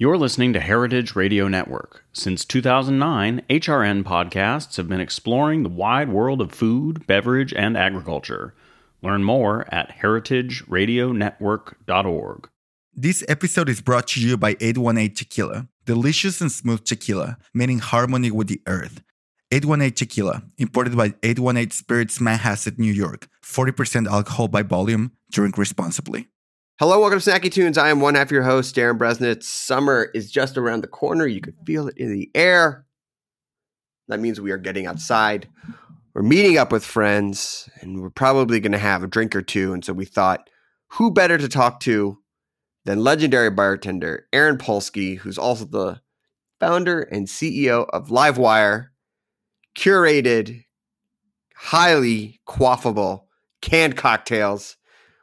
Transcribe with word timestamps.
You're 0.00 0.16
listening 0.16 0.52
to 0.52 0.60
Heritage 0.60 1.16
Radio 1.16 1.48
Network. 1.48 2.04
Since 2.12 2.44
2009, 2.44 3.42
HRN 3.50 4.04
podcasts 4.04 4.76
have 4.76 4.88
been 4.88 5.00
exploring 5.00 5.64
the 5.64 5.68
wide 5.68 6.08
world 6.08 6.40
of 6.40 6.52
food, 6.52 7.04
beverage, 7.08 7.52
and 7.52 7.76
agriculture. 7.76 8.54
Learn 9.02 9.24
more 9.24 9.66
at 9.74 9.98
heritageradionetwork.org. 9.98 12.48
This 12.94 13.24
episode 13.26 13.68
is 13.68 13.80
brought 13.80 14.06
to 14.08 14.20
you 14.20 14.36
by 14.36 14.56
818 14.60 15.16
Tequila, 15.16 15.66
delicious 15.84 16.40
and 16.40 16.52
smooth 16.52 16.84
tequila 16.84 17.36
in 17.52 17.78
harmony 17.80 18.30
with 18.30 18.46
the 18.46 18.62
earth. 18.68 19.02
818 19.50 19.94
Tequila, 19.94 20.44
imported 20.58 20.96
by 20.96 21.14
818 21.24 21.72
Spirits 21.72 22.20
Manhasset, 22.20 22.78
New 22.78 22.92
York. 22.92 23.26
40% 23.44 24.06
alcohol 24.06 24.46
by 24.46 24.62
volume. 24.62 25.10
Drink 25.32 25.58
responsibly. 25.58 26.28
Hello, 26.80 27.00
welcome 27.00 27.18
to 27.18 27.28
Snacky 27.28 27.50
Tunes. 27.50 27.76
I 27.76 27.88
am 27.88 27.98
one 27.98 28.14
half 28.14 28.30
your 28.30 28.44
host, 28.44 28.72
Darin 28.76 28.98
Bresnitz. 28.98 29.42
Summer 29.42 30.12
is 30.14 30.30
just 30.30 30.56
around 30.56 30.84
the 30.84 30.86
corner. 30.86 31.26
You 31.26 31.40
can 31.40 31.54
feel 31.66 31.88
it 31.88 31.96
in 31.96 32.12
the 32.12 32.30
air. 32.36 32.86
That 34.06 34.20
means 34.20 34.40
we 34.40 34.52
are 34.52 34.58
getting 34.58 34.86
outside. 34.86 35.48
We're 36.14 36.22
meeting 36.22 36.56
up 36.56 36.70
with 36.70 36.84
friends, 36.84 37.68
and 37.80 38.00
we're 38.00 38.10
probably 38.10 38.60
going 38.60 38.70
to 38.70 38.78
have 38.78 39.02
a 39.02 39.08
drink 39.08 39.34
or 39.34 39.42
two. 39.42 39.72
And 39.72 39.84
so 39.84 39.92
we 39.92 40.04
thought, 40.04 40.48
who 40.90 41.10
better 41.10 41.36
to 41.36 41.48
talk 41.48 41.80
to 41.80 42.18
than 42.84 43.02
legendary 43.02 43.50
bartender 43.50 44.28
Aaron 44.32 44.56
Polsky, 44.56 45.18
who's 45.18 45.36
also 45.36 45.64
the 45.64 46.00
founder 46.60 47.00
and 47.00 47.26
CEO 47.26 47.88
of 47.92 48.10
Livewire, 48.10 48.90
curated, 49.76 50.62
highly 51.56 52.40
quaffable 52.46 53.22
canned 53.62 53.96
cocktails 53.96 54.77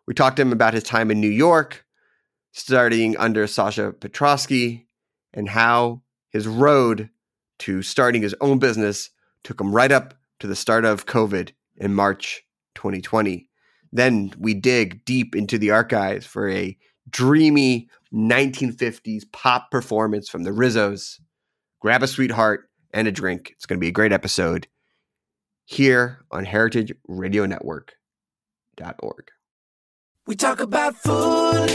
we 0.07 0.13
talked 0.13 0.37
to 0.37 0.41
him 0.41 0.51
about 0.51 0.73
his 0.73 0.83
time 0.83 1.11
in 1.11 1.19
New 1.19 1.29
York, 1.29 1.85
starting 2.51 3.17
under 3.17 3.47
Sasha 3.47 3.91
Petraske, 3.91 4.85
and 5.33 5.49
how 5.49 6.01
his 6.29 6.47
road 6.47 7.09
to 7.59 7.81
starting 7.81 8.21
his 8.21 8.35
own 8.41 8.59
business 8.59 9.09
took 9.43 9.59
him 9.59 9.73
right 9.73 9.91
up 9.91 10.13
to 10.39 10.47
the 10.47 10.55
start 10.55 10.85
of 10.85 11.05
COVID 11.05 11.51
in 11.77 11.93
March 11.93 12.43
2020. 12.75 13.49
Then 13.91 14.33
we 14.37 14.53
dig 14.53 15.03
deep 15.05 15.35
into 15.35 15.57
the 15.57 15.71
archives 15.71 16.25
for 16.25 16.49
a 16.49 16.77
dreamy 17.09 17.89
1950s 18.13 19.23
pop 19.31 19.71
performance 19.71 20.29
from 20.29 20.43
the 20.43 20.51
Rizzos. 20.51 21.19
Grab 21.81 22.03
a 22.03 22.07
sweetheart 22.07 22.69
and 22.93 23.07
a 23.07 23.11
drink. 23.11 23.51
It's 23.51 23.65
going 23.65 23.79
to 23.79 23.81
be 23.81 23.89
a 23.89 23.91
great 23.91 24.11
episode 24.11 24.67
here 25.65 26.25
on 26.31 26.45
heritageradionetwork.org. 26.45 29.34
We 30.27 30.35
talk 30.35 30.59
about 30.59 30.95
food, 30.95 31.69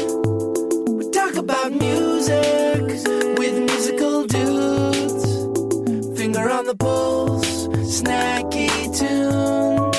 we 0.89 1.09
talk 1.11 1.37
about 1.37 1.71
music 1.71 2.83
with 3.39 3.57
musical 3.57 4.27
dudes. 4.27 6.19
Finger 6.19 6.51
on 6.51 6.65
the 6.65 6.75
pulse, 6.75 7.69
snacky 7.69 8.69
tunes. 8.99 9.90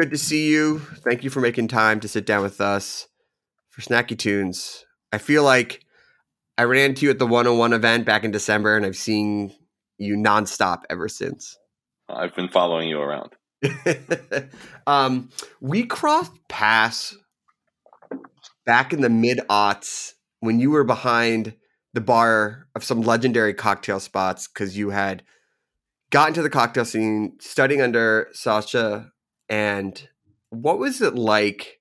Good 0.00 0.10
to 0.10 0.16
see 0.16 0.48
you. 0.48 0.78
Thank 0.78 1.24
you 1.24 1.28
for 1.28 1.40
making 1.40 1.68
time 1.68 2.00
to 2.00 2.08
sit 2.08 2.24
down 2.24 2.42
with 2.42 2.58
us 2.58 3.06
for 3.68 3.82
Snacky 3.82 4.16
Tunes. 4.16 4.86
I 5.12 5.18
feel 5.18 5.44
like 5.44 5.84
I 6.56 6.62
ran 6.62 6.90
into 6.90 7.04
you 7.04 7.10
at 7.10 7.18
the 7.18 7.26
101 7.26 7.74
event 7.74 8.06
back 8.06 8.24
in 8.24 8.30
December, 8.30 8.78
and 8.78 8.86
I've 8.86 8.96
seen 8.96 9.54
you 9.98 10.16
nonstop 10.16 10.84
ever 10.88 11.06
since. 11.06 11.58
I've 12.08 12.34
been 12.34 12.48
following 12.48 12.88
you 12.88 12.98
around. 12.98 13.32
um, 14.86 15.28
we 15.60 15.84
crossed 15.84 16.32
paths 16.48 17.14
back 18.64 18.94
in 18.94 19.02
the 19.02 19.10
mid 19.10 19.40
aughts 19.50 20.14
when 20.38 20.60
you 20.60 20.70
were 20.70 20.84
behind 20.84 21.52
the 21.92 22.00
bar 22.00 22.68
of 22.74 22.84
some 22.84 23.02
legendary 23.02 23.52
cocktail 23.52 24.00
spots 24.00 24.48
because 24.48 24.78
you 24.78 24.88
had 24.88 25.22
gotten 26.08 26.32
to 26.32 26.42
the 26.42 26.48
cocktail 26.48 26.86
scene 26.86 27.36
studying 27.38 27.82
under 27.82 28.28
Sasha. 28.32 29.12
And 29.50 30.08
what 30.50 30.78
was 30.78 31.00
it 31.02 31.16
like 31.16 31.80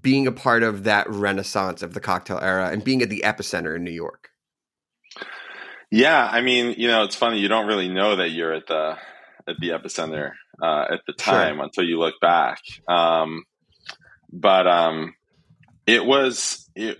being 0.00 0.26
a 0.26 0.32
part 0.32 0.62
of 0.62 0.84
that 0.84 1.08
renaissance 1.10 1.82
of 1.82 1.94
the 1.94 2.00
cocktail 2.00 2.38
era 2.40 2.70
and 2.70 2.84
being 2.84 3.02
at 3.02 3.08
the 3.10 3.22
epicenter 3.24 3.74
in 3.74 3.82
New 3.82 3.90
York? 3.90 4.28
Yeah, 5.90 6.26
I 6.30 6.40
mean, 6.40 6.74
you 6.78 6.88
know, 6.88 7.02
it's 7.02 7.16
funny. 7.16 7.38
You 7.38 7.48
don't 7.48 7.66
really 7.66 7.88
know 7.88 8.16
that 8.16 8.30
you're 8.30 8.52
at 8.52 8.66
the 8.66 8.96
at 9.46 9.56
the 9.58 9.70
epicenter 9.70 10.32
uh, 10.62 10.86
at 10.90 11.00
the 11.06 11.14
Sure. 11.18 11.34
time 11.34 11.60
until 11.60 11.84
you 11.84 11.98
look 11.98 12.14
back. 12.20 12.60
Um, 12.88 13.44
but 14.32 14.66
um, 14.66 15.14
it 15.86 16.04
was 16.04 16.70
it 16.74 16.98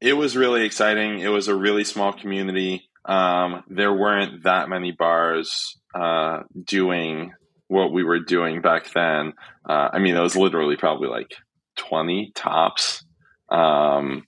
it 0.00 0.12
was 0.12 0.36
really 0.36 0.64
exciting. 0.64 1.18
It 1.20 1.28
was 1.28 1.48
a 1.48 1.54
really 1.54 1.84
small 1.84 2.12
community. 2.12 2.88
Um, 3.04 3.64
there 3.68 3.92
weren't 3.92 4.44
that 4.44 4.68
many 4.68 4.92
bars 4.92 5.78
uh, 5.94 6.42
doing 6.64 7.32
what 7.68 7.92
we 7.92 8.04
were 8.04 8.20
doing 8.20 8.60
back 8.60 8.92
then. 8.92 9.32
Uh, 9.68 9.88
I 9.92 9.98
mean, 9.98 10.16
it 10.16 10.20
was 10.20 10.36
literally 10.36 10.76
probably 10.76 11.08
like 11.08 11.34
twenty 11.76 12.32
tops 12.34 13.04
um, 13.50 14.26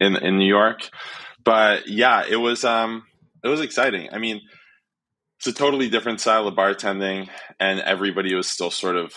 in 0.00 0.16
in 0.16 0.38
New 0.38 0.48
York. 0.48 0.88
But 1.44 1.88
yeah, 1.88 2.24
it 2.28 2.36
was 2.36 2.64
um, 2.64 3.04
it 3.44 3.48
was 3.48 3.60
exciting. 3.60 4.08
I 4.12 4.18
mean, 4.18 4.40
it's 5.38 5.46
a 5.46 5.52
totally 5.52 5.88
different 5.88 6.20
style 6.20 6.48
of 6.48 6.54
bartending, 6.54 7.28
and 7.60 7.80
everybody 7.80 8.34
was 8.34 8.48
still 8.48 8.70
sort 8.70 8.96
of 8.96 9.12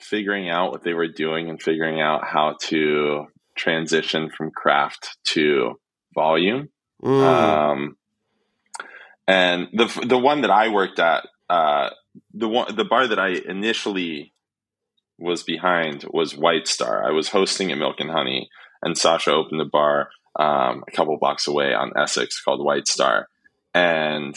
figuring 0.00 0.50
out 0.50 0.70
what 0.70 0.84
they 0.84 0.92
were 0.92 1.08
doing 1.08 1.48
and 1.48 1.60
figuring 1.60 2.00
out 2.00 2.26
how 2.26 2.56
to 2.60 3.24
transition 3.56 4.30
from 4.30 4.50
craft 4.50 5.16
to 5.24 5.74
volume. 6.14 6.68
Mm. 7.02 7.22
Um, 7.22 7.96
and 9.26 9.68
the 9.72 9.86
the 10.06 10.18
one 10.18 10.42
that 10.42 10.50
I 10.50 10.68
worked 10.68 10.98
at, 10.98 11.26
uh, 11.48 11.90
the 12.32 12.48
one 12.48 12.74
the 12.74 12.84
bar 12.84 13.06
that 13.06 13.18
I 13.18 13.28
initially 13.28 14.32
was 15.18 15.42
behind 15.42 16.04
was 16.10 16.36
White 16.36 16.66
Star. 16.66 17.04
I 17.06 17.12
was 17.12 17.28
hosting 17.28 17.70
at 17.70 17.78
Milk 17.78 17.96
and 18.00 18.10
Honey, 18.10 18.48
and 18.82 18.98
Sasha 18.98 19.32
opened 19.32 19.60
a 19.60 19.66
bar 19.66 20.08
um, 20.38 20.84
a 20.88 20.90
couple 20.90 21.16
blocks 21.18 21.46
away 21.46 21.72
on 21.72 21.92
Essex 21.96 22.42
called 22.42 22.64
White 22.64 22.88
Star, 22.88 23.28
and 23.72 24.36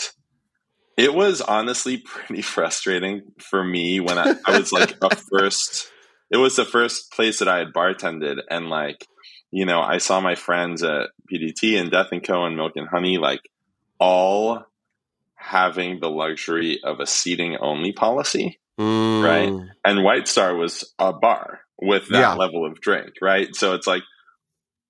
it 0.98 1.14
was 1.14 1.42
honestly 1.42 1.98
pretty 2.06 2.42
frustrating 2.42 3.22
for 3.40 3.64
me 3.64 4.00
when 4.00 4.18
I, 4.18 4.36
I 4.46 4.58
was 4.58 4.72
like 4.72 4.98
a 5.02 5.16
first. 5.32 5.92
It 6.30 6.38
was 6.38 6.58
the 6.58 6.66
first 6.66 7.12
place 7.14 7.40
that 7.40 7.48
I 7.48 7.60
had 7.60 7.74
bartended, 7.74 8.38
and 8.50 8.70
like 8.70 9.06
you 9.52 9.66
know, 9.66 9.82
I 9.82 9.98
saw 9.98 10.20
my 10.20 10.36
friends 10.36 10.84
at 10.84 11.10
PDT 11.32 11.80
and 11.80 11.90
Death 11.90 12.12
and 12.12 12.24
Co. 12.24 12.46
and 12.46 12.56
Milk 12.56 12.74
and 12.76 12.88
Honey 12.88 13.18
like 13.18 13.42
all 14.00 14.66
having 15.38 16.00
the 16.00 16.10
luxury 16.10 16.80
of 16.84 17.00
a 17.00 17.06
seating 17.06 17.58
only 17.62 17.92
policy 17.94 18.60
Mm. 18.80 19.24
Right. 19.24 19.74
and 19.86 20.04
White 20.04 20.28
Star 20.28 20.56
was 20.56 20.94
a 21.00 21.12
bar 21.12 21.62
with 21.82 22.10
that 22.10 22.20
Yeah. 22.20 22.34
level 22.36 22.66
of 22.66 22.80
drink, 22.80 23.14
right? 23.22 23.56
So 23.56 23.74
it's 23.74 23.88
like 23.88 24.04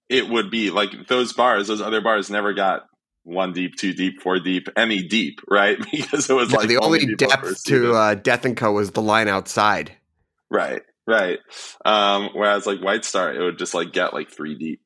it 0.10 0.28
would 0.30 0.50
be 0.52 0.72
like 0.72 1.08
those 1.08 1.32
bars, 1.34 1.68
those 1.68 1.82
other 1.82 2.02
bars 2.02 2.30
never 2.30 2.54
got 2.54 2.82
one 3.24 3.52
deep, 3.54 3.76
two 3.78 3.94
deep, 3.94 4.22
four 4.22 4.40
deep, 4.40 4.68
any 4.76 5.04
deep, 5.04 5.40
right? 5.50 5.78
Because 5.92 6.30
it 6.30 6.34
was 6.34 6.52
Yeah, 6.52 6.58
like 6.60 6.68
the 6.70 6.78
only 6.78 7.06
were 7.06 7.16
depth 7.16 7.64
to 7.66 7.94
uh, 7.94 8.16
Death 8.16 8.44
and 8.46 8.58
Co 8.58 8.72
was 8.74 8.92
the 8.92 9.02
line 9.02 9.28
outside. 9.30 9.92
right, 10.50 10.82
right. 11.08 11.40
Um, 11.86 12.30
whereas 12.34 12.66
like 12.66 12.82
White 12.82 13.06
Star, 13.06 13.34
it 13.34 13.42
would 13.42 13.58
just 13.60 13.74
like 13.74 13.92
get 13.94 14.14
like 14.14 14.30
three 14.32 14.56
deep 14.58 14.82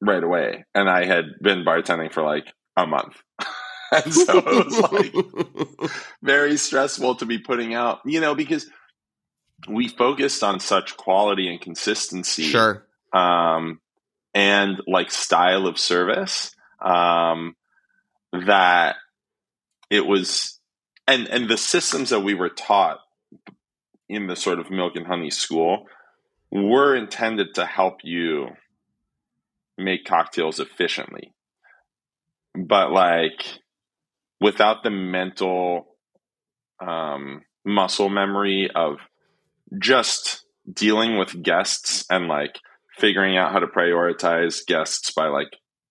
right 0.00 0.22
away, 0.22 0.64
and 0.74 0.88
I 0.90 1.04
had 1.06 1.24
been 1.40 1.64
bartending 1.64 2.12
for 2.12 2.22
like 2.24 2.52
a 2.76 2.86
month. 2.88 3.16
And 3.92 4.14
so 4.14 4.38
it 4.38 4.66
was 4.66 4.92
like 4.92 5.90
very 6.22 6.56
stressful 6.56 7.16
to 7.16 7.26
be 7.26 7.38
putting 7.38 7.74
out, 7.74 8.00
you 8.04 8.20
know, 8.20 8.34
because 8.34 8.66
we 9.68 9.88
focused 9.88 10.42
on 10.42 10.60
such 10.60 10.96
quality 10.96 11.48
and 11.48 11.60
consistency. 11.60 12.44
sure. 12.44 12.86
um, 13.12 13.80
and 14.34 14.80
like 14.86 15.10
style 15.10 15.66
of 15.66 15.78
service 15.78 16.54
um, 16.80 17.54
that 18.32 18.96
it 19.90 20.06
was 20.06 20.58
and 21.06 21.28
and 21.28 21.48
the 21.48 21.58
systems 21.58 22.10
that 22.10 22.20
we 22.20 22.34
were 22.34 22.48
taught 22.48 22.98
in 24.08 24.26
the 24.26 24.36
sort 24.36 24.58
of 24.58 24.70
milk 24.70 24.96
and 24.96 25.06
honey 25.06 25.30
school 25.30 25.86
were 26.50 26.96
intended 26.96 27.54
to 27.54 27.66
help 27.66 27.98
you 28.02 28.48
make 29.76 30.04
cocktails 30.04 30.60
efficiently 30.60 31.32
but 32.54 32.90
like 32.90 33.44
without 34.42 34.82
the 34.82 34.90
mental 34.90 35.86
um, 36.80 37.42
muscle 37.64 38.08
memory 38.08 38.70
of 38.74 38.96
just 39.80 40.44
dealing 40.70 41.16
with 41.16 41.42
guests 41.42 42.04
and 42.10 42.28
like 42.28 42.58
figuring 42.98 43.36
out 43.36 43.52
how 43.52 43.58
to 43.58 43.66
prioritize 43.66 44.66
guests 44.66 45.12
by 45.12 45.28
like 45.28 45.48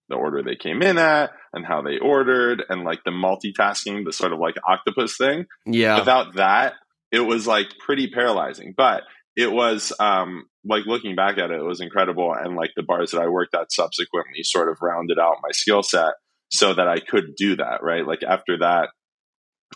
the 0.09 0.15
order 0.15 0.44
they 0.44 0.56
came 0.56 0.81
in 0.81 0.98
at 0.98 1.31
and 1.53 1.65
how 1.65 1.81
they 1.81 1.98
ordered 1.98 2.63
and 2.69 2.83
like 2.83 3.03
the 3.03 3.12
multitasking, 3.12 4.06
the 4.06 4.13
sort 4.13 4.33
of 4.33 4.39
like 4.39 4.56
octopus 4.68 5.18
thing. 5.18 5.45
Yeah. 5.65 6.00
Without 6.00 6.36
that, 6.36 6.74
it 7.12 7.21
was 7.21 7.48
like 7.48 7.68
pretty 7.80 8.09
paralyzing. 8.09 8.74
But 8.75 9.03
it 9.36 9.51
was 9.51 9.94
um 10.00 10.45
like 10.65 10.86
looking 10.86 11.15
back 11.15 11.38
at 11.38 11.51
it, 11.51 11.59
it 11.59 11.63
was 11.63 11.81
incredible. 11.81 12.33
And 12.33 12.56
like 12.56 12.71
the 12.75 12.83
bars 12.83 13.12
that 13.12 13.21
I 13.21 13.30
worked 13.30 13.56
at 13.56 13.71
subsequently 13.71 14.44
sort 14.44 14.69
of 14.69 14.77
rounded 14.81 15.18
out 15.18 15.38
my 15.42 15.51
skill 15.51 15.81
set 15.83 16.13
so 16.51 16.74
that 16.74 16.88
I 16.88 17.00
could 17.00 17.36
do 17.36 17.56
that, 17.57 17.81
right? 17.81 18.06
Like 18.06 18.24
after 18.24 18.59
that, 18.59 18.89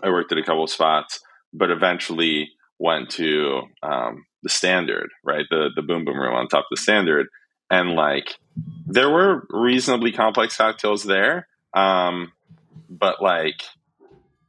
I 0.04 0.10
worked 0.10 0.32
at 0.32 0.38
a 0.38 0.44
couple 0.44 0.64
of 0.64 0.70
spots, 0.70 1.20
but 1.54 1.72
eventually 1.72 2.50
went 2.80 3.10
to 3.12 3.62
um, 3.82 4.26
the 4.44 4.50
standard, 4.50 5.10
right? 5.24 5.46
The 5.50 5.70
the 5.76 5.82
boom 5.82 6.06
boom 6.06 6.20
room 6.20 6.36
on 6.36 6.48
top 6.48 6.66
of 6.66 6.76
the 6.76 6.82
standard. 6.82 7.28
And 7.70 7.92
like 7.92 8.36
there 8.86 9.10
were 9.10 9.48
reasonably 9.50 10.12
complex 10.12 10.58
cocktails 10.58 11.04
there. 11.04 11.48
Um, 11.74 12.32
but 12.90 13.22
like 13.22 13.64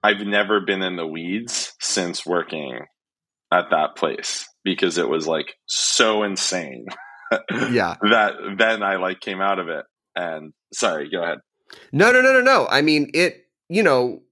I've 0.03 0.21
never 0.21 0.61
been 0.61 0.83
in 0.83 0.97
the 0.97 1.07
weeds 1.07 1.73
since 1.81 2.27
working 2.27 2.81
at 3.53 3.71
that 3.71 3.97
place 3.97 4.47
because 4.65 4.99
it 4.99 5.09
was 5.09 5.27
like 5.27 5.55
so 5.67 6.25
insane 6.25 6.87
yeah. 7.71 7.97
that 8.03 8.35
then 8.59 8.83
I 8.83 8.97
like 8.97 9.21
came 9.21 9.41
out 9.41 9.59
of 9.59 9.69
it 9.69 9.85
and 10.15 10.53
sorry, 10.73 11.11
go 11.11 11.23
ahead. 11.23 11.39
No, 11.93 12.13
no, 12.13 12.21
no, 12.21 12.33
no, 12.33 12.41
no. 12.41 12.67
I 12.71 12.83
mean, 12.83 13.11
it, 13.15 13.47
you 13.69 13.83
know, 13.83 14.23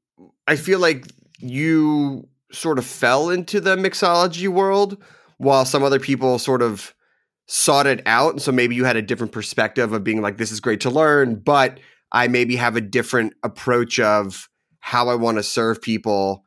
I 0.46 0.56
feel 0.56 0.78
like 0.78 1.06
you 1.38 2.28
sort 2.52 2.78
of 2.78 2.86
fell 2.86 3.30
into 3.30 3.60
the 3.60 3.76
mixology 3.76 4.48
world 4.48 5.02
while 5.38 5.64
some 5.64 5.82
other 5.82 5.98
people 5.98 6.38
sort 6.38 6.62
of 6.62 6.94
sought 7.46 7.86
it 7.86 8.02
out. 8.06 8.32
And 8.32 8.42
so 8.42 8.52
maybe 8.52 8.74
you 8.74 8.84
had 8.84 8.96
a 8.96 9.02
different 9.02 9.32
perspective 9.32 9.92
of 9.92 10.04
being 10.04 10.22
like, 10.22 10.38
this 10.38 10.52
is 10.52 10.60
great 10.60 10.80
to 10.82 10.90
learn, 10.90 11.36
but 11.36 11.78
I 12.12 12.28
maybe 12.28 12.56
have 12.56 12.76
a 12.76 12.80
different 12.80 13.34
approach 13.42 13.98
of 13.98 14.48
how 14.80 15.08
I 15.08 15.14
want 15.16 15.38
to 15.38 15.42
serve 15.42 15.82
people. 15.82 16.44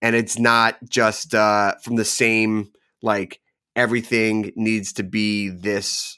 And 0.00 0.14
it's 0.14 0.38
not 0.38 0.76
just 0.88 1.34
uh, 1.34 1.74
from 1.82 1.96
the 1.96 2.04
same, 2.04 2.70
like, 3.02 3.40
everything 3.74 4.52
needs 4.54 4.92
to 4.94 5.02
be 5.02 5.48
this, 5.48 6.16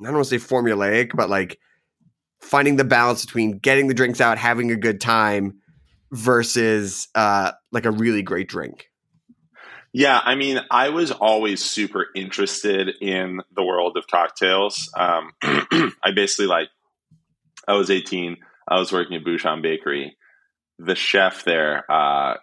I 0.00 0.04
don't 0.04 0.14
want 0.14 0.26
to 0.26 0.40
say 0.40 0.44
formulaic, 0.44 1.10
but 1.14 1.28
like, 1.28 1.58
finding 2.40 2.76
the 2.76 2.84
balance 2.84 3.24
between 3.24 3.58
getting 3.58 3.88
the 3.88 3.94
drinks 3.94 4.20
out, 4.20 4.38
having 4.38 4.70
a 4.70 4.76
good 4.76 5.00
time 5.00 5.60
versus 6.12 7.08
uh 7.14 7.52
like 7.70 7.86
a 7.86 7.90
really 7.90 8.22
great 8.22 8.48
drink. 8.48 8.90
Yeah, 9.92 10.20
I 10.22 10.36
mean, 10.36 10.60
I 10.70 10.90
was 10.90 11.10
always 11.10 11.64
super 11.64 12.06
interested 12.14 12.90
in 13.00 13.40
the 13.54 13.64
world 13.64 13.96
of 13.96 14.06
cocktails. 14.06 14.88
Um, 14.96 15.32
I 15.42 16.12
basically 16.14 16.46
like, 16.46 16.68
I 17.66 17.72
was 17.72 17.90
18. 17.90 18.36
I 18.68 18.78
was 18.78 18.92
working 18.92 19.16
at 19.16 19.24
Bouchon 19.24 19.62
Bakery. 19.62 20.16
The 20.78 20.94
chef 20.94 21.44
there, 21.44 21.90
uh, 21.90 22.34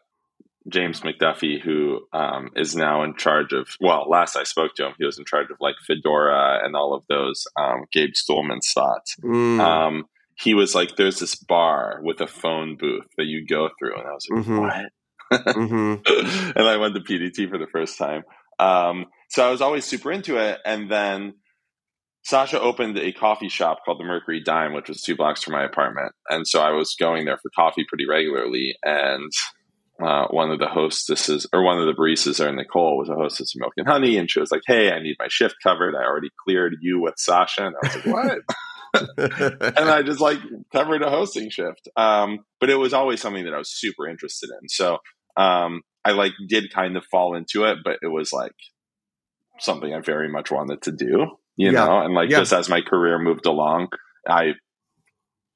James 0.70 1.02
McDuffie, 1.02 1.62
who 1.62 2.02
um, 2.14 2.50
is 2.56 2.76
now 2.76 3.04
in 3.04 3.16
charge 3.16 3.54
of, 3.54 3.70
well, 3.80 4.10
last 4.10 4.36
I 4.36 4.44
spoke 4.44 4.76
to 4.76 4.88
him, 4.88 4.94
he 4.98 5.06
was 5.06 5.18
in 5.18 5.26
charge 5.26 5.50
of 5.50 5.58
like 5.60 5.76
Fedora 5.86 6.60
and 6.64 6.76
all 6.76 6.94
of 6.94 7.04
those 7.08 7.46
um, 7.58 7.86
Gabe 7.92 8.12
Stulman 8.14 8.62
spots. 8.62 9.16
Mm. 9.24 9.60
Um, 9.60 10.04
he 10.36 10.54
was 10.54 10.76
like, 10.76 10.96
there's 10.98 11.20
this 11.20 11.36
bar 11.36 12.00
with 12.04 12.22
a 12.22 12.28
phone 12.28 12.78
booth 12.78 13.06
that 13.18 13.26
you 13.26 13.46
go 13.48 13.70
through. 13.80 13.96
And 13.98 14.08
I 14.08 14.12
was 14.12 14.28
like, 14.30 14.46
Mhm. 14.46 14.60
what? 14.62 14.92
Mhm. 15.56 16.54
and 16.56 16.68
I 16.68 16.78
went 16.78 16.96
to 16.96 17.02
PDT 17.02 17.50
for 17.50 17.58
the 17.58 17.68
first 17.68 17.98
time. 17.98 18.24
Um, 18.60 19.06
so 19.30 19.46
I 19.48 19.52
was 19.52 19.62
always 19.62 19.86
super 19.86 20.12
into 20.12 20.38
it. 20.38 20.60
And 20.66 20.90
then 20.92 21.34
Sasha 22.24 22.60
opened 22.60 22.98
a 22.98 23.14
coffee 23.14 23.50
shop 23.50 23.80
called 23.86 24.00
the 24.00 24.04
Mercury 24.06 24.42
Dime, 24.44 24.74
which 24.74 24.90
was 24.90 25.02
two 25.02 25.16
blocks 25.16 25.44
from 25.44 25.54
my 25.54 25.64
apartment. 25.64 26.12
And 26.30 26.46
so 26.48 26.62
I 26.62 26.72
was 26.72 26.96
going 27.00 27.26
there 27.26 27.38
for 27.38 27.50
coffee 27.56 27.86
pretty 27.88 28.06
regularly. 28.08 28.76
And 28.84 29.32
uh, 30.04 30.28
one 30.30 30.52
of 30.52 30.60
the 30.60 30.68
hostesses, 30.68 31.48
or 31.54 31.64
one 31.64 31.80
of 31.80 31.86
the 31.88 31.94
baristas 32.00 32.38
there, 32.38 32.52
Nicole, 32.54 32.98
was 32.98 33.10
a 33.10 33.16
hostess 33.16 33.56
of 33.56 33.60
Milk 33.62 33.74
and 33.78 33.88
Honey. 33.88 34.18
And 34.18 34.30
she 34.30 34.40
was 34.40 34.52
like, 34.52 34.62
Hey, 34.68 34.92
I 34.92 35.02
need 35.02 35.16
my 35.20 35.28
shift 35.30 35.56
covered. 35.64 35.96
I 35.96 36.04
already 36.06 36.30
cleared 36.46 36.76
you 36.82 37.02
with 37.02 37.16
Sasha. 37.18 37.66
And 37.66 37.76
I 37.76 37.80
was 37.80 37.96
like, 37.96 38.06
What? 38.06 38.40
and 39.76 39.90
I 39.90 40.02
just 40.04 40.20
like 40.20 40.40
covered 40.72 41.02
a 41.04 41.10
hosting 41.10 41.50
shift. 41.50 41.88
Um, 41.96 42.40
but 42.60 42.70
it 42.70 42.76
was 42.76 42.94
always 42.94 43.22
something 43.22 43.46
that 43.46 43.54
I 43.54 43.58
was 43.58 43.70
super 43.72 44.08
interested 44.08 44.50
in. 44.62 44.70
So 44.70 45.00
um, 45.36 45.82
I 46.04 46.12
like 46.12 46.34
did 46.48 46.74
kind 46.74 46.98
of 46.98 47.06
fall 47.06 47.36
into 47.36 47.66
it, 47.66 47.80
but 47.84 47.98
it 48.02 48.08
was 48.08 48.32
like 48.34 48.54
something 49.60 49.94
I 49.94 50.00
very 50.00 50.30
much 50.30 50.52
wanted 50.52 50.82
to 50.84 50.92
do, 50.92 51.28
you 51.56 51.72
Yeah. 51.72 51.86
know. 51.86 52.00
And 52.02 52.14
like 52.14 52.30
Yeah. 52.30 52.40
just 52.40 52.54
as 52.54 52.70
my 52.70 52.82
career 52.82 53.20
moved 53.20 53.46
along, 53.46 53.90
I 54.28 54.54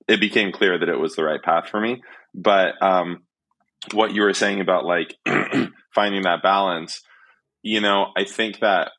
it 0.08 0.20
became 0.20 0.52
clear 0.52 0.78
that 0.78 0.90
it 0.90 1.00
was 1.00 1.16
the 1.16 1.24
right 1.24 1.42
path 1.42 1.70
for 1.70 1.80
me. 1.80 2.02
But 2.34 2.82
um, 2.82 3.24
what 3.94 4.14
you 4.14 4.22
were 4.22 4.34
saying 4.34 4.62
about 4.62 4.86
like 4.86 5.16
finding 5.96 6.24
that 6.24 6.44
balance, 6.44 7.02
you 7.62 7.82
know, 7.82 8.08
I 8.16 8.24
think 8.24 8.60
that 8.60 8.92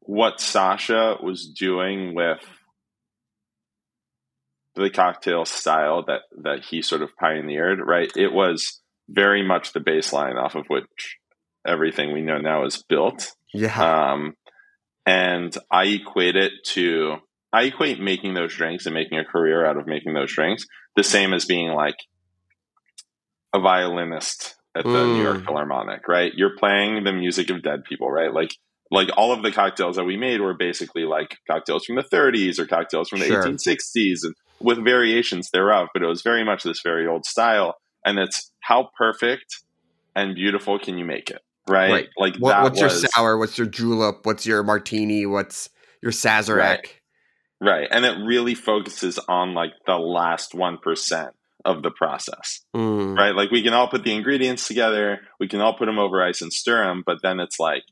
what 0.00 0.40
Sasha 0.40 1.16
was 1.22 1.46
doing 1.46 2.14
with 2.14 2.40
the 4.74 4.90
cocktail 4.90 5.44
style 5.44 6.04
that 6.06 6.22
that 6.42 6.64
he 6.64 6.82
sort 6.82 7.02
of 7.02 7.16
pioneered, 7.16 7.80
right? 7.84 8.10
It 8.16 8.32
was 8.32 8.80
very 9.08 9.46
much 9.46 9.72
the 9.72 9.80
baseline 9.80 10.36
off 10.36 10.54
of 10.54 10.66
which 10.68 11.18
everything 11.66 12.12
we 12.12 12.22
know 12.22 12.38
now 12.38 12.64
is 12.64 12.82
built. 12.88 13.32
yeah. 13.52 14.12
Um, 14.12 14.34
and 15.04 15.56
I 15.70 15.84
equate 15.84 16.36
it 16.36 16.52
to 16.74 17.16
I 17.52 17.64
equate 17.64 17.98
making 17.98 18.34
those 18.34 18.54
drinks 18.54 18.86
and 18.86 18.94
making 18.94 19.18
a 19.18 19.24
career 19.24 19.64
out 19.64 19.78
of 19.78 19.86
making 19.86 20.14
those 20.14 20.32
drinks 20.32 20.66
the 20.96 21.02
same 21.02 21.32
as 21.32 21.46
being 21.46 21.70
like 21.70 21.96
a 23.54 23.60
violinist 23.60 24.54
at 24.76 24.84
the 24.84 24.90
Mm. 24.90 25.14
New 25.14 25.22
York 25.22 25.44
Philharmonic, 25.44 26.06
right? 26.08 26.32
You're 26.34 26.56
playing 26.56 27.04
the 27.04 27.12
music 27.12 27.50
of 27.50 27.62
dead 27.62 27.84
people, 27.84 28.10
right? 28.10 28.32
Like 28.32 28.54
like 28.90 29.08
all 29.18 29.32
of 29.32 29.42
the 29.42 29.52
cocktails 29.52 29.96
that 29.96 30.04
we 30.04 30.16
made 30.16 30.40
were 30.40 30.54
basically 30.54 31.02
like 31.04 31.36
cocktails 31.46 31.84
from 31.84 31.96
the 31.96 32.02
30s 32.02 32.58
or 32.58 32.66
cocktails 32.66 33.10
from 33.10 33.20
the 33.20 33.26
Sure. 33.26 33.42
1860s 33.42 34.20
and 34.24 34.34
with 34.60 34.82
variations 34.82 35.50
thereof, 35.50 35.88
but 35.92 36.02
it 36.02 36.06
was 36.06 36.22
very 36.22 36.42
much 36.44 36.62
this 36.62 36.80
very 36.82 37.06
old 37.06 37.26
style 37.26 37.74
and 38.04 38.18
it's 38.18 38.50
how 38.60 38.88
perfect 38.96 39.56
and 40.16 40.34
beautiful 40.34 40.78
can 40.78 40.96
you 40.98 41.04
make 41.04 41.28
it? 41.30 41.40
right? 41.68 41.90
Right. 41.92 42.08
Like 42.16 42.36
What, 42.38 42.62
what's 42.62 42.80
was 42.80 43.02
your 43.02 43.10
sour? 43.14 43.36
What's 43.36 43.58
your 43.58 43.66
julep? 43.66 44.20
What's 44.24 44.46
your 44.46 44.62
martini? 44.62 45.26
What's 45.26 45.68
your 46.02 46.12
sazerac? 46.12 46.56
Right. 46.56 46.94
right, 47.60 47.88
and 47.90 48.06
it 48.06 48.16
really 48.24 48.54
focuses 48.54 49.18
on 49.28 49.52
like 49.52 49.72
the 49.86 49.96
last 49.96 50.54
one 50.54 50.78
percent 50.78 51.34
of 51.68 51.82
the 51.82 51.90
process, 51.90 52.60
Mm. 52.74 53.16
right? 53.16 53.34
Like 53.34 53.50
we 53.50 53.62
can 53.62 53.74
all 53.74 53.88
put 53.88 54.02
the 54.04 54.14
ingredients 54.14 54.66
together, 54.66 55.20
we 55.38 55.48
can 55.48 55.60
all 55.60 55.74
put 55.76 55.86
them 55.86 55.98
over 55.98 56.22
ice 56.22 56.40
and 56.42 56.52
stir 56.52 56.84
them, 56.86 57.02
but 57.04 57.18
then 57.22 57.38
it's 57.40 57.58
like, 57.60 57.82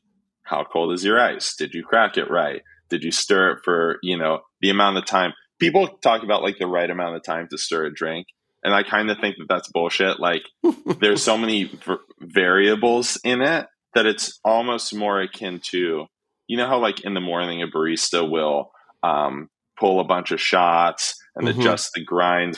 how 0.43 0.63
cold 0.63 0.93
is 0.93 1.03
your 1.05 1.19
ice? 1.19 1.55
Did 1.55 1.73
you 1.73 1.83
crack 1.83 2.17
it 2.17 2.29
right? 2.31 2.61
Did 2.89 3.03
you 3.03 3.11
stir 3.11 3.51
it 3.51 3.59
for 3.63 3.99
you 4.01 4.17
know 4.17 4.39
the 4.61 4.69
amount 4.69 4.97
of 4.97 5.05
time? 5.05 5.33
People 5.59 5.87
talk 6.01 6.23
about 6.23 6.41
like 6.43 6.57
the 6.57 6.67
right 6.67 6.89
amount 6.89 7.15
of 7.17 7.23
time 7.23 7.47
to 7.51 7.57
stir 7.57 7.85
a 7.85 7.93
drink, 7.93 8.27
and 8.63 8.73
I 8.73 8.83
kind 8.83 9.09
of 9.11 9.17
think 9.19 9.35
that 9.37 9.47
that's 9.49 9.69
bullshit. 9.69 10.19
Like 10.19 10.43
there's 11.01 11.21
so 11.21 11.37
many 11.37 11.65
v- 11.65 11.95
variables 12.41 13.19
in 13.23 13.41
it 13.41 13.67
that 13.93 14.05
it's 14.05 14.39
almost 14.45 14.93
more 14.95 15.21
akin 15.21 15.59
to 15.71 16.05
you 16.47 16.57
know 16.57 16.67
how 16.67 16.79
like 16.79 17.01
in 17.03 17.13
the 17.13 17.19
morning 17.21 17.61
a 17.61 17.67
barista 17.67 18.29
will 18.29 18.71
um, 19.03 19.49
pull 19.79 19.99
a 19.99 20.03
bunch 20.05 20.31
of 20.31 20.39
shots 20.39 21.15
and 21.35 21.47
Mhm. 21.47 21.59
adjust 21.59 21.91
the 21.93 22.03
grind 22.03 22.57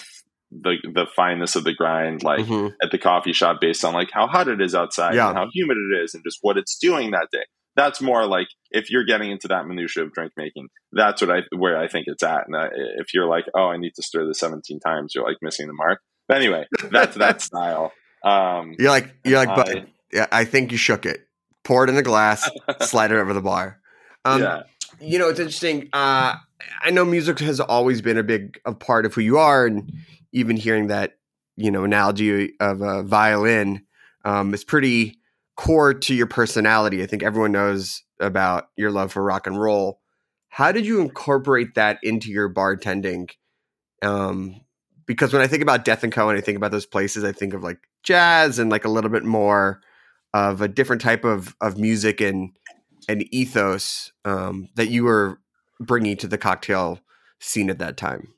the 0.51 0.75
the 0.93 1.05
fineness 1.15 1.55
of 1.55 1.63
the 1.63 1.73
grind 1.73 2.23
like 2.23 2.45
Mhm. 2.45 2.73
at 2.81 2.91
the 2.91 2.97
coffee 2.97 3.33
shop 3.33 3.57
based 3.61 3.85
on 3.85 3.93
like 3.93 4.09
how 4.11 4.25
hot 4.27 4.47
it 4.47 4.59
is 4.61 4.73
outside 4.73 5.13
Yeah. 5.15 5.29
and 5.29 5.37
how 5.37 5.47
humid 5.53 5.77
it 5.77 6.01
is 6.03 6.13
and 6.15 6.23
just 6.23 6.39
what 6.41 6.57
it's 6.57 6.77
doing 6.77 7.11
that 7.11 7.27
day 7.31 7.43
that's 7.75 8.01
more 8.01 8.25
like 8.25 8.47
if 8.71 8.89
you're 8.89 9.05
getting 9.05 9.29
into 9.31 9.47
that 9.49 9.67
minutia 9.67 10.03
of 10.03 10.11
drink 10.13 10.31
making 10.37 10.67
that's 10.91 11.21
what 11.21 11.29
i 11.29 11.41
where 11.55 11.77
i 11.77 11.87
think 11.87 12.05
it's 12.07 12.23
at 12.23 12.47
and 12.47 12.55
I, 12.55 12.69
if 12.97 13.13
you're 13.13 13.27
like 13.27 13.45
oh 13.55 13.67
i 13.67 13.77
need 13.77 13.93
to 13.95 14.01
stir 14.01 14.25
this 14.25 14.39
17 14.39 14.79
times 14.79 15.13
you're 15.13 15.23
like 15.27 15.37
missing 15.41 15.67
the 15.67 15.73
mark 15.73 15.99
but 16.27 16.37
anyway 16.37 16.65
that's 16.91 17.15
that 17.17 17.41
style 17.49 17.91
um 18.25 18.73
You're 18.79 18.89
like 18.89 19.13
you're 19.23 19.37
like, 19.37 19.49
I- 19.49 19.55
but 19.55 19.87
yeah, 20.11 20.25
I 20.31 20.43
think 20.45 20.71
you 20.71 20.77
shook 20.79 21.05
it. 21.05 21.27
Pour 21.63 21.83
it 21.83 21.89
in 21.91 21.97
a 21.97 22.01
glass, 22.01 22.49
slide 22.81 23.11
it 23.11 23.17
over 23.17 23.31
the 23.31 23.41
bar. 23.41 23.79
Um, 24.25 24.41
yeah 24.41 24.63
you 24.99 25.17
know, 25.19 25.29
it's 25.29 25.39
interesting. 25.39 25.87
Uh, 25.93 26.33
I 26.83 26.89
know 26.89 27.05
music 27.05 27.39
has 27.39 27.59
always 27.61 28.01
been 28.01 28.17
a 28.17 28.23
big 28.23 28.59
a 28.65 28.73
part 28.73 29.05
of 29.05 29.13
who 29.13 29.21
you 29.21 29.37
are, 29.37 29.65
and 29.67 29.89
even 30.31 30.57
hearing 30.57 30.87
that, 30.87 31.13
you 31.55 31.71
know, 31.71 31.83
analogy 31.83 32.53
of 32.59 32.81
a 32.81 33.03
violin 33.03 33.85
um, 34.25 34.53
is 34.53 34.63
pretty 34.63 35.19
core 35.55 35.93
to 35.93 36.13
your 36.15 36.27
personality. 36.27 37.03
I 37.03 37.05
think 37.05 37.23
everyone 37.23 37.51
knows 37.51 38.03
about 38.19 38.69
your 38.75 38.91
love 38.91 39.11
for 39.11 39.23
rock 39.23 39.47
and 39.47 39.59
roll. 39.59 39.99
How 40.49 40.71
did 40.71 40.85
you 40.85 41.01
incorporate 41.01 41.75
that 41.75 41.99
into 42.01 42.29
your 42.29 42.51
bartending? 42.51 43.29
Um, 44.01 44.61
because 45.05 45.33
when 45.33 45.41
I 45.41 45.47
think 45.47 45.63
about 45.63 45.85
Death 45.85 46.03
and 46.03 46.13
Co. 46.13 46.29
and 46.29 46.37
I 46.37 46.41
think 46.41 46.55
about 46.57 46.71
those 46.71 46.85
places, 46.85 47.23
I 47.23 47.31
think 47.31 47.53
of 47.53 47.63
like 47.63 47.79
jazz 48.03 48.59
and 48.59 48.69
like 48.69 48.85
a 48.85 48.89
little 48.89 49.09
bit 49.09 49.25
more 49.25 49.81
of 50.33 50.61
a 50.61 50.67
different 50.67 51.01
type 51.01 51.23
of 51.23 51.55
of 51.59 51.77
music 51.77 52.21
and 52.21 52.51
and 53.07 53.25
ethos 53.33 54.11
um, 54.25 54.69
that 54.75 54.89
you 54.89 55.03
were 55.03 55.39
bringing 55.79 56.15
to 56.17 56.27
the 56.27 56.37
cocktail 56.37 56.99
scene 57.39 57.69
at 57.69 57.79
that 57.79 57.97
time. 57.97 58.33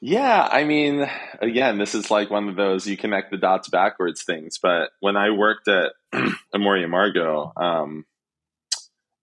Yeah, 0.00 0.48
I 0.50 0.64
mean, 0.64 1.06
again, 1.40 1.78
this 1.78 1.94
is 1.94 2.10
like 2.10 2.30
one 2.30 2.48
of 2.48 2.56
those 2.56 2.86
you 2.86 2.96
connect 2.96 3.30
the 3.30 3.36
dots 3.36 3.68
backwards 3.68 4.22
things. 4.22 4.58
But 4.60 4.90
when 5.00 5.16
I 5.16 5.30
worked 5.30 5.68
at 5.68 5.92
Amor 6.54 6.78
y 6.78 6.84
Amargo, 6.84 7.52
um, 7.62 8.06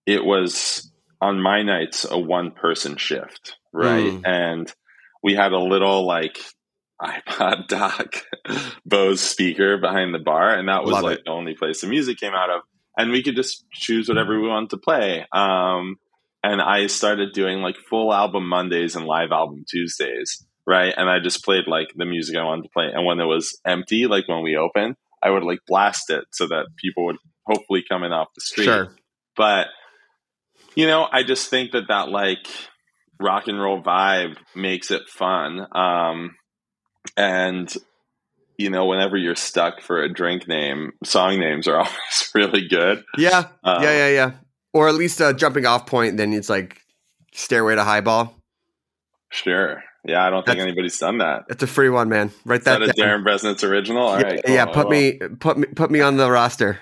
it 0.05 0.24
was 0.24 0.91
on 1.19 1.41
my 1.41 1.63
nights 1.63 2.05
a 2.10 2.17
one 2.19 2.51
person 2.51 2.98
shift, 2.98 3.57
right? 3.74 4.13
Mm. 4.13 4.22
And 4.24 4.74
we 5.24 5.34
had 5.34 5.51
a 5.51 5.60
little 5.60 6.05
like 6.05 6.38
iPod 7.01 7.67
dock 7.67 8.24
Bose 8.86 9.22
speaker 9.22 9.77
behind 9.77 10.13
the 10.13 10.19
bar, 10.19 10.53
and 10.53 10.69
that 10.69 10.84
was 10.84 10.93
Love 10.93 11.03
like 11.03 11.19
it. 11.19 11.25
the 11.25 11.31
only 11.31 11.55
place 11.55 11.81
the 11.81 11.88
music 11.88 12.19
came 12.19 12.34
out 12.34 12.51
of. 12.51 12.62
And 12.96 13.12
we 13.12 13.22
could 13.24 13.36
just 13.36 13.65
choose 13.72 14.10
whatever 14.10 14.39
we 14.39 14.48
wanted 14.48 14.72
to 14.72 14.77
play. 14.77 15.25
Um, 15.31 15.98
and 16.43 16.62
I 16.62 16.88
started 16.88 17.34
doing 17.34 17.62
like 17.62 17.77
full 17.77 18.13
album 18.13 18.48
Mondays 18.48 18.96
and 18.96 19.05
live 19.05 19.31
album 19.31 19.65
Tuesdays, 19.69 20.46
right? 20.67 20.93
And 20.95 21.09
I 21.09 21.19
just 21.19 21.43
played 21.43 21.65
like 21.65 21.88
the 21.95 22.05
music 22.05 22.36
I 22.36 22.43
wanted 22.43 22.63
to 22.63 22.69
play. 22.69 22.91
And 22.93 23.05
when 23.05 23.19
it 23.19 23.25
was 23.25 23.57
empty, 23.65 24.05
like 24.05 24.27
when 24.27 24.43
we 24.43 24.57
opened, 24.57 24.95
I 25.24 25.31
would 25.31 25.43
like 25.43 25.59
blast 25.65 26.09
it 26.09 26.25
so 26.31 26.47
that 26.47 26.67
people 26.75 27.05
would 27.05 27.17
hopefully 27.45 27.83
come 27.89 28.03
in 28.03 28.12
off 28.12 28.27
the 28.36 28.41
street. 28.41 28.65
Sure. 28.65 28.91
But 29.36 29.67
you 30.75 30.86
know, 30.86 31.07
I 31.12 31.24
just 31.24 31.50
think 31.50 31.71
that 31.71 31.88
that 31.88 32.09
like 32.09 32.47
rock 33.19 33.47
and 33.47 33.59
roll 33.59 33.81
vibe 33.81 34.38
makes 34.55 34.91
it 34.91 35.09
fun. 35.09 35.65
Um, 35.74 36.36
and 37.15 37.74
you 38.57 38.69
know, 38.69 38.86
whenever 38.88 39.15
you're 39.15 39.36
stuck 39.36 39.81
for 39.81 40.01
a 40.01 40.12
drink 40.12 40.47
name, 40.47 40.91
song 41.03 41.39
names 41.39 41.67
are 41.67 41.77
always 41.77 42.31
really 42.36 42.67
good. 42.67 43.03
Yeah. 43.17 43.47
Um, 43.63 43.81
yeah. 43.83 43.91
Yeah. 43.91 44.09
Yeah. 44.09 44.31
Or 44.74 44.89
at 44.89 44.95
least 44.95 45.21
a 45.21 45.33
jumping 45.33 45.65
off 45.65 45.86
point. 45.86 46.17
Then 46.17 46.33
it's 46.33 46.50
like 46.50 46.81
Stairway 47.33 47.75
to 47.75 47.83
Highball. 47.83 48.36
Sure. 49.31 49.81
Yeah, 50.08 50.26
I 50.26 50.30
don't 50.30 50.46
think 50.46 50.58
That's- 50.58 50.64
anybody's 50.68 50.98
done 50.98 51.18
that. 51.18 51.44
That's 51.50 51.64
a 51.64 51.68
free 51.68 51.90
one, 51.90 52.08
man. 52.10 52.32
Write 52.46 52.60
Is 52.60 52.66
that, 52.66 52.80
that 52.80 52.90
a 52.90 52.94
down. 52.94 53.08
Darin 53.08 53.24
Bresnitz 53.26 53.68
original? 53.68 54.08
All 54.08 54.20
yeah, 54.20 54.26
right. 54.26 54.42
yeah, 54.48 54.66
put 54.66 54.88
I 54.88 54.90
me, 54.90 55.14
put 55.40 55.58
me, 55.58 55.68
put 55.68 55.92
me 55.92 56.00
on 56.02 56.16
the 56.18 56.32
roster. 56.32 56.80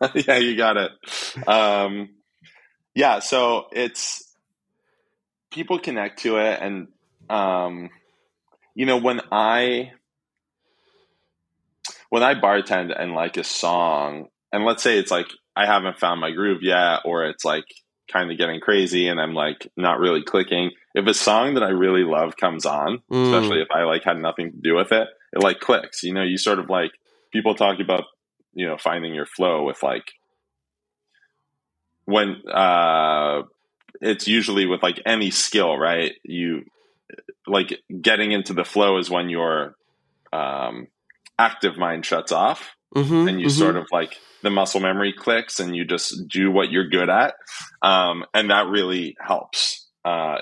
yeah, 0.14 0.36
you 0.38 0.56
got 0.56 0.76
it. 0.78 0.90
Um, 1.46 2.08
yeah, 2.94 3.18
so 3.20 3.66
it's 3.72 4.34
people 5.50 5.78
connect 5.78 6.20
to 6.22 6.38
it, 6.38 6.58
and 6.60 6.88
um, 7.28 7.90
you 8.74 8.86
know 8.86 8.96
when 8.96 9.20
I 9.30 9.92
when 12.08 12.22
I 12.22 12.34
bartend 12.34 12.98
and 12.98 13.12
like 13.12 13.36
a 13.36 13.44
song, 13.44 14.28
and 14.52 14.64
let's 14.64 14.82
say 14.82 14.98
it's 14.98 15.10
like 15.10 15.26
I 15.54 15.66
haven't 15.66 15.98
found 15.98 16.20
my 16.20 16.30
groove 16.30 16.62
yet, 16.62 17.00
or 17.04 17.26
it's 17.26 17.44
like 17.44 17.66
kind 18.10 18.30
of 18.30 18.38
getting 18.38 18.60
crazy, 18.60 19.08
and 19.08 19.20
I'm 19.20 19.34
like 19.34 19.70
not 19.76 19.98
really 19.98 20.22
clicking. 20.22 20.70
If 20.94 21.06
a 21.06 21.14
song 21.14 21.54
that 21.54 21.62
I 21.62 21.70
really 21.70 22.04
love 22.04 22.36
comes 22.36 22.64
on, 22.66 23.02
Mm. 23.10 23.24
especially 23.32 23.60
if 23.62 23.68
I 23.70 23.84
like 23.84 24.04
had 24.04 24.18
nothing 24.18 24.52
to 24.52 24.56
do 24.58 24.74
with 24.76 24.92
it, 24.92 25.08
it 25.32 25.42
like 25.42 25.60
clicks. 25.60 26.02
You 26.02 26.14
know, 26.14 26.22
you 26.22 26.36
sort 26.38 26.58
of 26.58 26.68
like 26.70 26.92
people 27.32 27.54
talk 27.54 27.80
about 27.80 28.04
you 28.54 28.66
know 28.66 28.76
finding 28.78 29.14
your 29.14 29.26
flow 29.26 29.64
with 29.64 29.82
like 29.82 30.12
when 32.04 32.42
uh 32.52 33.42
it's 34.00 34.28
usually 34.28 34.66
with 34.66 34.82
like 34.82 35.00
any 35.06 35.30
skill 35.30 35.76
right 35.76 36.12
you 36.22 36.64
like 37.46 37.80
getting 38.00 38.32
into 38.32 38.52
the 38.52 38.64
flow 38.64 38.98
is 38.98 39.08
when 39.10 39.28
your 39.28 39.74
um 40.32 40.86
active 41.38 41.76
mind 41.76 42.04
shuts 42.04 42.32
off 42.32 42.76
Mhm, 42.94 43.28
and 43.28 43.40
you 43.40 43.48
mhm. 43.48 43.58
sort 43.58 43.76
of 43.76 43.86
like 43.90 44.18
the 44.44 44.50
muscle 44.50 44.80
memory 44.80 45.12
clicks 45.12 45.58
and 45.58 45.74
you 45.74 45.84
just 45.84 46.28
do 46.28 46.50
what 46.52 46.70
you're 46.70 46.88
good 46.88 47.10
at 47.10 47.34
um 47.82 48.24
and 48.32 48.50
that 48.50 48.68
really 48.68 49.16
helps 49.20 49.88
uh 50.04 50.36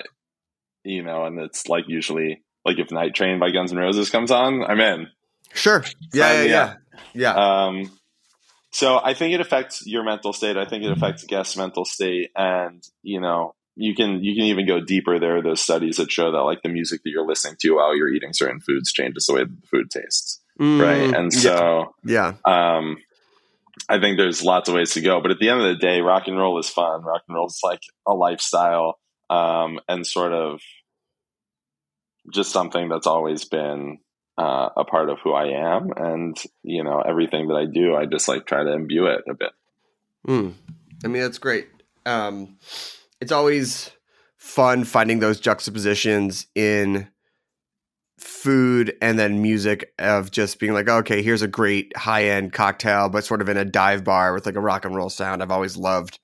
you 0.84 1.02
know 1.02 1.24
and 1.24 1.38
it's 1.40 1.68
like 1.68 1.84
usually 1.88 2.42
like 2.66 2.78
if 2.78 2.90
night 2.90 3.14
train 3.14 3.38
by 3.40 3.50
guns 3.50 3.72
N' 3.72 3.78
roses 3.78 4.10
comes 4.10 4.30
on 4.30 4.62
i'm 4.64 4.80
in 4.80 5.06
Sure. 5.54 5.84
Yeah. 6.12 6.42
Yeah. 6.42 6.44
Yeah. 6.44 6.74
Yeah. 7.14 7.64
um, 7.66 7.90
so 8.70 8.98
I 9.02 9.12
think 9.12 9.34
it 9.34 9.40
affects 9.42 9.86
your 9.86 10.02
mental 10.02 10.32
state. 10.32 10.56
I 10.56 10.64
think 10.64 10.82
it 10.82 10.90
affects 10.90 11.24
guests' 11.24 11.58
mental 11.58 11.84
state, 11.84 12.30
and 12.34 12.82
you 13.02 13.20
know, 13.20 13.54
you 13.76 13.94
can 13.94 14.24
you 14.24 14.34
can 14.34 14.44
even 14.44 14.66
go 14.66 14.80
deeper. 14.80 15.18
There 15.18 15.36
are 15.36 15.42
those 15.42 15.60
studies 15.60 15.98
that 15.98 16.10
show 16.10 16.32
that 16.32 16.38
like 16.38 16.62
the 16.62 16.70
music 16.70 17.02
that 17.04 17.10
you're 17.10 17.26
listening 17.26 17.56
to 17.60 17.72
while 17.72 17.94
you're 17.94 18.08
eating 18.08 18.32
certain 18.32 18.60
foods 18.60 18.90
changes 18.92 19.26
the 19.26 19.34
way 19.34 19.44
the 19.44 19.56
food 19.70 19.90
tastes, 19.90 20.40
right? 20.58 21.10
Mm, 21.10 21.18
And 21.18 21.32
yeah, 21.34 21.40
so, 21.40 21.94
yeah. 22.02 22.32
um, 22.46 22.96
I 23.88 24.00
think 24.00 24.18
there's 24.18 24.42
lots 24.42 24.68
of 24.68 24.74
ways 24.74 24.92
to 24.94 25.00
go. 25.00 25.20
But 25.20 25.30
at 25.30 25.38
the 25.38 25.48
end 25.48 25.60
of 25.60 25.68
the 25.68 25.80
day, 25.80 26.00
rock 26.00 26.28
and 26.28 26.38
roll 26.38 26.58
is 26.58 26.68
fun. 26.68 27.02
Rock 27.02 27.22
and 27.28 27.34
roll 27.34 27.46
is 27.46 27.60
like 27.62 27.80
a 28.06 28.12
lifestyle, 28.12 28.98
um, 29.30 29.80
and 29.88 30.06
sort 30.06 30.32
of 30.32 30.60
just 32.32 32.52
something 32.52 32.88
that's 32.88 33.06
always 33.06 33.44
been 33.44 33.98
uh, 34.38 34.68
a 34.76 34.84
part 34.84 35.10
of 35.10 35.18
who 35.22 35.32
I 35.32 35.76
am, 35.76 35.90
and 35.96 36.36
you 36.62 36.84
know 36.84 37.00
everything 37.00 37.48
that 37.48 37.54
I 37.54 37.66
do, 37.66 37.94
I 37.94 38.06
just 38.06 38.28
like 38.28 38.46
try 38.46 38.62
to 38.62 38.72
imbue 38.72 39.06
it 39.06 39.22
a 39.28 39.34
bit. 39.34 39.52
Mm. 40.26 40.54
I 41.04 41.08
mean, 41.08 41.22
that's 41.22 41.38
great. 41.38 41.68
Um, 42.06 42.58
it's 43.20 43.32
always 43.32 43.90
fun 44.36 44.84
finding 44.84 45.20
those 45.20 45.40
juxtapositions 45.40 46.46
in 46.54 47.08
food 48.22 48.96
and 49.02 49.18
then 49.18 49.42
music 49.42 49.92
of 49.98 50.30
just 50.30 50.58
being 50.58 50.72
like, 50.72 50.88
okay, 50.88 51.22
here's 51.22 51.42
a 51.42 51.48
great 51.48 51.96
high 51.96 52.24
end 52.24 52.52
cocktail, 52.52 53.08
but 53.08 53.24
sort 53.24 53.40
of 53.42 53.48
in 53.48 53.56
a 53.56 53.64
dive 53.64 54.04
bar 54.04 54.32
with 54.32 54.46
like 54.46 54.54
a 54.54 54.60
rock 54.60 54.84
and 54.84 54.94
roll 54.94 55.10
sound. 55.10 55.42
I've 55.42 55.50
always 55.50 55.76
loved, 55.76 56.18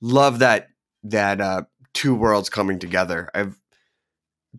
love 0.00 0.38
that 0.38 0.68
that 1.04 1.40
uh, 1.40 1.62
two 1.92 2.14
worlds 2.14 2.48
coming 2.48 2.78
together. 2.78 3.28
I've 3.34 3.58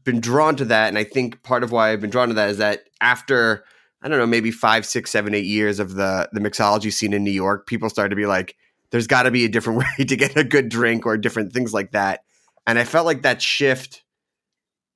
been 0.04 0.20
drawn 0.20 0.56
to 0.58 0.66
that, 0.66 0.90
and 0.90 0.98
I 0.98 1.04
think 1.04 1.44
part 1.44 1.64
of 1.64 1.72
why 1.72 1.92
I've 1.92 2.02
been 2.02 2.10
drawn 2.10 2.28
to 2.28 2.34
that 2.36 2.50
is 2.50 2.58
that 2.58 2.84
after 3.02 3.64
I 4.02 4.08
don't 4.08 4.20
know, 4.20 4.28
maybe 4.28 4.52
five, 4.52 4.86
six, 4.86 5.10
seven, 5.10 5.34
eight 5.34 5.46
years 5.46 5.80
of 5.80 5.96
the 5.96 6.30
the 6.32 6.40
mixology 6.40 6.92
scene 6.92 7.14
in 7.14 7.24
New 7.24 7.32
York, 7.32 7.68
people 7.68 7.90
started 7.90 8.10
to 8.10 8.16
be 8.16 8.28
like, 8.28 8.56
there's 8.92 9.08
got 9.08 9.24
to 9.24 9.32
be 9.32 9.46
a 9.46 9.50
different 9.50 9.80
way 9.98 10.06
to 10.06 10.16
get 10.16 10.36
a 10.38 10.44
good 10.44 10.70
drink 10.70 11.06
or 11.06 11.18
different 11.18 11.54
things 11.54 11.74
like 11.74 11.92
that. 11.92 12.22
And 12.68 12.78
I 12.78 12.84
felt 12.84 13.06
like 13.06 13.24
that 13.24 13.42
shift 13.42 14.04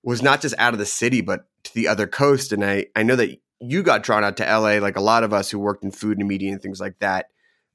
was 0.04 0.22
not 0.22 0.42
just 0.42 0.56
out 0.58 0.74
of 0.74 0.80
the 0.80 0.86
city, 0.86 1.22
but 1.22 1.46
to 1.64 1.74
the 1.74 1.88
other 1.88 2.08
coast. 2.08 2.52
And 2.52 2.64
I, 2.64 2.88
I 2.96 3.04
know 3.04 3.16
that 3.16 3.38
you 3.60 3.84
got 3.84 4.04
drawn 4.04 4.24
out 4.24 4.38
to 4.38 4.44
LA, 4.44 4.78
like 4.78 4.98
a 4.98 5.02
lot 5.02 5.24
of 5.24 5.34
us 5.34 5.50
who 5.50 5.60
worked 5.60 5.84
in 5.84 5.92
food 5.92 6.18
and 6.18 6.28
media 6.28 6.52
and 6.52 6.62
things 6.62 6.80
like 6.80 7.00
that. 7.00 7.28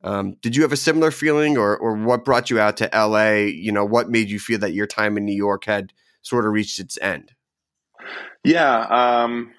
Um, 0.02 0.36
did 0.42 0.54
you 0.54 0.62
have 0.62 0.72
a 0.72 0.76
similar 0.76 1.10
feeling, 1.10 1.56
or 1.56 1.76
or 1.76 1.96
what 1.96 2.26
brought 2.26 2.50
you 2.50 2.60
out 2.60 2.76
to 2.78 2.90
LA? 2.92 3.46
You 3.46 3.72
know, 3.72 3.86
what 3.86 4.10
made 4.10 4.28
you 4.28 4.38
feel 4.38 4.58
that 4.58 4.74
your 4.74 4.86
time 4.86 5.16
in 5.16 5.24
New 5.24 5.34
York 5.34 5.64
had 5.64 5.94
sort 6.20 6.44
of 6.44 6.52
reached 6.52 6.78
its 6.78 6.98
end? 7.00 7.32
Yeah. 8.44 8.80
Um, 8.80 9.52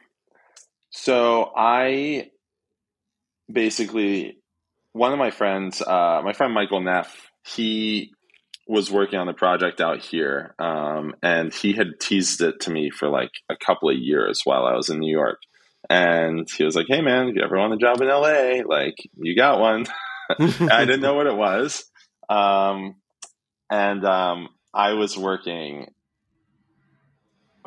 so 0.92 1.52
I 1.56 2.30
basically, 3.52 4.38
one 4.94 5.12
of 5.12 5.20
my 5.20 5.32
friends, 5.32 5.82
uh, 5.82 6.22
my 6.24 6.34
friend 6.34 6.54
Michael 6.54 6.82
Neff, 6.82 7.32
he 7.44 8.14
was 8.68 8.92
working 8.92 9.20
on 9.20 9.28
the 9.28 9.34
project 9.34 9.80
out 9.80 10.00
here, 10.00 10.56
um, 10.58 11.16
and 11.22 11.54
he 11.54 11.74
had 11.74 12.00
teased 12.00 12.42
it 12.42 12.62
to 12.62 12.72
me 12.72 12.90
for 12.90 13.10
like 13.10 13.32
a 13.50 13.56
couple 13.56 13.90
of 13.90 13.98
years 13.98 14.42
while 14.44 14.66
I 14.66 14.76
was 14.76 14.90
in 14.90 15.00
New 15.00 15.12
York. 15.12 15.40
And 15.88 16.50
he 16.50 16.64
was 16.64 16.76
like, 16.76 16.88
"Hey, 16.90 17.02
man, 17.02 17.28
if 17.28 17.36
you 17.36 17.44
ever 17.44 17.58
want 17.58 17.74
a 17.74 17.78
job 17.78 18.02
in 18.02 18.08
LA, 18.08 18.64
like 18.66 18.96
you 19.16 19.36
got 19.36 19.60
one." 19.60 19.86
I 20.40 20.86
didn't 20.86 21.02
know 21.02 21.14
what 21.14 21.28
it 21.28 21.36
was, 21.36 21.86
um, 22.30 22.96
and 23.70 24.04
um, 24.04 24.50
I 24.74 24.94
was 24.94 25.16
working 25.16 25.92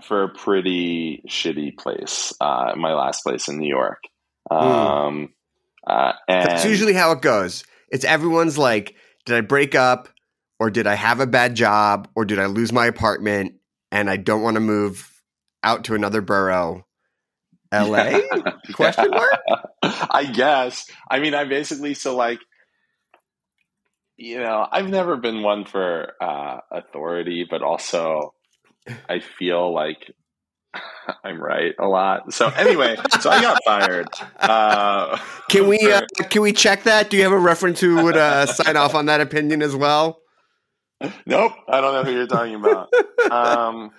for 0.02 0.24
a 0.24 0.28
pretty 0.28 1.22
shitty 1.28 1.76
place, 1.76 2.32
uh, 2.40 2.72
my 2.76 2.94
last 2.94 3.22
place 3.22 3.48
in 3.48 3.58
New 3.58 3.68
York. 3.68 4.02
Um, 4.50 5.32
uh, 5.86 6.12
and 6.28 6.48
That's 6.48 6.64
usually 6.64 6.92
how 6.92 7.12
it 7.12 7.22
goes. 7.22 7.64
It's 7.90 8.04
everyone's 8.04 8.58
like, 8.58 8.94
did 9.24 9.36
I 9.36 9.40
break 9.40 9.74
up, 9.74 10.08
or 10.58 10.70
did 10.70 10.86
I 10.86 10.94
have 10.94 11.20
a 11.20 11.26
bad 11.26 11.54
job, 11.54 12.08
or 12.14 12.24
did 12.24 12.38
I 12.38 12.46
lose 12.46 12.72
my 12.72 12.86
apartment, 12.86 13.54
and 13.90 14.10
I 14.10 14.16
don't 14.16 14.42
want 14.42 14.54
to 14.54 14.60
move 14.60 15.10
out 15.62 15.84
to 15.84 15.94
another 15.94 16.20
borough. 16.20 16.84
L.A. 17.70 18.22
Question 18.72 19.10
mark? 19.10 19.40
I 19.82 20.24
guess. 20.32 20.86
I 21.10 21.18
mean, 21.20 21.34
I 21.34 21.44
basically 21.44 21.94
so 21.94 22.16
like, 22.16 22.40
you 24.16 24.38
know, 24.38 24.66
I've 24.70 24.88
never 24.88 25.16
been 25.16 25.42
one 25.42 25.64
for 25.64 26.14
uh, 26.20 26.60
authority, 26.72 27.46
but 27.48 27.62
also 27.62 28.32
I 29.08 29.20
feel 29.20 29.72
like 29.74 30.12
I'm 31.24 31.40
right 31.42 31.74
a 31.78 31.86
lot. 31.86 32.32
So 32.32 32.48
anyway, 32.48 32.96
so 33.20 33.30
I 33.30 33.42
got 33.42 33.58
fired. 33.64 34.08
Uh, 34.38 35.18
Can 35.50 35.68
we 35.68 35.78
uh, 35.92 36.02
can 36.30 36.42
we 36.42 36.52
check 36.52 36.84
that? 36.84 37.10
Do 37.10 37.16
you 37.16 37.22
have 37.22 37.32
a 37.32 37.38
reference 37.38 37.80
who 37.80 38.02
would 38.04 38.16
uh, 38.16 38.46
sign 38.46 38.76
off 38.76 38.94
on 38.94 39.06
that 39.06 39.20
opinion 39.20 39.62
as 39.62 39.76
well? 39.76 40.20
Nope, 41.26 41.52
I 41.68 41.80
don't 41.80 41.94
know 41.94 42.02
who 42.02 42.16
you're 42.16 42.26
talking 42.26 42.56
about. 42.56 42.92
um, 43.30 43.92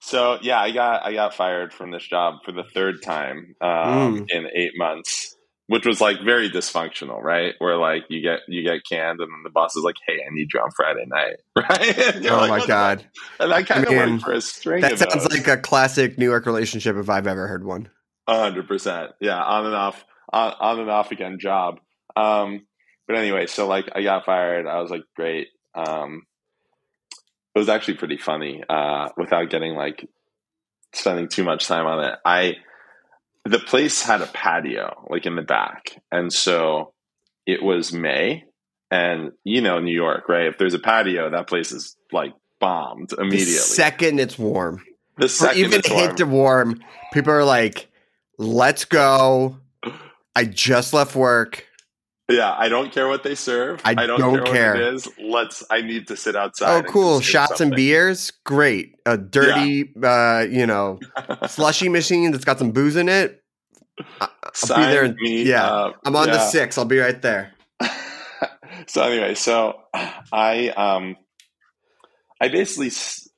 so 0.00 0.38
yeah, 0.42 0.60
I 0.60 0.70
got 0.70 1.04
I 1.04 1.12
got 1.12 1.34
fired 1.34 1.72
from 1.72 1.90
this 1.90 2.06
job 2.06 2.36
for 2.44 2.52
the 2.52 2.64
third 2.74 3.02
time 3.02 3.54
um, 3.60 4.26
in 4.28 4.48
eight 4.54 4.72
months, 4.76 5.36
which 5.66 5.86
was 5.86 6.00
like 6.00 6.22
very 6.24 6.50
dysfunctional, 6.50 7.22
right? 7.22 7.54
Where 7.58 7.76
like 7.76 8.04
you 8.08 8.22
get 8.22 8.40
you 8.48 8.62
get 8.62 8.80
canned, 8.90 9.20
and 9.20 9.30
then 9.30 9.42
the 9.44 9.50
boss 9.50 9.76
is 9.76 9.84
like, 9.84 9.96
"Hey, 10.06 10.14
I 10.26 10.34
need 10.34 10.48
you 10.52 10.60
on 10.60 10.70
Friday 10.74 11.04
night," 11.06 11.36
right? 11.56 12.26
Oh 12.30 12.38
like, 12.38 12.48
my 12.62 12.66
god, 12.66 13.02
fuck?" 13.02 13.10
And 13.40 13.52
I 13.52 13.62
kind 13.62 13.86
of 13.86 13.92
I 13.92 14.06
mean, 14.06 14.18
for 14.18 14.32
a 14.32 14.40
string 14.40 14.80
that 14.80 14.98
sounds 14.98 15.14
those. 15.14 15.30
like 15.30 15.46
a 15.46 15.58
classic 15.58 16.18
New 16.18 16.28
York 16.28 16.46
relationship 16.46 16.96
if 16.96 17.08
I've 17.10 17.26
ever 17.26 17.46
heard 17.46 17.64
one. 17.64 17.90
hundred 18.26 18.66
percent. 18.66 19.12
Yeah, 19.20 19.40
on 19.40 19.66
and 19.66 19.74
off, 19.74 20.04
on, 20.32 20.54
on 20.58 20.80
and 20.80 20.90
off 20.90 21.12
again 21.12 21.38
job. 21.38 21.78
Um, 22.16 22.66
but 23.06 23.16
anyway, 23.16 23.46
so 23.46 23.68
like 23.68 23.90
I 23.94 24.02
got 24.02 24.24
fired. 24.24 24.66
I 24.66 24.80
was 24.80 24.90
like, 24.90 25.04
great. 25.14 25.48
Um, 25.74 26.22
it 27.54 27.58
was 27.58 27.68
actually 27.68 27.94
pretty 27.94 28.16
funny. 28.16 28.62
Uh, 28.68 29.08
without 29.16 29.50
getting 29.50 29.74
like 29.74 30.08
spending 30.92 31.28
too 31.28 31.44
much 31.44 31.66
time 31.66 31.86
on 31.86 32.04
it, 32.04 32.18
I 32.24 32.56
the 33.44 33.58
place 33.58 34.02
had 34.02 34.20
a 34.20 34.26
patio 34.26 35.06
like 35.10 35.26
in 35.26 35.36
the 35.36 35.42
back, 35.42 36.00
and 36.12 36.32
so 36.32 36.92
it 37.46 37.62
was 37.62 37.92
May, 37.92 38.44
and 38.90 39.32
you 39.44 39.60
know 39.60 39.80
New 39.80 39.94
York, 39.94 40.28
right? 40.28 40.46
If 40.46 40.58
there's 40.58 40.74
a 40.74 40.78
patio, 40.78 41.30
that 41.30 41.46
place 41.48 41.72
is 41.72 41.96
like 42.12 42.32
bombed 42.60 43.12
immediately. 43.12 43.44
The 43.52 43.58
second 43.58 44.20
it's 44.20 44.38
warm, 44.38 44.84
The 45.16 45.24
or 45.48 45.54
even 45.54 45.78
it's 45.80 45.88
hit 45.88 45.96
warm. 45.96 46.16
to 46.16 46.24
warm, 46.26 46.80
people 47.12 47.32
are 47.32 47.44
like, 47.44 47.88
"Let's 48.38 48.84
go." 48.84 49.58
I 50.36 50.44
just 50.44 50.92
left 50.92 51.16
work. 51.16 51.66
Yeah, 52.30 52.54
I 52.56 52.68
don't 52.68 52.92
care 52.92 53.08
what 53.08 53.24
they 53.24 53.34
serve. 53.34 53.80
I 53.84 53.94
don't, 53.94 54.20
don't 54.20 54.44
care, 54.44 54.54
care. 54.54 54.72
what 54.74 54.82
it 54.82 54.94
is. 54.94 55.08
Let's. 55.18 55.64
I 55.68 55.82
need 55.82 56.06
to 56.08 56.16
sit 56.16 56.36
outside. 56.36 56.84
Oh, 56.86 56.88
cool! 56.88 57.14
consume 57.14 57.22
Shots 57.22 57.60
and 57.60 57.74
beers, 57.74 58.30
great. 58.44 58.94
A 59.04 59.18
dirty, 59.18 59.92
uh, 60.00 60.46
you 60.48 60.66
know, 60.66 61.00
slushy 61.48 61.88
machine 61.88 62.30
that's 62.30 62.44
got 62.44 62.58
some 62.60 62.70
booze 62.70 62.94
in 62.94 63.08
it. 63.08 63.42
I'll 64.20 64.30
Sign 64.54 64.80
be 64.80 64.92
there 64.92 65.04
in- 65.04 65.46
yeah. 65.46 65.66
up. 65.66 65.96
I'm 66.04 66.14
on 66.14 66.28
the 66.28 66.38
six. 66.38 66.78
I'll 66.78 66.84
be 66.84 66.98
right 66.98 67.20
there. 67.20 67.52
so 68.86 69.02
anyway, 69.02 69.34
so 69.34 69.80
I 70.32 70.68
um, 70.68 71.16
I 72.40 72.48
basically 72.48 72.88
s- 72.88 73.28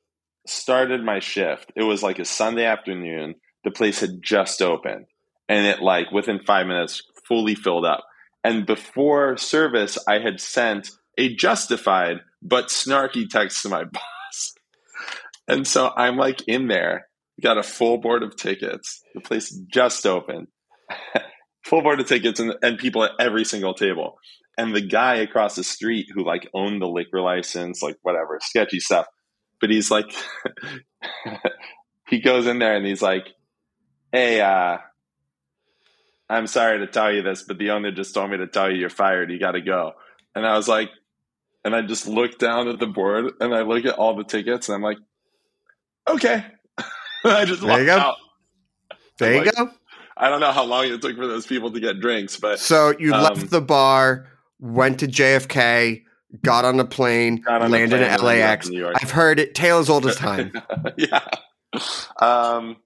started 0.47 1.03
my 1.03 1.19
shift. 1.21 1.73
It 1.77 1.83
was 1.83 2.03
like 2.03 2.19
a 2.19 2.25
Sunday 2.25 2.65
afternoon. 2.65 3.37
The 3.65 3.71
place 3.71 4.01
had 4.01 4.23
just 4.23 4.61
opened, 4.61 5.07
and 5.49 5.67
it 5.67 5.81
like 5.81 6.11
within 6.13 6.41
five 6.47 6.67
minutes 6.67 7.03
fully 7.27 7.55
filled 7.55 7.87
up. 7.87 8.05
And 8.45 8.67
before 8.67 9.37
service, 9.37 9.99
I 10.09 10.19
had 10.19 10.41
sent 10.41 10.91
a 11.19 11.35
justified 11.35 12.21
but 12.43 12.67
snarky 12.67 13.29
text 13.29 13.63
to 13.63 13.69
my 13.69 13.85
boss. 13.93 14.55
And 15.49 15.67
so 15.67 15.91
I'm 15.97 16.17
like 16.17 16.47
in 16.49 16.69
there, 16.69 17.09
got 17.41 17.59
a 17.59 17.63
full 17.63 17.99
board 17.99 18.23
of 18.23 18.37
tickets. 18.37 19.03
The 19.15 19.21
place 19.21 19.51
just 19.73 20.07
opened, 20.07 20.49
full 21.65 21.83
board 21.83 22.01
of 22.01 22.07
tickets, 22.07 22.41
and, 22.41 22.55
and 22.63 22.79
people 22.79 23.05
at 23.05 23.13
every 23.19 23.45
single 23.45 23.75
table. 23.75 24.19
And 24.59 24.75
the 24.75 24.81
guy 24.87 25.17
across 25.17 25.57
the 25.57 25.65
street 25.65 26.07
who 26.15 26.25
like 26.25 26.49
owned 26.55 26.81
the 26.83 26.87
liquor 26.87 27.21
license, 27.21 27.83
like 27.83 27.97
whatever, 28.03 28.39
sketchy 28.43 28.81
stuff. 28.81 29.07
But 29.61 29.71
he's 29.71 29.91
like, 29.91 30.13
he 32.09 32.21
goes 32.21 32.47
in 32.47 32.59
there 32.59 32.77
and 32.77 32.87
he's 32.87 33.03
like, 33.03 33.29
hey, 34.13 34.41
uh, 34.41 34.79
I'm 36.33 36.47
sorry 36.47 36.79
to 36.79 36.87
tell 36.87 37.13
you 37.13 37.23
this, 37.23 37.43
but 37.43 37.59
the 37.59 37.71
owner 37.71 37.93
just 37.93 38.15
told 38.15 38.31
me 38.31 38.39
to 38.39 38.47
tell 38.47 38.71
you 38.71 38.79
you're 38.79 38.91
fired. 38.91 39.31
You 39.31 39.39
got 39.39 39.53
to 39.53 39.61
go. 39.61 39.93
And 40.35 40.47
I 40.47 40.57
was 40.57 40.67
like, 40.69 40.91
and 41.65 41.75
I 41.77 41.83
just 41.83 42.07
looked 42.09 42.39
down 42.39 42.69
at 42.69 42.79
the 42.79 42.87
board 42.87 43.33
and 43.41 43.55
I 43.55 43.63
look 43.63 43.85
at 43.85 43.95
all 43.95 44.17
the 44.17 44.25
tickets 44.25 44.69
and 44.69 44.77
I'm 44.77 44.83
like, 44.83 44.99
okay. 46.09 46.45
I 47.25 47.45
just 47.45 47.61
There 47.61 47.69
walked 47.71 47.81
you 47.81 47.87
go. 47.87 47.99
out. 47.99 48.17
There 49.19 49.35
you 49.35 49.43
Like- 49.45 49.55
go. 49.57 49.71
I 50.17 50.29
don't 50.29 50.41
know 50.41 50.53
how 50.53 50.65
long 50.65 50.87
it 50.87 51.01
took 51.01 51.17
for 51.17 51.27
those 51.27 51.47
people 51.47 51.71
to 51.73 51.81
get 51.81 51.99
drinks, 52.01 52.37
but 52.37 52.59
So 52.61 52.95
you 52.99 53.13
Um, 53.15 53.23
left 53.23 53.51
the 53.51 53.61
bar, 53.63 54.29
went 54.61 55.01
to 55.01 55.07
JFK, 55.09 56.03
got 56.43 56.65
on 56.65 56.79
a 56.81 56.85
plane, 56.85 57.43
on 57.49 57.63
the 57.63 57.69
landed 57.69 57.71
plane 57.71 57.83
in 57.83 57.93
and 57.93 57.93
ended 58.05 58.13
up 58.13 58.23
LAX. 58.23 58.67
in 58.69 58.73
New 58.75 58.81
York. 58.81 58.97
I've 59.03 59.11
heard 59.11 59.39
it. 59.41 59.55
Tale 59.55 59.79
as 59.79 59.89
old 59.91 60.07
as 60.07 60.17
time. 60.29 60.53
yeah. 60.97 61.21
Um, 62.21 62.77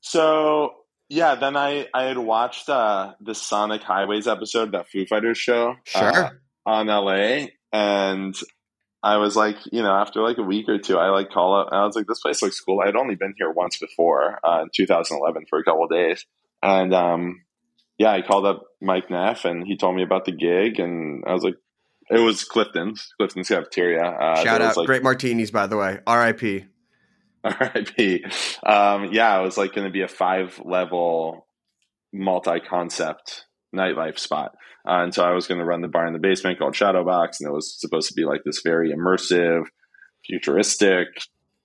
so 0.00 0.74
yeah, 1.12 1.34
then 1.34 1.56
I 1.56 1.86
I 1.92 2.04
had 2.04 2.16
watched 2.16 2.68
uh, 2.70 3.12
the 3.20 3.34
Sonic 3.34 3.82
Highways 3.82 4.26
episode, 4.26 4.72
that 4.72 4.88
Foo 4.88 5.04
Fighters 5.04 5.36
show, 5.36 5.76
uh, 5.94 6.12
Sure. 6.12 6.40
on 6.64 6.86
LA, 6.86 7.48
and 7.70 8.34
I 9.02 9.18
was 9.18 9.36
like, 9.36 9.56
you 9.70 9.82
know, 9.82 9.92
after 9.92 10.22
like 10.22 10.38
a 10.38 10.42
week 10.42 10.68
or 10.70 10.78
two, 10.78 10.96
I 10.96 11.10
like 11.10 11.30
call 11.30 11.60
up, 11.60 11.68
and 11.70 11.78
I 11.78 11.84
was 11.84 11.96
like, 11.96 12.06
this 12.06 12.20
place 12.20 12.40
looks 12.40 12.58
cool. 12.60 12.80
I 12.80 12.86
had 12.86 12.96
only 12.96 13.14
been 13.14 13.34
here 13.36 13.50
once 13.50 13.78
before 13.78 14.38
uh, 14.42 14.62
in 14.62 14.70
2011 14.74 15.44
for 15.50 15.58
a 15.58 15.64
couple 15.64 15.84
of 15.84 15.90
days, 15.90 16.24
and 16.62 16.94
um, 16.94 17.42
yeah, 17.98 18.10
I 18.12 18.22
called 18.22 18.46
up 18.46 18.62
Mike 18.80 19.10
Neff, 19.10 19.44
and 19.44 19.66
he 19.66 19.76
told 19.76 19.94
me 19.94 20.02
about 20.02 20.24
the 20.24 20.32
gig, 20.32 20.80
and 20.80 21.24
I 21.26 21.32
was 21.34 21.44
like. 21.44 21.56
It 22.10 22.18
was 22.18 22.44
Clifton's, 22.44 23.14
Clifton's 23.16 23.48
cafeteria. 23.48 24.02
Uh, 24.02 24.42
Shout 24.42 24.60
was, 24.60 24.70
out. 24.70 24.76
like, 24.76 24.86
Great 24.86 25.02
martinis, 25.04 25.50
by 25.50 25.66
the 25.66 25.78
way. 25.78 26.00
R.I.P. 26.06 26.66
RIP. 27.60 28.24
Um, 28.64 29.10
yeah, 29.12 29.38
it 29.38 29.42
was 29.42 29.56
like 29.56 29.74
going 29.74 29.86
to 29.86 29.92
be 29.92 30.02
a 30.02 30.08
five 30.08 30.60
level 30.64 31.46
multi 32.12 32.60
concept 32.60 33.46
nightlife 33.74 34.18
spot. 34.18 34.54
Uh, 34.86 35.02
and 35.04 35.14
so 35.14 35.24
I 35.24 35.32
was 35.32 35.46
going 35.46 35.58
to 35.58 35.64
run 35.64 35.80
the 35.80 35.88
bar 35.88 36.06
in 36.06 36.12
the 36.12 36.18
basement 36.18 36.58
called 36.58 36.74
Shadowbox, 36.74 37.40
and 37.40 37.48
it 37.48 37.52
was 37.52 37.78
supposed 37.78 38.08
to 38.08 38.14
be 38.14 38.24
like 38.24 38.42
this 38.44 38.62
very 38.64 38.92
immersive, 38.92 39.64
futuristic, 40.26 41.06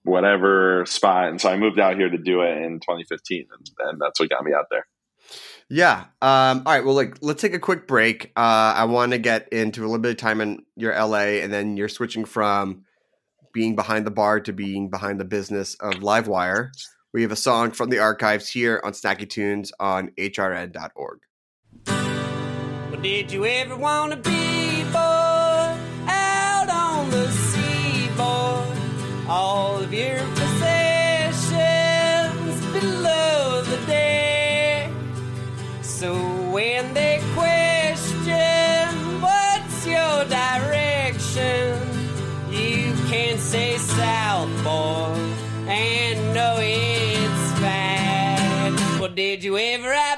whatever 0.03 0.85
spot. 0.85 1.29
And 1.29 1.41
so 1.41 1.49
I 1.49 1.57
moved 1.57 1.79
out 1.79 1.97
here 1.97 2.09
to 2.09 2.17
do 2.17 2.41
it 2.41 2.57
in 2.57 2.79
2015, 2.79 3.47
and, 3.51 3.69
and 3.89 4.01
that's 4.01 4.19
what 4.19 4.29
got 4.29 4.43
me 4.43 4.53
out 4.53 4.67
there. 4.69 4.85
Yeah. 5.69 6.05
Um, 6.21 6.63
all 6.65 6.73
right. 6.73 6.85
Well, 6.85 6.95
like, 6.95 7.17
let's 7.21 7.41
take 7.41 7.53
a 7.53 7.59
quick 7.59 7.87
break. 7.87 8.31
Uh, 8.37 8.73
I 8.75 8.85
want 8.85 9.11
to 9.11 9.17
get 9.17 9.49
into 9.49 9.81
a 9.81 9.87
little 9.87 9.97
bit 9.97 10.11
of 10.11 10.17
time 10.17 10.39
in 10.39 10.63
your 10.75 10.93
LA, 10.93 11.41
and 11.41 11.51
then 11.51 11.75
you're 11.75 11.89
switching 11.89 12.23
from 12.23 12.85
being 13.57 13.75
behind 13.75 14.05
the 14.05 14.11
bar 14.11 14.39
to 14.39 14.53
being 14.53 14.87
behind 14.87 15.19
the 15.19 15.25
business 15.25 15.73
of 15.79 15.95
Livewire. 15.95 16.69
We 17.11 17.23
have 17.23 17.31
a 17.31 17.35
song 17.35 17.71
from 17.71 17.89
the 17.89 17.97
archives 17.97 18.47
here 18.47 18.79
on 18.83 18.91
Snacky 18.91 19.27
Tunes 19.27 19.71
on 19.79 20.11
hrn.org. 20.15 21.19
Well, 21.87 23.01
did 23.01 23.31
you 23.31 23.47
ever 23.47 23.75
want 23.75 24.11
to 24.11 24.17
be, 24.17 24.83
boy, 24.91 25.75
out 26.07 26.69
on 26.69 27.09
the 27.09 27.31
seaboard? 27.31 28.77
All 29.27 29.77
of 29.77 29.91
your 29.91 30.19
did 49.17 49.43
you 49.43 49.57
ever 49.57 49.91
have 49.91 50.16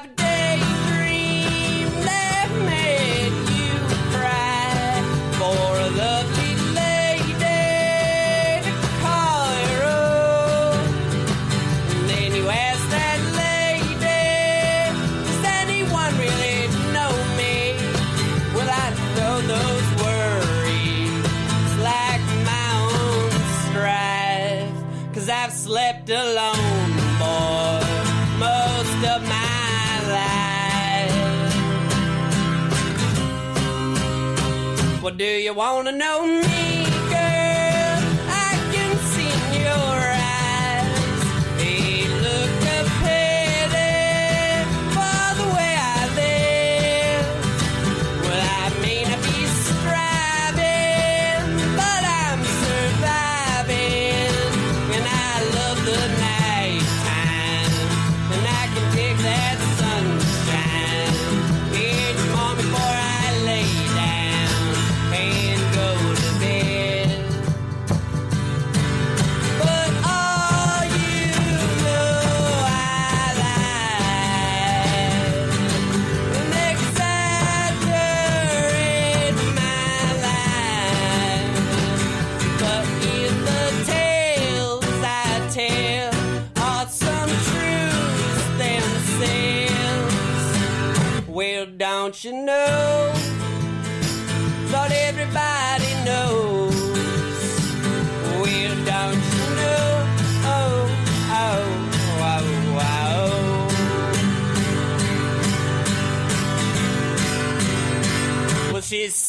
Well, 35.02 35.14
do 35.14 35.24
you 35.24 35.54
wanna 35.54 35.92
know 35.92 36.59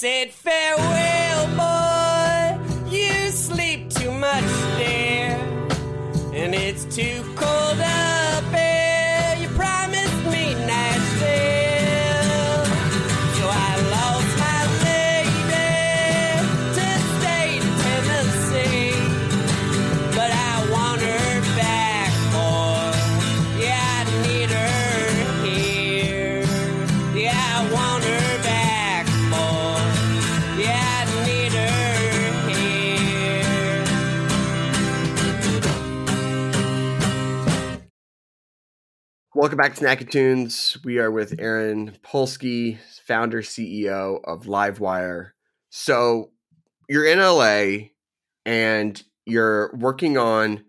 said, 0.02 0.32
Welcome 39.52 39.70
back 39.70 39.76
to 39.76 39.84
Snacky 39.84 40.10
Tunes. 40.10 40.78
We 40.86 41.00
are 41.00 41.12
with 41.12 41.36
Aaron 41.38 41.98
Polsky, 42.06 42.78
founder 43.06 43.42
CEO 43.42 44.22
of 44.24 44.46
Livewire. 44.46 45.32
So 45.70 46.32
you're 46.88 47.06
in 47.06 47.20
LA 47.20 47.90
and 48.46 49.04
you're 49.26 49.76
working 49.76 50.18
on 50.18 50.64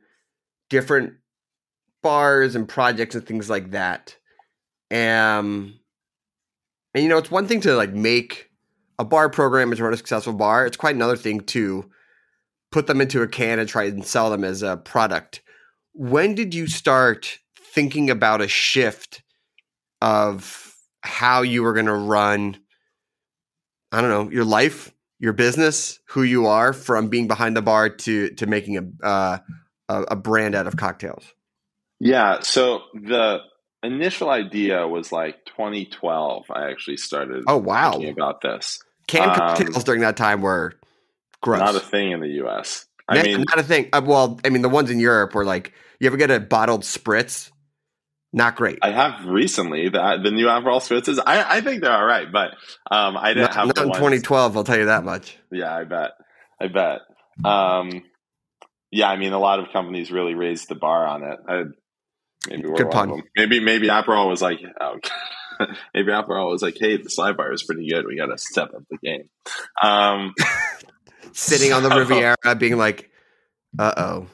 different 0.68 1.12
bars 2.02 2.56
and 2.56 2.68
projects 2.68 3.14
and 3.14 3.24
things 3.24 3.48
like 3.48 3.70
that. 3.70 4.16
Um, 4.90 5.78
and 6.92 7.04
you 7.04 7.08
know, 7.08 7.18
it's 7.18 7.30
one 7.30 7.46
thing 7.46 7.60
to 7.60 7.76
like 7.76 7.92
make 7.92 8.50
a 8.98 9.04
bar 9.04 9.30
program 9.30 9.70
and 9.70 9.78
run 9.78 9.94
a 9.94 9.96
successful 9.96 10.32
bar. 10.32 10.66
It's 10.66 10.76
quite 10.76 10.96
another 10.96 11.16
thing 11.16 11.42
to 11.42 11.88
put 12.72 12.88
them 12.88 13.00
into 13.00 13.22
a 13.22 13.28
can 13.28 13.60
and 13.60 13.68
try 13.68 13.84
and 13.84 14.04
sell 14.04 14.28
them 14.28 14.42
as 14.42 14.60
a 14.60 14.76
product. 14.76 15.40
When 15.92 16.34
did 16.34 16.52
you 16.52 16.66
start 16.66 17.38
thinking 17.72 18.10
about 18.10 18.40
a 18.40 18.48
shift 18.48 19.22
of 20.00 20.74
how 21.02 21.42
you 21.42 21.62
were 21.62 21.72
going 21.72 21.86
to 21.86 21.92
run 21.92 22.58
i 23.90 24.00
don't 24.00 24.10
know 24.10 24.30
your 24.30 24.44
life 24.44 24.92
your 25.18 25.32
business 25.32 26.00
who 26.08 26.22
you 26.22 26.46
are 26.46 26.72
from 26.72 27.08
being 27.08 27.28
behind 27.28 27.56
the 27.56 27.62
bar 27.62 27.88
to 27.88 28.30
to 28.30 28.46
making 28.46 28.76
a 28.76 29.06
uh, 29.06 29.38
a, 29.88 30.16
brand 30.16 30.54
out 30.54 30.66
of 30.66 30.76
cocktails 30.76 31.32
Yeah. 32.00 32.40
So 32.40 32.82
the 32.94 33.38
initial 33.82 34.28
idea 34.28 34.88
was 34.88 35.12
like 35.12 35.44
2012. 35.46 36.46
I 36.50 36.70
actually 36.70 36.96
started 36.96 37.44
oh 37.46 37.58
wow 37.58 37.92
thinking 37.92 38.10
about 38.10 38.40
this. 38.40 38.82
canned 39.06 39.30
Um, 39.30 39.36
cocktails 39.36 39.84
during 39.84 40.00
that 40.00 40.16
time 40.16 40.42
were 40.42 40.74
gross 41.42 41.60
Not 41.60 41.76
a 41.76 41.80
thing 41.80 42.10
in 42.10 42.20
the 42.20 42.28
U.S. 42.42 42.86
I 43.08 43.16
not, 43.16 43.24
mean, 43.24 43.44
not 43.48 43.58
a 43.58 43.62
thing 43.62 43.88
uh, 43.92 44.00
well 44.04 44.40
i 44.44 44.48
mean 44.48 44.62
the 44.62 44.68
ones 44.68 44.88
in 44.88 45.00
europe 45.00 45.34
were 45.34 45.44
like 45.44 45.72
you 45.98 46.06
ever 46.06 46.16
get 46.16 46.30
a 46.30 46.38
bottled 46.38 46.82
spritz 46.82 47.50
not 48.32 48.56
great 48.56 48.78
I 48.82 48.90
have 48.92 49.24
recently 49.26 49.88
that 49.90 50.22
the 50.22 50.30
new 50.30 50.46
Aperol 50.46 50.80
spritzes. 50.80 51.18
I, 51.24 51.58
I 51.58 51.60
think 51.60 51.82
they're 51.82 51.92
all 51.92 52.04
right, 52.04 52.30
but 52.32 52.50
um, 52.90 53.16
I 53.16 53.28
didn't 53.34 53.42
not, 53.42 53.54
have 53.54 53.66
not 53.68 53.78
in 53.78 53.84
ones- 53.88 53.96
2012 53.98 54.56
i'll 54.56 54.64
tell 54.64 54.78
you 54.78 54.86
that 54.86 55.04
much 55.04 55.36
Yeah, 55.50 55.74
I 55.74 55.84
bet. 55.84 56.10
I 56.60 56.68
bet. 56.68 57.00
Um, 57.44 58.02
yeah, 58.90 59.08
I 59.08 59.16
mean, 59.16 59.32
a 59.32 59.38
lot 59.38 59.58
of 59.58 59.66
companies 59.72 60.10
really 60.12 60.34
raised 60.34 60.68
the 60.68 60.74
bar 60.74 61.06
on 61.06 61.22
it. 61.24 61.38
I, 61.48 61.62
maybe 62.48 62.68
we're 62.68 62.76
Good 62.76 62.84
one 62.86 62.92
pun. 62.92 63.10
of 63.10 63.16
them. 63.16 63.26
Maybe 63.36 63.60
maybe 63.60 63.88
Aperol 63.88 64.28
was 64.28 64.42
like, 64.42 64.60
oh, 64.80 64.98
maybe 65.94 66.10
Aperol 66.12 66.50
was 66.50 66.62
like, 66.62 66.76
hey, 66.78 66.98
the 66.98 67.08
slide 67.10 67.36
bar 67.36 67.52
is 67.52 67.62
pretty 67.62 67.88
good. 67.88 68.04
We 68.06 68.16
got 68.16 68.26
to 68.26 68.38
step 68.38 68.72
up 68.74 68.82
the 68.90 68.98
game. 68.98 69.28
Um, 69.82 70.34
sitting 71.32 71.72
on 71.72 71.82
the 71.82 71.90
So- 71.90 71.98
riviera 71.98 72.36
being 72.58 72.76
like 72.76 73.10
uh-oh 73.78 74.26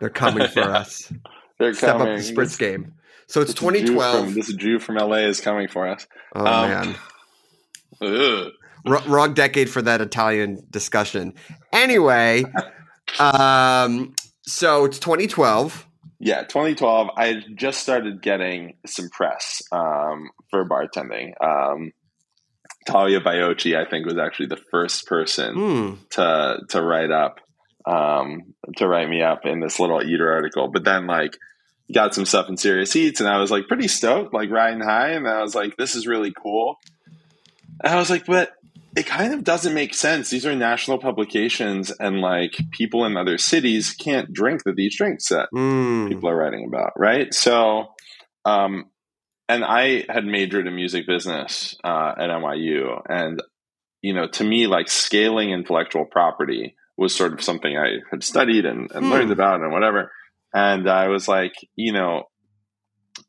they're 0.00 0.10
coming 0.10 0.46
for 0.48 0.60
Yeah. 0.60 0.66
us 0.78 1.12
they're 1.58 1.72
step 1.74 1.96
coming. 1.98 2.14
up 2.14 2.18
the 2.20 2.32
spritz 2.32 2.58
game 2.58 2.94
so 3.34 3.40
it's 3.40 3.52
This 3.52 3.60
Jew 3.60 3.70
2012 3.72 4.24
From, 4.24 4.34
this 4.34 4.52
Jew 4.54 4.78
from 4.78 4.94
LA 4.94 5.16
is 5.26 5.40
coming 5.40 5.66
for 5.66 5.88
us. 5.88 6.06
oh 6.36 6.46
um, 6.46 6.70
man 6.70 6.94
Ugh. 8.00 8.52
R- 8.86 9.02
wrong 9.08 9.34
decade 9.34 9.68
for 9.68 9.82
that 9.82 10.00
Italian 10.00 10.58
discussion. 10.70 11.34
Anyway, 11.72 12.44
um, 13.18 14.14
so 14.42 14.84
it's 14.84 14.98
2012. 14.98 15.86
Yeah, 16.20 16.42
2012. 16.42 17.08
I 17.16 17.42
just 17.56 17.80
started 17.80 18.22
getting 18.22 18.76
some 18.86 19.08
press 19.10 19.62
um, 19.72 20.30
for 20.50 20.68
bartending. 20.68 21.32
Um, 21.42 21.92
Talia 22.86 23.20
Baiocchi, 23.20 23.74
I 23.76 23.88
think, 23.88 24.06
was 24.06 24.18
actually 24.18 24.46
the 24.46 24.60
first 24.70 25.06
person 25.06 25.54
Hmm. 25.54 25.94
to 26.10 26.58
to 26.70 26.82
write 26.82 27.10
up 27.10 27.40
um, 27.86 28.54
to 28.76 28.86
write 28.86 29.08
me 29.08 29.22
up 29.22 29.46
in 29.46 29.60
this 29.60 29.80
little 29.80 30.02
eater 30.02 30.30
article. 30.32 30.68
But 30.70 30.84
then 30.84 31.06
like 31.06 31.36
got 31.92 32.14
some 32.14 32.24
stuff 32.24 32.48
in 32.48 32.56
serious 32.56 32.94
eats, 32.96 33.20
and 33.20 33.28
I 33.28 33.38
was 33.38 33.50
like 33.50 33.68
pretty 33.68 33.88
stoked, 33.88 34.32
like 34.32 34.50
riding 34.50 34.80
high, 34.80 35.10
and 35.10 35.28
I 35.28 35.42
was 35.42 35.54
like, 35.54 35.76
this 35.76 35.94
is 35.94 36.06
really 36.06 36.32
cool. 36.32 36.76
And 37.82 37.92
I 37.92 37.96
was 37.96 38.10
like, 38.10 38.26
but 38.26 38.52
it 38.96 39.06
kind 39.06 39.34
of 39.34 39.42
doesn't 39.42 39.74
make 39.74 39.92
sense. 39.94 40.30
These 40.30 40.46
are 40.46 40.54
national 40.54 40.98
publications, 40.98 41.90
and 41.90 42.20
like 42.20 42.56
people 42.72 43.04
in 43.04 43.16
other 43.16 43.38
cities 43.38 43.92
can't 43.92 44.32
drink 44.32 44.62
the 44.64 44.72
these 44.72 44.96
drinks 44.96 45.28
that 45.28 45.48
Hmm. 45.52 46.08
people 46.08 46.28
are 46.28 46.36
writing 46.36 46.64
about, 46.66 46.92
right? 46.96 47.32
So, 47.34 47.86
um, 48.44 48.86
and 49.48 49.64
I 49.64 50.04
had 50.08 50.24
majored 50.24 50.66
in 50.66 50.74
music 50.74 51.06
business 51.06 51.76
uh, 51.84 52.12
at 52.16 52.30
NYU, 52.30 53.02
and 53.08 53.42
you 54.00 54.14
know, 54.14 54.28
to 54.28 54.44
me, 54.44 54.66
like 54.66 54.88
scaling 54.88 55.50
intellectual 55.50 56.04
property 56.04 56.76
was 56.96 57.14
sort 57.14 57.32
of 57.32 57.42
something 57.42 57.76
I 57.76 57.98
had 58.10 58.22
studied 58.22 58.64
and, 58.64 58.90
and 58.92 59.06
Hmm. 59.06 59.10
learned 59.12 59.32
about 59.32 59.60
and 59.60 59.72
whatever. 59.72 60.12
And 60.54 60.88
I 60.88 61.08
was 61.08 61.26
like, 61.26 61.54
you 61.74 61.92
know, 61.92 62.24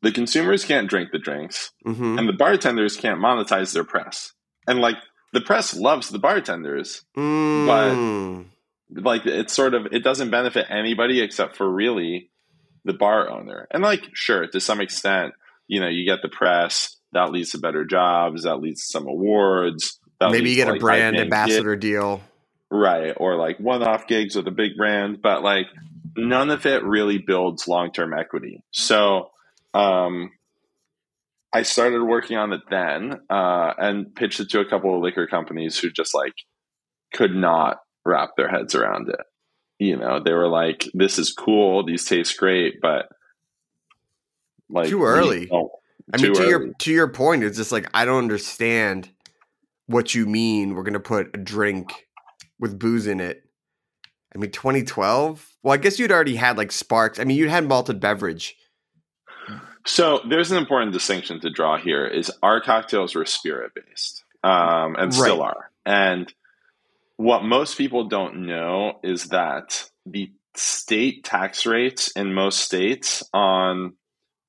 the 0.02 0.12
consumers 0.12 0.64
can't 0.64 0.88
drink 0.88 1.10
the 1.12 1.18
drinks 1.18 1.72
Mm-hmm. 1.86 2.18
and 2.18 2.28
the 2.28 2.32
bartenders 2.32 2.96
can't 2.96 3.20
monetize 3.20 3.72
their 3.72 3.84
press. 3.84 4.32
And 4.66 4.80
like 4.80 4.96
the 5.32 5.40
press 5.40 5.74
loves 5.74 6.08
the 6.08 6.18
bartenders. 6.18 7.04
Mm. 7.16 8.46
Like 8.90 9.26
it's 9.26 9.52
sort 9.52 9.74
of 9.74 9.86
it 9.92 10.04
doesn't 10.04 10.30
benefit 10.30 10.66
anybody 10.70 11.20
except 11.20 11.56
for 11.56 11.68
really 11.70 12.30
the 12.84 12.92
bar 12.92 13.28
owner. 13.30 13.66
And 13.70 13.82
like 13.82 14.08
sure, 14.14 14.46
to 14.46 14.60
some 14.60 14.80
extent, 14.80 15.34
you 15.66 15.80
know, 15.80 15.88
you 15.88 16.04
get 16.04 16.22
the 16.22 16.28
press, 16.28 16.96
that 17.12 17.32
leads 17.32 17.50
to 17.50 17.58
better 17.58 17.84
jobs, 17.84 18.44
that 18.44 18.56
leads 18.56 18.86
to 18.86 18.92
some 18.92 19.06
awards. 19.08 19.98
That 20.20 20.30
Maybe 20.30 20.50
you 20.50 20.56
get 20.56 20.66
to, 20.66 20.74
a 20.74 20.78
brand 20.78 21.16
ambassador 21.16 21.76
deal. 21.76 22.22
Right. 22.70 23.12
Or 23.16 23.36
like 23.36 23.58
one 23.58 23.82
off 23.82 24.06
gigs 24.06 24.36
with 24.36 24.46
a 24.48 24.52
big 24.52 24.76
brand, 24.76 25.20
but 25.22 25.42
like 25.42 25.66
none 26.16 26.50
of 26.50 26.66
it 26.66 26.82
really 26.84 27.18
builds 27.18 27.68
long 27.68 27.92
term 27.92 28.14
equity. 28.14 28.62
So 28.72 29.30
um 29.74 30.30
I 31.52 31.62
started 31.62 32.02
working 32.02 32.36
on 32.36 32.52
it 32.52 32.60
then, 32.68 33.20
uh, 33.30 33.72
and 33.78 34.14
pitched 34.14 34.40
it 34.40 34.50
to 34.50 34.60
a 34.60 34.68
couple 34.68 34.94
of 34.94 35.00
liquor 35.00 35.26
companies 35.26 35.78
who 35.78 35.90
just 35.90 36.14
like 36.14 36.34
could 37.14 37.34
not 37.34 37.78
wrap 38.04 38.30
their 38.36 38.48
heads 38.48 38.74
around 38.74 39.08
it. 39.08 39.20
You 39.78 39.96
know, 39.96 40.20
they 40.22 40.32
were 40.32 40.48
like, 40.48 40.86
This 40.92 41.18
is 41.18 41.32
cool, 41.32 41.84
these 41.84 42.04
taste 42.04 42.36
great, 42.36 42.80
but 42.82 43.08
like 44.68 44.88
Too 44.88 45.04
early. 45.04 45.48
I 46.12 46.18
mean, 46.18 46.34
to 46.34 46.48
your 46.48 46.72
to 46.72 46.92
your 46.92 47.08
point, 47.08 47.42
it's 47.42 47.56
just 47.56 47.72
like 47.72 47.88
I 47.92 48.04
don't 48.04 48.18
understand 48.18 49.10
what 49.86 50.14
you 50.14 50.26
mean. 50.26 50.74
We're 50.74 50.84
gonna 50.84 51.00
put 51.00 51.34
a 51.34 51.38
drink 51.38 52.06
with 52.60 52.78
booze 52.78 53.06
in 53.06 53.20
it. 53.20 53.42
I 54.36 54.38
mean, 54.38 54.50
2012. 54.50 55.56
Well, 55.62 55.72
I 55.72 55.78
guess 55.78 55.98
you'd 55.98 56.12
already 56.12 56.36
had 56.36 56.58
like 56.58 56.70
Sparks. 56.70 57.18
I 57.18 57.24
mean, 57.24 57.38
you 57.38 57.48
had 57.48 57.64
malted 57.64 58.00
beverage. 58.00 58.54
So 59.86 60.20
there's 60.28 60.50
an 60.50 60.58
important 60.58 60.92
distinction 60.92 61.40
to 61.40 61.48
draw 61.48 61.78
here 61.78 62.04
is 62.04 62.30
our 62.42 62.60
cocktails 62.60 63.14
were 63.14 63.24
spirit 63.24 63.72
based. 63.74 64.24
Um, 64.44 64.94
and 64.96 65.14
still 65.14 65.42
are. 65.42 65.70
And 65.86 66.32
what 67.16 67.44
most 67.44 67.78
people 67.78 68.08
don't 68.08 68.46
know 68.46 69.00
is 69.02 69.28
that 69.28 69.88
the 70.04 70.30
state 70.54 71.24
tax 71.24 71.64
rates 71.64 72.10
in 72.10 72.34
most 72.34 72.58
states 72.58 73.22
on 73.32 73.94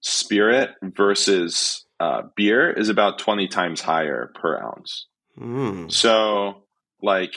spirit 0.02 0.72
versus 0.82 1.86
uh, 2.02 2.24
beer 2.36 2.70
is 2.70 2.90
about 2.90 3.20
20 3.20 3.48
times 3.48 3.80
higher 3.80 4.32
per 4.36 4.60
ounce. 4.60 5.08
Mm. 5.40 5.92
So, 5.92 6.64
like, 7.02 7.36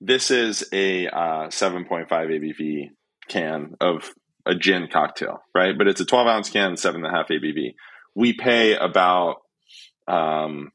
this 0.00 0.30
is 0.30 0.64
a 0.72 1.06
uh, 1.08 1.48
7.5 1.48 2.08
ABV 2.10 2.90
can 3.28 3.74
of 3.80 4.10
a 4.46 4.54
gin 4.54 4.88
cocktail, 4.92 5.38
right? 5.54 5.76
But 5.76 5.88
it's 5.88 6.00
a 6.00 6.04
12 6.04 6.26
ounce 6.26 6.50
can, 6.50 6.76
seven 6.76 7.04
and 7.04 7.14
a 7.14 7.16
half 7.16 7.28
ABV. 7.28 7.74
We 8.14 8.32
pay 8.34 8.76
about, 8.76 9.36
um, 10.06 10.70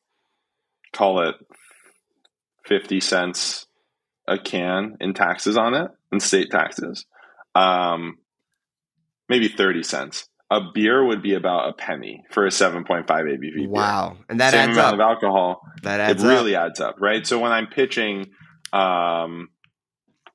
call 0.93 1.21
it 1.27 1.35
50 2.65 2.99
cents 2.99 3.67
a 4.27 4.37
can 4.37 4.97
in 4.99 5.13
taxes 5.13 5.57
on 5.57 5.73
it, 5.73 5.91
in 6.11 6.19
state 6.19 6.49
taxes. 6.51 7.05
Um, 7.55 8.17
maybe 9.27 9.47
30 9.47 9.83
cents. 9.83 10.27
A 10.51 10.61
beer 10.73 11.05
would 11.05 11.21
be 11.21 11.35
about 11.35 11.69
a 11.69 11.73
penny 11.73 12.23
for 12.31 12.45
a 12.47 12.49
7.5 12.49 13.05
ABV 13.05 13.39
beer. 13.39 13.69
Wow, 13.69 14.17
and 14.27 14.39
that 14.39 14.51
Same 14.51 14.69
adds 14.69 14.77
amount 14.77 14.87
up. 14.87 14.93
of 14.95 14.99
alcohol 15.01 15.61
that 15.83 15.99
adds 15.99 16.23
it 16.23 16.27
really 16.27 16.55
up. 16.55 16.69
adds 16.71 16.79
up, 16.79 16.95
right? 16.99 17.25
So 17.25 17.37
when 17.37 17.51
I'm 17.51 17.67
pitching 17.67 18.25
um, 18.73 19.49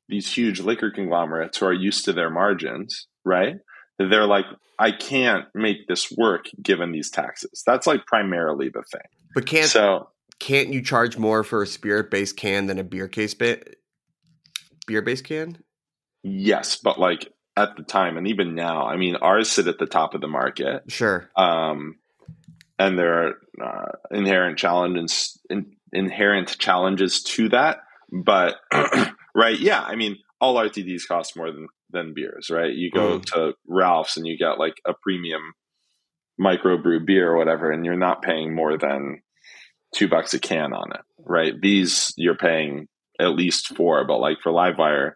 these 0.08 0.32
huge 0.32 0.60
liquor 0.60 0.90
conglomerates 0.90 1.58
who 1.58 1.66
are 1.66 1.72
used 1.72 2.04
to 2.06 2.12
their 2.12 2.30
margins, 2.30 3.06
right? 3.24 3.56
They're 3.98 4.26
like, 4.26 4.46
I 4.78 4.90
can't 4.90 5.46
make 5.54 5.86
this 5.86 6.10
work 6.10 6.46
given 6.60 6.92
these 6.92 7.10
taxes. 7.10 7.62
That's 7.66 7.86
like 7.86 8.06
primarily 8.06 8.68
the 8.68 8.82
thing. 8.82 9.08
But 9.34 9.46
can't 9.46 9.68
so 9.68 10.08
can't 10.40 10.68
you 10.68 10.82
charge 10.82 11.16
more 11.16 11.44
for 11.44 11.62
a 11.62 11.66
spirit 11.66 12.10
based 12.10 12.36
can 12.36 12.66
than 12.66 12.78
a 12.78 12.84
beer 12.84 13.08
case 13.08 13.34
ba- 13.34 13.62
beer 14.86 15.02
based 15.02 15.24
can? 15.24 15.58
yes, 16.24 16.76
but 16.76 16.98
like 16.98 17.32
at 17.56 17.76
the 17.76 17.84
time 17.84 18.16
and 18.16 18.26
even 18.26 18.56
now, 18.56 18.86
I 18.86 18.96
mean, 18.96 19.16
ours 19.16 19.50
sit 19.50 19.68
at 19.68 19.78
the 19.78 19.86
top 19.86 20.14
of 20.14 20.20
the 20.20 20.26
market. 20.26 20.90
Sure. 20.90 21.30
um, 21.36 21.96
and 22.76 22.98
there 22.98 23.28
are 23.28 23.34
uh, 23.62 23.92
inherent 24.10 24.58
challenges 24.58 25.38
in, 25.48 25.76
inherent 25.92 26.58
challenges 26.58 27.22
to 27.22 27.50
that. 27.50 27.78
But 28.10 28.56
right, 29.34 29.58
yeah, 29.58 29.82
I 29.82 29.96
mean, 29.96 30.16
all 30.40 30.56
RTDs 30.56 31.06
cost 31.08 31.36
more 31.36 31.50
than 31.50 31.68
than 31.90 32.14
beers, 32.14 32.50
right? 32.50 32.72
You 32.72 32.90
go 32.90 33.18
mm. 33.18 33.24
to 33.26 33.54
Ralph's 33.66 34.16
and 34.16 34.26
you 34.26 34.36
get 34.36 34.58
like 34.58 34.74
a 34.86 34.92
premium 35.02 35.52
microbrew 36.40 37.06
beer 37.06 37.32
or 37.32 37.36
whatever, 37.38 37.70
and 37.70 37.84
you're 37.84 37.96
not 37.96 38.22
paying 38.22 38.54
more 38.54 38.76
than 38.76 39.22
two 39.94 40.08
bucks 40.08 40.34
a 40.34 40.38
can 40.38 40.72
on 40.72 40.92
it, 40.92 41.00
right? 41.18 41.54
These 41.60 42.12
you're 42.16 42.36
paying 42.36 42.88
at 43.20 43.28
least 43.28 43.74
four, 43.76 44.04
but 44.06 44.18
like 44.18 44.38
for 44.42 44.52
Livewire, 44.52 45.12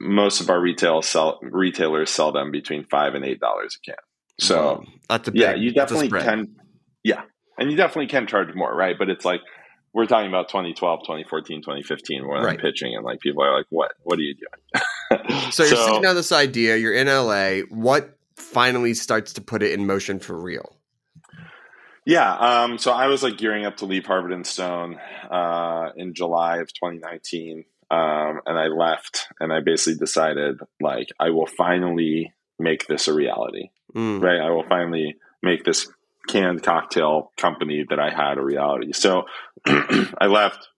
most 0.00 0.40
of 0.40 0.50
our 0.50 0.60
retail 0.60 1.02
sell 1.02 1.38
retailers 1.42 2.10
sell 2.10 2.32
them 2.32 2.50
between 2.50 2.84
five 2.84 3.14
and 3.14 3.24
eight 3.24 3.40
dollars 3.40 3.76
a 3.76 3.90
can. 3.90 3.98
So 4.38 4.84
that's 5.08 5.28
a 5.28 5.32
yeah, 5.34 5.52
big- 5.52 5.62
you 5.62 5.72
definitely 5.72 6.08
can. 6.08 6.56
Yeah, 7.02 7.22
and 7.58 7.70
you 7.70 7.76
definitely 7.76 8.08
can 8.08 8.26
charge 8.26 8.54
more, 8.54 8.74
right? 8.74 8.96
But 8.98 9.10
it's 9.10 9.24
like 9.24 9.40
we're 9.96 10.04
talking 10.04 10.28
about 10.28 10.50
2012, 10.50 11.00
2014, 11.00 11.62
2015 11.62 12.28
when 12.28 12.44
I'm 12.44 12.58
pitching, 12.58 12.94
and 12.94 13.02
like 13.02 13.18
people 13.20 13.42
are 13.42 13.56
like, 13.56 13.64
"What? 13.70 13.92
What 14.02 14.18
are 14.18 14.22
you 14.22 14.34
doing?" 14.34 14.82
So 15.50 15.62
you're 15.62 15.76
sitting 15.76 16.04
on 16.04 16.16
this 16.16 16.32
idea. 16.32 16.76
You're 16.76 16.92
in 16.92 17.06
LA. 17.06 17.60
What 17.70 18.18
finally 18.34 18.92
starts 18.92 19.32
to 19.34 19.40
put 19.40 19.62
it 19.62 19.72
in 19.72 19.86
motion 19.86 20.18
for 20.18 20.36
real? 20.36 20.76
Yeah, 22.04 22.30
um, 22.34 22.76
so 22.78 22.92
I 22.92 23.06
was 23.06 23.22
like 23.22 23.38
gearing 23.38 23.64
up 23.64 23.78
to 23.78 23.86
leave 23.86 24.04
Harvard 24.04 24.32
and 24.32 24.46
Stone 24.46 24.98
uh, 25.30 25.90
in 25.96 26.12
July 26.12 26.58
of 26.58 26.68
2019, 26.74 27.64
um, 27.90 28.40
and 28.44 28.58
I 28.58 28.66
left, 28.66 29.28
and 29.40 29.52
I 29.52 29.60
basically 29.60 29.98
decided 29.98 30.58
like 30.80 31.08
I 31.18 31.30
will 31.30 31.46
finally 31.46 32.34
make 32.58 32.86
this 32.86 33.08
a 33.08 33.14
reality. 33.14 33.70
Mm. 33.94 34.22
right? 34.22 34.40
I 34.40 34.50
will 34.50 34.66
finally 34.68 35.16
make 35.42 35.64
this 35.64 35.88
canned 36.40 36.62
cocktail 36.62 37.32
company 37.36 37.84
that 37.88 37.98
I 37.98 38.10
had 38.10 38.38
a 38.38 38.42
reality. 38.42 38.92
So 38.92 39.24
I 39.66 40.26
left. 40.26 40.68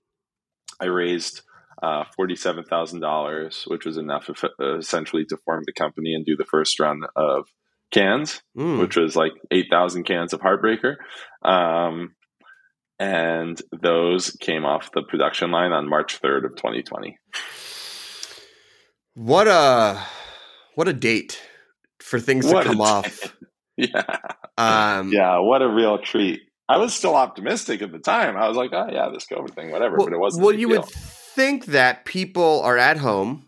I 0.80 0.86
raised 0.86 1.42
uh, 1.82 2.04
forty-seven 2.16 2.64
thousand 2.64 3.00
dollars, 3.00 3.64
which 3.66 3.84
was 3.84 3.96
enough, 3.96 4.30
eff- 4.30 4.50
essentially, 4.78 5.24
to 5.26 5.36
form 5.44 5.62
the 5.66 5.72
company 5.72 6.14
and 6.14 6.24
do 6.24 6.36
the 6.36 6.44
first 6.44 6.78
run 6.80 7.02
of 7.16 7.48
cans, 7.90 8.42
Mm. 8.56 8.78
which 8.80 8.96
was 8.96 9.16
like 9.16 9.32
eight 9.50 9.66
thousand 9.70 10.04
cans 10.04 10.32
of 10.32 10.40
Heartbreaker. 10.40 10.96
Um, 11.42 12.14
and 13.00 13.60
those 13.80 14.30
came 14.40 14.64
off 14.64 14.90
the 14.92 15.02
production 15.02 15.50
line 15.52 15.72
on 15.72 15.88
March 15.88 16.16
third 16.18 16.44
of 16.44 16.56
twenty 16.56 16.82
twenty. 16.82 17.18
What 19.14 19.48
a 19.48 20.00
what 20.74 20.88
a 20.88 20.92
date 20.92 21.40
for 22.00 22.20
things 22.20 22.46
What 22.46 22.62
to 22.62 22.68
come 22.70 22.80
off. 22.94 23.34
Yeah. 23.94 24.18
Um, 24.56 25.12
yeah, 25.12 25.38
what 25.38 25.62
a 25.62 25.68
real 25.68 25.98
treat. 25.98 26.40
I 26.68 26.78
was 26.78 26.92
still 26.92 27.14
optimistic 27.14 27.80
at 27.80 27.92
the 27.92 28.00
time. 28.00 28.36
I 28.36 28.48
was 28.48 28.56
like, 28.56 28.72
oh 28.72 28.88
yeah, 28.90 29.08
this 29.12 29.26
COVID 29.26 29.54
thing, 29.54 29.70
whatever. 29.70 29.98
Well, 29.98 30.08
but 30.08 30.14
it 30.14 30.18
wasn't. 30.18 30.44
well 30.44 30.54
you 30.54 30.68
deal. 30.68 30.80
would 30.80 30.90
think 30.90 31.66
that 31.66 32.04
people 32.04 32.60
are 32.62 32.76
at 32.76 32.96
home. 32.96 33.46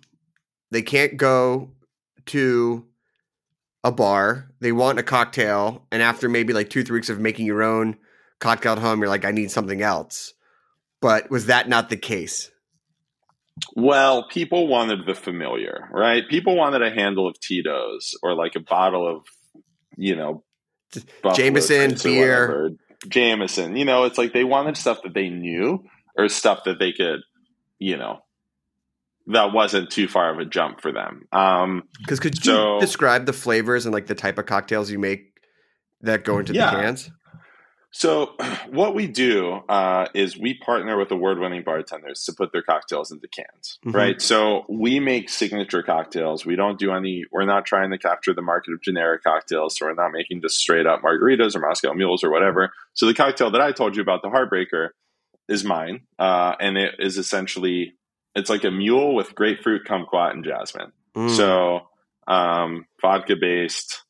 They 0.70 0.82
can't 0.82 1.16
go 1.16 1.72
to 2.26 2.86
a 3.82 3.90
bar. 3.90 4.52
They 4.60 4.70
want 4.70 5.00
a 5.00 5.02
cocktail, 5.02 5.84
and 5.90 6.00
after 6.00 6.28
maybe 6.28 6.52
like 6.52 6.70
two, 6.70 6.84
three 6.84 6.98
weeks 6.98 7.08
of 7.08 7.18
making 7.18 7.46
your 7.46 7.64
own 7.64 7.96
cocktail 8.38 8.72
at 8.72 8.78
home, 8.78 9.00
you're 9.00 9.08
like, 9.08 9.24
I 9.24 9.32
need 9.32 9.50
something 9.50 9.82
else. 9.82 10.32
But 11.00 11.30
was 11.30 11.46
that 11.46 11.68
not 11.68 11.90
the 11.90 11.96
case? 11.96 12.50
Well, 13.74 14.26
people 14.28 14.68
wanted 14.68 15.06
the 15.06 15.14
familiar, 15.14 15.88
right? 15.92 16.26
People 16.28 16.56
wanted 16.56 16.82
a 16.82 16.90
handle 16.90 17.28
of 17.28 17.38
Tito's 17.40 18.14
or 18.22 18.34
like 18.34 18.54
a 18.56 18.60
bottle 18.60 19.06
of, 19.06 19.26
you 19.96 20.16
know, 20.16 20.42
Buffalo 21.22 21.34
Jameson, 21.34 21.96
beer. 22.02 22.70
Jameson. 23.08 23.76
You 23.76 23.84
know, 23.84 24.04
it's 24.04 24.18
like 24.18 24.32
they 24.32 24.44
wanted 24.44 24.76
stuff 24.76 25.02
that 25.04 25.14
they 25.14 25.28
knew 25.30 25.84
or 26.16 26.28
stuff 26.28 26.64
that 26.64 26.78
they 26.78 26.92
could, 26.92 27.20
you 27.78 27.96
know, 27.96 28.20
that 29.28 29.52
wasn't 29.52 29.90
too 29.90 30.08
far 30.08 30.32
of 30.32 30.38
a 30.38 30.44
jump 30.44 30.80
for 30.80 30.92
them. 30.92 31.26
Um, 31.32 31.84
Because 32.00 32.20
could 32.20 32.44
you 32.44 32.78
describe 32.80 33.26
the 33.26 33.32
flavors 33.32 33.86
and 33.86 33.92
like 33.94 34.06
the 34.06 34.14
type 34.14 34.38
of 34.38 34.46
cocktails 34.46 34.90
you 34.90 34.98
make 34.98 35.38
that 36.02 36.24
go 36.24 36.38
into 36.38 36.52
Yeah. 36.52 36.70
the 36.74 36.76
cans? 36.82 37.10
So, 37.92 38.34
what 38.70 38.94
we 38.94 39.06
do 39.06 39.60
uh, 39.68 40.06
is 40.14 40.38
we 40.38 40.54
partner 40.54 40.96
with 40.96 41.10
award-winning 41.10 41.62
bartenders 41.64 42.24
to 42.24 42.32
put 42.32 42.52
their 42.52 42.62
cocktails 42.62 43.10
into 43.10 43.26
cans, 43.28 43.78
Mhm. 43.84 43.94
right? 43.94 44.22
So 44.22 44.64
we 44.68 45.00
make 45.00 45.28
signature 45.28 45.82
cocktails. 45.82 46.46
We 46.46 46.56
don't 46.56 46.78
do 46.78 46.92
any. 46.92 47.24
We're 47.32 47.44
not 47.46 47.66
trying 47.66 47.90
to 47.90 47.98
capture 47.98 48.32
the 48.32 48.42
market 48.42 48.72
of 48.72 48.80
generic 48.82 49.22
cocktails. 49.24 49.76
So 49.76 49.86
we're 49.86 49.94
not 49.94 50.12
making 50.12 50.40
just 50.42 50.58
straight-up 50.58 51.02
margaritas 51.02 51.56
or 51.56 51.60
Moscow 51.60 51.92
mules 51.94 52.22
or 52.22 52.30
whatever. 52.30 52.72
So 52.94 53.06
the 53.06 53.14
cocktail 53.14 53.50
that 53.50 53.60
I 53.60 53.72
told 53.72 53.96
you 53.96 54.02
about, 54.02 54.22
the 54.22 54.28
Heartbreaker, 54.28 54.90
is 55.48 55.64
mine, 55.64 56.02
uh, 56.18 56.54
and 56.60 56.78
it 56.78 56.94
is 57.00 57.18
essentially 57.18 57.94
it's 58.36 58.48
like 58.48 58.62
a 58.62 58.70
mule 58.70 59.16
with 59.16 59.34
grapefruit, 59.34 59.84
kumquat, 59.84 60.30
and 60.30 60.44
jasmine. 60.44 60.92
Mm. 61.16 61.30
So 61.36 61.88
um, 62.28 62.86
vodka 63.02 63.34
based, 63.34 64.02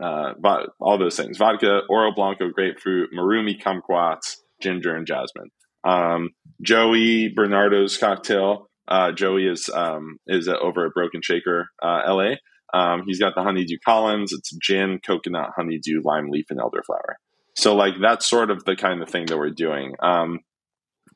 uh, 0.00 0.34
vo- 0.38 0.68
all 0.80 0.98
those 0.98 1.16
things: 1.16 1.38
vodka, 1.38 1.80
Oro 1.88 2.12
Blanco, 2.14 2.50
grapefruit, 2.50 3.10
marumi, 3.16 3.60
kumquats, 3.60 4.36
ginger, 4.60 4.94
and 4.94 5.06
jasmine. 5.06 5.50
Um, 5.84 6.30
Joey 6.62 7.28
Bernardo's 7.28 7.96
cocktail. 7.96 8.68
Uh, 8.88 9.12
Joey 9.12 9.46
is 9.46 9.68
um, 9.68 10.18
is 10.26 10.48
uh, 10.48 10.56
over 10.58 10.86
at 10.86 10.94
Broken 10.94 11.22
Shaker, 11.22 11.68
uh, 11.82 12.02
L.A. 12.06 12.38
Um, 12.74 13.04
he's 13.06 13.18
got 13.18 13.34
the 13.34 13.42
honeydew 13.42 13.78
Collins. 13.84 14.32
It's 14.32 14.54
gin, 14.56 15.00
coconut, 15.04 15.50
honeydew, 15.56 16.02
lime 16.04 16.30
leaf, 16.30 16.46
and 16.50 16.60
elderflower. 16.60 17.14
So 17.54 17.74
like 17.74 17.94
that's 18.00 18.28
sort 18.28 18.50
of 18.50 18.64
the 18.64 18.76
kind 18.76 19.02
of 19.02 19.08
thing 19.08 19.26
that 19.26 19.38
we're 19.38 19.50
doing. 19.50 19.94
Um, 20.02 20.40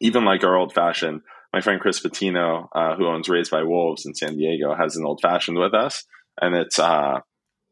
even 0.01 0.25
like 0.25 0.45
our 0.45 0.57
old 0.57 0.73
fashioned. 0.73 1.21
My 1.53 1.61
friend 1.61 1.81
Chris 1.81 2.01
Patino, 2.01 2.69
uh, 2.75 2.95
who 2.97 3.07
owns 3.07 3.29
Raised 3.29 3.51
by 3.51 3.65
Wolves 3.65 4.07
in 4.07 4.15
San 4.15 4.37
Diego, 4.37 4.75
has 4.75 4.97
an 4.97 5.05
old 5.05 5.21
fashioned 5.21 5.59
with 5.59 5.75
us, 5.75 6.05
and 6.41 6.55
it's 6.55 6.79
uh, 6.79 7.21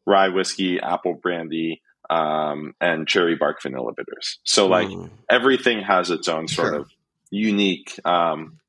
rye 0.05 0.29
whiskey, 0.29 0.79
apple 0.79 1.13
brandy, 1.15 1.81
um, 2.09 2.73
and 2.81 3.07
cherry 3.07 3.35
bark 3.35 3.61
vanilla 3.61 3.91
bitters. 3.95 4.39
So 4.43 4.67
like 4.67 4.87
Mm. 4.89 5.09
everything 5.29 5.81
has 5.83 6.09
its 6.09 6.27
own 6.27 6.47
sort 6.47 6.73
Sure. 6.73 6.79
of 6.81 6.89
unique 7.29 7.99
um, 8.05 8.59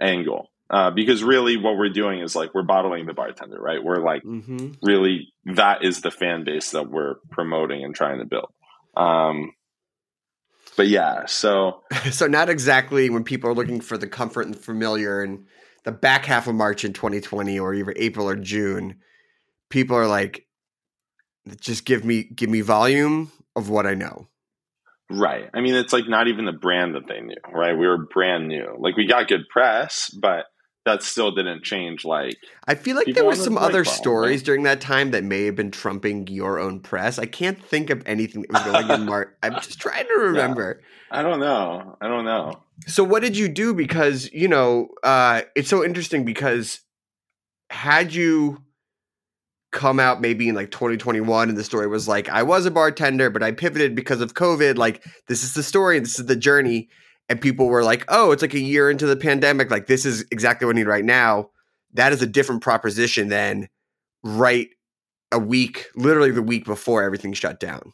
angle. 0.00 0.48
Uh, 0.68 0.90
because 0.90 1.22
really, 1.22 1.56
what 1.58 1.76
we're 1.76 1.90
doing 1.90 2.20
is 2.20 2.34
like 2.34 2.54
we're 2.54 2.62
bottling 2.62 3.04
the 3.06 3.12
bartender, 3.12 3.60
right? 3.60 3.82
We're 3.84 4.02
like 4.02 4.22
Mhm. 4.22 4.76
really 4.82 5.32
that 5.44 5.84
is 5.84 6.00
the 6.00 6.10
fan 6.10 6.44
base 6.44 6.70
that 6.70 6.88
we're 6.90 7.16
promoting 7.30 7.84
and 7.84 7.94
trying 7.94 8.18
to 8.20 8.24
build. 8.24 8.50
Um, 8.96 9.52
but 10.76 10.88
yeah, 10.88 11.26
so 11.26 11.82
So 12.10 12.26
not 12.26 12.48
exactly 12.48 13.10
when 13.10 13.24
people 13.24 13.50
are 13.50 13.54
looking 13.54 13.80
for 13.80 13.98
the 13.98 14.06
comfort 14.06 14.46
and 14.46 14.58
familiar 14.58 15.22
and 15.22 15.46
the 15.84 15.92
back 15.92 16.24
half 16.24 16.46
of 16.46 16.54
March 16.54 16.84
in 16.84 16.92
2020 16.92 17.58
or 17.58 17.74
even 17.74 17.94
April 17.96 18.28
or 18.28 18.36
June, 18.36 19.00
people 19.68 19.96
are 19.96 20.06
like, 20.06 20.46
just 21.60 21.84
give 21.84 22.04
me 22.04 22.24
give 22.24 22.50
me 22.50 22.60
volume 22.60 23.32
of 23.56 23.68
what 23.68 23.86
I 23.86 23.94
know. 23.94 24.28
right. 25.10 25.48
I 25.52 25.60
mean, 25.60 25.74
it's 25.74 25.92
like 25.92 26.08
not 26.08 26.28
even 26.28 26.44
the 26.44 26.52
brand 26.52 26.94
that 26.94 27.06
they 27.06 27.20
knew, 27.20 27.36
right? 27.52 27.76
We 27.76 27.86
were 27.86 27.98
brand 27.98 28.48
new. 28.48 28.76
Like 28.78 28.96
we 28.96 29.06
got 29.06 29.28
good 29.28 29.48
press, 29.50 30.10
but 30.10 30.46
that 30.84 31.02
still 31.02 31.32
didn't 31.32 31.62
change. 31.62 32.04
Like 32.04 32.36
I 32.66 32.74
feel 32.74 32.96
like 32.96 33.14
there 33.14 33.24
were 33.24 33.36
some 33.36 33.58
other 33.58 33.84
ball, 33.84 33.92
stories 33.92 34.40
right? 34.40 34.46
during 34.46 34.62
that 34.64 34.80
time 34.80 35.12
that 35.12 35.24
may 35.24 35.44
have 35.44 35.56
been 35.56 35.70
trumping 35.70 36.26
your 36.28 36.58
own 36.58 36.80
press. 36.80 37.18
I 37.18 37.26
can't 37.26 37.62
think 37.62 37.90
of 37.90 38.02
anything 38.06 38.42
that 38.42 38.52
was 38.52 38.62
going 38.62 39.00
in 39.00 39.06
March. 39.06 39.32
I'm 39.42 39.54
just 39.54 39.80
trying 39.80 40.06
to 40.06 40.14
remember. 40.14 40.82
I 41.10 41.22
don't 41.22 41.40
know. 41.40 41.96
I 42.00 42.08
don't 42.08 42.24
know. 42.24 42.62
So 42.86 43.04
what 43.04 43.22
did 43.22 43.36
you 43.36 43.48
do? 43.48 43.74
Because 43.74 44.32
you 44.32 44.48
know, 44.48 44.88
uh, 45.02 45.42
it's 45.54 45.68
so 45.68 45.84
interesting 45.84 46.24
because 46.24 46.80
had 47.70 48.12
you 48.12 48.62
come 49.72 49.98
out 49.98 50.20
maybe 50.20 50.48
in 50.48 50.54
like 50.54 50.70
2021 50.70 51.48
and 51.48 51.58
the 51.58 51.64
story 51.64 51.86
was 51.86 52.06
like 52.06 52.28
I 52.28 52.42
was 52.42 52.66
a 52.66 52.70
bartender, 52.70 53.30
but 53.30 53.42
I 53.42 53.50
pivoted 53.52 53.94
because 53.94 54.20
of 54.20 54.34
COVID. 54.34 54.76
Like 54.76 55.04
this 55.26 55.42
is 55.42 55.54
the 55.54 55.62
story, 55.62 55.98
this 55.98 56.18
is 56.18 56.26
the 56.26 56.36
journey, 56.36 56.88
and 57.28 57.40
people 57.40 57.66
were 57.66 57.82
like, 57.82 58.04
oh, 58.08 58.30
it's 58.30 58.42
like 58.42 58.54
a 58.54 58.60
year 58.60 58.90
into 58.90 59.06
the 59.06 59.16
pandemic. 59.16 59.70
Like 59.70 59.86
this 59.86 60.04
is 60.04 60.24
exactly 60.30 60.66
what 60.66 60.76
I 60.76 60.78
need 60.78 60.86
right 60.86 61.04
now. 61.04 61.50
That 61.94 62.12
is 62.12 62.22
a 62.22 62.26
different 62.26 62.62
proposition 62.62 63.28
than 63.28 63.68
right 64.22 64.68
a 65.32 65.38
week, 65.38 65.88
literally 65.96 66.30
the 66.30 66.42
week 66.42 66.64
before 66.64 67.02
everything 67.02 67.32
shut 67.32 67.58
down. 67.58 67.92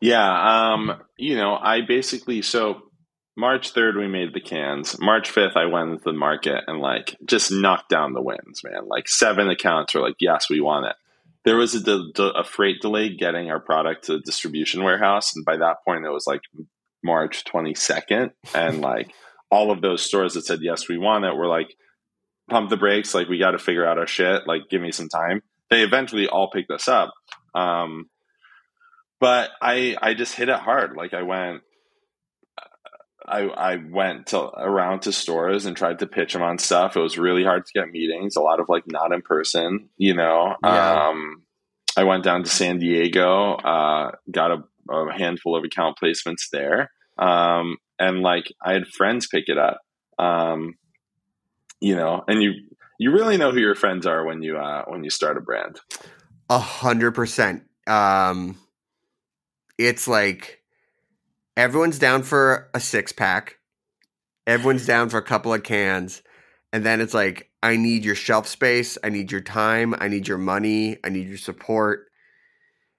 Yeah, 0.00 0.72
um, 0.72 1.02
you 1.16 1.36
know, 1.36 1.56
I 1.56 1.80
basically 1.80 2.42
so 2.42 2.82
March 3.38 3.72
3rd 3.72 4.00
we 4.00 4.08
made 4.08 4.34
the 4.34 4.40
cans. 4.40 4.98
March 4.98 5.32
5th 5.32 5.56
I 5.56 5.66
went 5.66 5.90
into 5.90 6.02
the 6.02 6.12
market 6.12 6.64
and 6.66 6.80
like 6.80 7.16
just 7.24 7.52
knocked 7.52 7.88
down 7.88 8.12
the 8.12 8.20
wins, 8.20 8.64
man. 8.64 8.88
Like 8.88 9.08
seven 9.08 9.48
accounts 9.48 9.94
were 9.94 10.00
like, 10.00 10.16
"Yes, 10.18 10.50
we 10.50 10.60
want 10.60 10.86
it." 10.86 10.96
There 11.44 11.56
was 11.56 11.72
a, 11.76 11.80
de- 11.80 12.12
de- 12.12 12.36
a 12.36 12.42
freight 12.42 12.80
delay 12.80 13.14
getting 13.14 13.48
our 13.48 13.60
product 13.60 14.06
to 14.06 14.14
the 14.14 14.22
distribution 14.22 14.82
warehouse 14.82 15.36
and 15.36 15.44
by 15.44 15.56
that 15.56 15.76
point 15.86 16.04
it 16.04 16.10
was 16.10 16.26
like 16.26 16.40
March 17.04 17.44
22nd 17.44 18.32
and 18.56 18.80
like 18.90 19.12
all 19.52 19.70
of 19.70 19.82
those 19.82 20.02
stores 20.02 20.34
that 20.34 20.44
said, 20.44 20.58
"Yes, 20.60 20.88
we 20.88 20.98
want 20.98 21.24
it." 21.24 21.36
were 21.36 21.46
like 21.46 21.72
pump 22.50 22.70
the 22.70 22.76
brakes, 22.76 23.14
like 23.14 23.28
we 23.28 23.38
got 23.38 23.52
to 23.52 23.58
figure 23.60 23.86
out 23.86 23.98
our 23.98 24.08
shit, 24.08 24.48
like 24.48 24.62
give 24.68 24.82
me 24.82 24.90
some 24.90 25.08
time. 25.08 25.42
They 25.70 25.82
eventually 25.82 26.26
all 26.26 26.50
picked 26.50 26.72
us 26.72 26.88
up. 26.88 27.14
Um 27.54 28.10
but 29.20 29.50
I 29.62 29.96
I 30.02 30.14
just 30.14 30.34
hit 30.34 30.48
it 30.48 30.58
hard. 30.58 30.96
Like 30.96 31.14
I 31.14 31.22
went 31.22 31.62
I 33.28 33.48
I 33.48 33.76
went 33.76 34.28
to 34.28 34.40
around 34.40 35.02
to 35.02 35.12
stores 35.12 35.66
and 35.66 35.76
tried 35.76 35.98
to 36.00 36.06
pitch 36.06 36.32
them 36.32 36.42
on 36.42 36.58
stuff. 36.58 36.96
It 36.96 37.00
was 37.00 37.18
really 37.18 37.44
hard 37.44 37.66
to 37.66 37.72
get 37.72 37.90
meetings. 37.90 38.36
A 38.36 38.40
lot 38.40 38.60
of 38.60 38.68
like 38.68 38.84
not 38.86 39.12
in 39.12 39.22
person, 39.22 39.88
you 39.96 40.14
know. 40.14 40.54
Yeah. 40.62 41.08
Um, 41.08 41.42
I 41.96 42.04
went 42.04 42.24
down 42.24 42.44
to 42.44 42.50
San 42.50 42.78
Diego, 42.78 43.54
uh, 43.54 44.12
got 44.30 44.52
a, 44.52 44.92
a 44.92 45.12
handful 45.12 45.56
of 45.56 45.64
account 45.64 45.98
placements 46.02 46.48
there, 46.52 46.90
um, 47.18 47.76
and 47.98 48.20
like 48.20 48.52
I 48.64 48.72
had 48.72 48.86
friends 48.86 49.26
pick 49.26 49.48
it 49.48 49.58
up. 49.58 49.80
Um, 50.18 50.74
you 51.80 51.96
know, 51.96 52.24
and 52.26 52.42
you 52.42 52.52
you 52.98 53.12
really 53.12 53.36
know 53.36 53.52
who 53.52 53.60
your 53.60 53.74
friends 53.74 54.06
are 54.06 54.24
when 54.24 54.42
you 54.42 54.58
uh, 54.58 54.84
when 54.86 55.04
you 55.04 55.10
start 55.10 55.36
a 55.36 55.40
brand. 55.40 55.80
A 56.50 56.58
hundred 56.58 57.12
percent. 57.12 57.64
Um, 57.86 58.56
it's 59.78 60.08
like 60.08 60.57
everyone's 61.58 61.98
down 61.98 62.22
for 62.22 62.70
a 62.74 62.80
six 62.80 63.12
pack, 63.12 63.58
everyone's 64.46 64.86
down 64.86 65.10
for 65.10 65.18
a 65.18 65.22
couple 65.22 65.52
of 65.52 65.64
cans, 65.64 66.22
and 66.72 66.86
then 66.86 67.02
it's 67.02 67.14
like, 67.14 67.50
I 67.62 67.76
need 67.76 68.04
your 68.04 68.14
shelf 68.14 68.46
space, 68.48 68.96
I 69.04 69.10
need 69.10 69.32
your 69.32 69.42
time, 69.42 69.94
I 69.98 70.08
need 70.08 70.28
your 70.28 70.38
money, 70.38 70.98
I 71.04 71.10
need 71.10 71.28
your 71.28 71.38
support. 71.38 72.06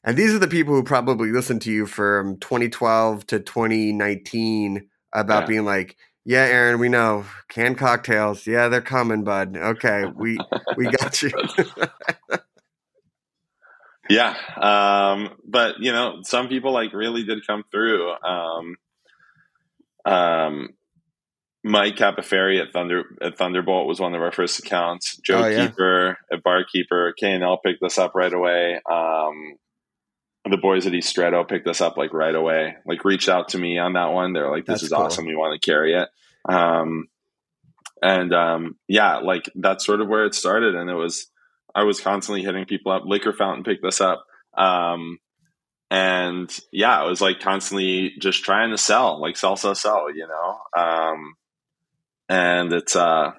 And 0.04 0.18
these 0.18 0.34
are 0.34 0.40
the 0.40 0.48
people 0.48 0.76
who 0.76 0.84
probably 0.84 1.32
listened 1.32 1.62
to 1.64 1.72
you 1.72 1.86
from 1.86 2.38
2012 2.38 3.28
to 3.28 3.40
2019 3.40 4.90
about 5.14 5.44
Yeah. 5.44 5.48
being 5.48 5.66
like, 5.66 5.98
yeah, 6.26 6.44
Aaron, 6.46 6.80
we 6.80 6.90
know 6.90 7.26
canned 7.50 7.78
cocktails. 7.78 8.46
Yeah, 8.46 8.68
they're 8.68 8.82
coming, 8.82 9.24
bud. 9.24 9.58
Okay, 9.58 10.06
we 10.16 10.38
we 10.78 10.88
got 10.90 11.22
you. 11.24 11.32
Yeah, 14.10 14.36
um, 14.60 15.30
but 15.46 15.76
you 15.80 15.92
know, 15.92 16.20
some 16.24 16.48
people 16.48 16.74
like 16.74 16.94
really 16.94 17.24
did 17.24 17.46
come 17.46 17.64
through. 17.72 18.12
Um, 18.12 18.76
um, 20.06 20.70
Mike 21.64 21.96
Capoferri 21.96 22.62
at 22.62 22.74
Thunder 22.74 23.04
at 23.22 23.38
Thunderbolt 23.38 23.88
was 23.88 24.00
one 24.00 24.16
of 24.16 24.22
our 24.22 24.32
first 24.32 24.60
accounts. 24.60 25.18
Joe 25.18 25.44
Oh, 25.44 25.48
yeah. 25.48 25.68
Keeper 25.68 26.18
at 26.32 26.44
Barkeeper, 26.44 27.14
K 27.20 27.34
and 27.34 27.44
L 27.44 27.60
picked 27.64 27.84
us 27.84 27.98
up 27.98 28.14
right 28.16 28.34
away. 28.34 28.80
Um, 28.90 29.56
the 30.50 30.58
boys 30.58 30.88
at 30.88 30.94
Estretto 30.94 31.48
picked 31.48 31.68
us 31.68 31.82
up 31.82 31.98
like 31.98 32.14
right 32.14 32.34
away. 32.34 32.76
Like 32.86 33.06
reached 33.06 33.30
out 33.30 33.50
to 33.50 33.58
me 33.58 33.78
on 33.78 33.94
that 33.94 34.14
one. 34.14 34.34
They're 34.34 34.50
like, 34.50 34.66
"This 34.66 34.76
That's 34.76 34.84
is 34.84 34.90
cool. 34.90 35.04
awesome. 35.04 35.26
We 35.26 35.36
want 35.36 35.62
to 35.62 35.70
carry 35.70 35.94
it." 35.94 36.08
Um, 36.52 37.08
and 38.02 38.34
um, 38.34 38.78
yeah, 38.88 39.18
like 39.18 39.44
that's 39.56 39.86
sort 39.86 40.02
of 40.02 40.08
where 40.08 40.26
it 40.26 40.34
started. 40.34 40.74
And 40.76 40.90
it 40.90 40.96
was 40.96 41.28
I 41.76 41.84
was 41.84 42.02
constantly 42.02 42.44
hitting 42.44 42.66
people 42.66 42.92
up. 42.92 43.04
Liquor 43.06 43.34
Fountain 43.34 43.64
picked 43.64 43.84
this 43.84 44.02
up. 44.02 44.26
Um, 44.58 45.20
and 45.92 46.56
yeah, 46.72 47.00
I 47.00 47.06
was 47.06 47.22
like 47.22 47.40
constantly 47.40 48.14
just 48.20 48.44
trying 48.44 48.72
to 48.72 48.78
sell, 48.78 49.20
like 49.20 49.38
sell, 49.38 49.56
sell, 49.56 49.76
sell, 49.76 50.14
you 50.14 50.28
know? 50.28 50.58
Um, 50.82 51.36
and 52.28 52.74
it's, 52.74 52.96
uh, 52.96 53.32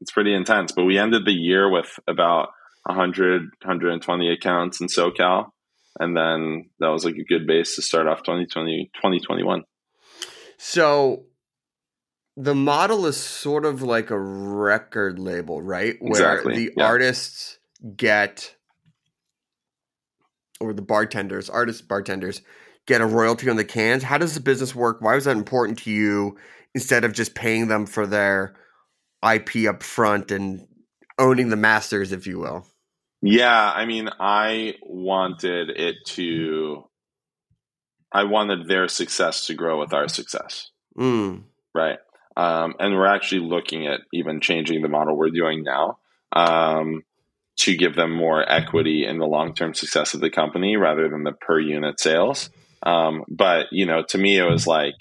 it's 0.00 0.12
pretty 0.12 0.34
intense, 0.34 0.72
but 0.72 0.84
we 0.84 0.98
ended 0.98 1.24
the 1.24 1.32
year 1.32 1.70
with 1.70 1.98
about 2.06 2.48
100, 2.84 3.42
120 3.62 4.32
accounts 4.32 4.80
in 4.80 4.88
SoCal. 4.88 5.46
And 5.98 6.16
then 6.16 6.70
that 6.78 6.88
was 6.88 7.04
like 7.04 7.16
a 7.16 7.24
good 7.24 7.46
base 7.46 7.76
to 7.76 7.82
start 7.82 8.06
off 8.06 8.22
2020, 8.22 8.90
2021. 8.94 9.64
So 10.58 11.24
the 12.36 12.54
model 12.54 13.06
is 13.06 13.16
sort 13.16 13.64
of 13.64 13.82
like 13.82 14.10
a 14.10 14.18
record 14.18 15.18
label, 15.18 15.60
right? 15.62 15.96
Where 16.00 16.10
Exactly, 16.10 16.54
the 16.56 16.72
yeah. 16.76 16.86
artists 16.86 17.58
get 17.96 18.54
or 20.60 20.72
the 20.72 20.82
bartenders, 20.82 21.50
artists 21.50 21.82
bartenders 21.82 22.40
get 22.86 23.00
a 23.00 23.06
royalty 23.06 23.48
on 23.50 23.56
the 23.56 23.64
cans. 23.64 24.02
How 24.02 24.18
does 24.18 24.34
the 24.34 24.40
business 24.40 24.74
work? 24.74 25.00
Why 25.00 25.14
was 25.14 25.24
that 25.24 25.36
important 25.36 25.78
to 25.80 25.90
you 25.90 26.36
instead 26.74 27.04
of 27.04 27.12
just 27.12 27.34
paying 27.34 27.68
them 27.68 27.86
for 27.86 28.06
their 28.06 28.54
IP 29.28 29.68
up 29.68 29.82
front 29.82 30.30
and 30.30 30.66
owning 31.18 31.48
the 31.48 31.56
masters, 31.56 32.12
if 32.12 32.26
you 32.26 32.38
will? 32.38 32.66
Yeah, 33.20 33.70
I 33.72 33.86
mean, 33.86 34.08
I 34.18 34.74
wanted 34.82 35.70
it 35.70 35.96
to, 36.06 36.84
I 38.12 38.24
wanted 38.24 38.66
their 38.68 38.88
success 38.88 39.46
to 39.46 39.54
grow 39.54 39.78
with 39.78 39.92
our 39.92 40.08
success, 40.08 40.70
Mm. 40.98 41.44
right? 41.74 41.98
Um, 42.36 42.74
and 42.78 42.94
we're 42.94 43.06
actually 43.06 43.42
looking 43.46 43.86
at 43.86 44.00
even 44.12 44.40
changing 44.40 44.82
the 44.82 44.88
model 44.88 45.16
we're 45.16 45.30
doing 45.30 45.62
now 45.62 45.98
um, 46.32 47.02
to 47.58 47.76
give 47.76 47.94
them 47.94 48.12
more 48.12 48.50
equity 48.50 49.06
in 49.06 49.18
the 49.18 49.26
long 49.26 49.54
term 49.54 49.74
success 49.74 50.14
of 50.14 50.20
the 50.20 50.30
company 50.30 50.76
rather 50.76 51.08
than 51.08 51.24
the 51.24 51.32
per 51.32 51.60
unit 51.60 52.00
sales. 52.00 52.50
Um, 52.82 53.24
but, 53.28 53.66
you 53.70 53.86
know, 53.86 54.02
to 54.08 54.18
me, 54.18 54.38
it 54.38 54.44
was 54.44 54.66
like, 54.66 54.94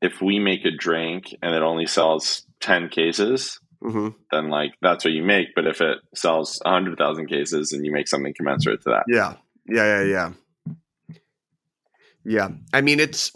if 0.00 0.22
we 0.22 0.38
make 0.38 0.64
a 0.64 0.70
drink 0.70 1.34
and 1.42 1.54
it 1.54 1.62
only 1.62 1.86
sells 1.86 2.46
10 2.60 2.88
cases, 2.88 3.60
hmm 3.82 4.08
then 4.30 4.50
like 4.50 4.72
that's 4.82 5.04
what 5.04 5.14
you 5.14 5.22
make. 5.22 5.48
But 5.54 5.66
if 5.66 5.80
it 5.80 5.98
sells 6.14 6.60
100,000 6.64 7.26
cases 7.26 7.72
and 7.72 7.84
you 7.84 7.92
make 7.92 8.08
something 8.08 8.34
commensurate 8.36 8.82
to 8.82 8.90
that. 8.90 9.04
Yeah. 9.08 9.34
Yeah. 9.66 10.02
Yeah. 10.02 10.04
Yeah. 10.04 10.32
Yeah. 12.24 12.48
I 12.72 12.80
mean, 12.82 13.00
it's, 13.00 13.32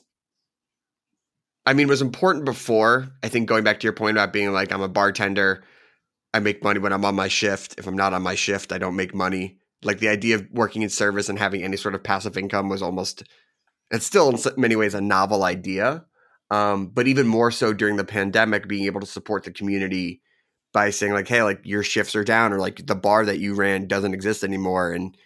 I 1.67 1.73
mean, 1.73 1.89
was 1.89 2.03
important 2.03 2.45
before. 2.45 3.09
I 3.23 3.29
think 3.29 3.49
going 3.49 3.65
back 3.65 3.81
to 3.81 3.85
your 3.85 3.95
point 3.95 4.17
about 4.17 4.33
being 4.33 4.53
like, 4.53 4.73
I'm 4.73 4.83
a 4.83 4.89
bartender. 4.89 5.65
I 6.35 6.41
make 6.41 6.63
money 6.63 6.79
when 6.79 6.93
I'm 6.93 7.05
on 7.05 7.15
my 7.15 7.29
shift. 7.29 7.77
If 7.79 7.87
I'm 7.87 7.97
not 7.97 8.13
on 8.13 8.23
my 8.23 8.35
shift, 8.35 8.73
I 8.73 8.79
don't 8.79 8.97
make 8.97 9.15
money. 9.15 9.59
Like 9.83 9.99
the 9.99 10.09
idea 10.09 10.37
of 10.37 10.47
working 10.51 10.83
in 10.83 10.91
service 10.91 11.29
and 11.29 11.39
having 11.39 11.63
any 11.63 11.77
sort 11.77 11.95
of 11.95 12.03
passive 12.03 12.37
income 12.37 12.69
was 12.69 12.83
almost, 12.83 13.23
it's 13.91 14.05
still 14.05 14.31
in 14.31 14.39
many 14.57 14.77
ways 14.77 14.95
a 14.95 15.01
novel 15.01 15.45
idea. 15.45 16.05
Um, 16.51 16.89
but 16.89 17.07
even 17.07 17.27
more 17.27 17.51
so 17.51 17.73
during 17.73 17.97
the 17.97 18.05
pandemic, 18.05 18.69
being 18.69 18.85
able 18.85 19.01
to 19.01 19.07
support 19.07 19.45
the 19.45 19.51
community 19.51 20.21
by 20.73 20.91
saying 20.91 21.13
like, 21.13 21.29
hey, 21.29 21.43
like 21.43 21.61
your 21.65 21.83
shifts 21.83 22.15
are 22.15 22.25
down 22.25 22.53
or 22.53 22.59
like 22.59 22.87
the 22.87 22.95
bar 22.95 23.25
that 23.25 23.39
you 23.39 23.55
ran 23.55 23.87
doesn't 23.87 24.13
exist 24.13 24.45
anymore. 24.45 24.93
And, 24.93 25.17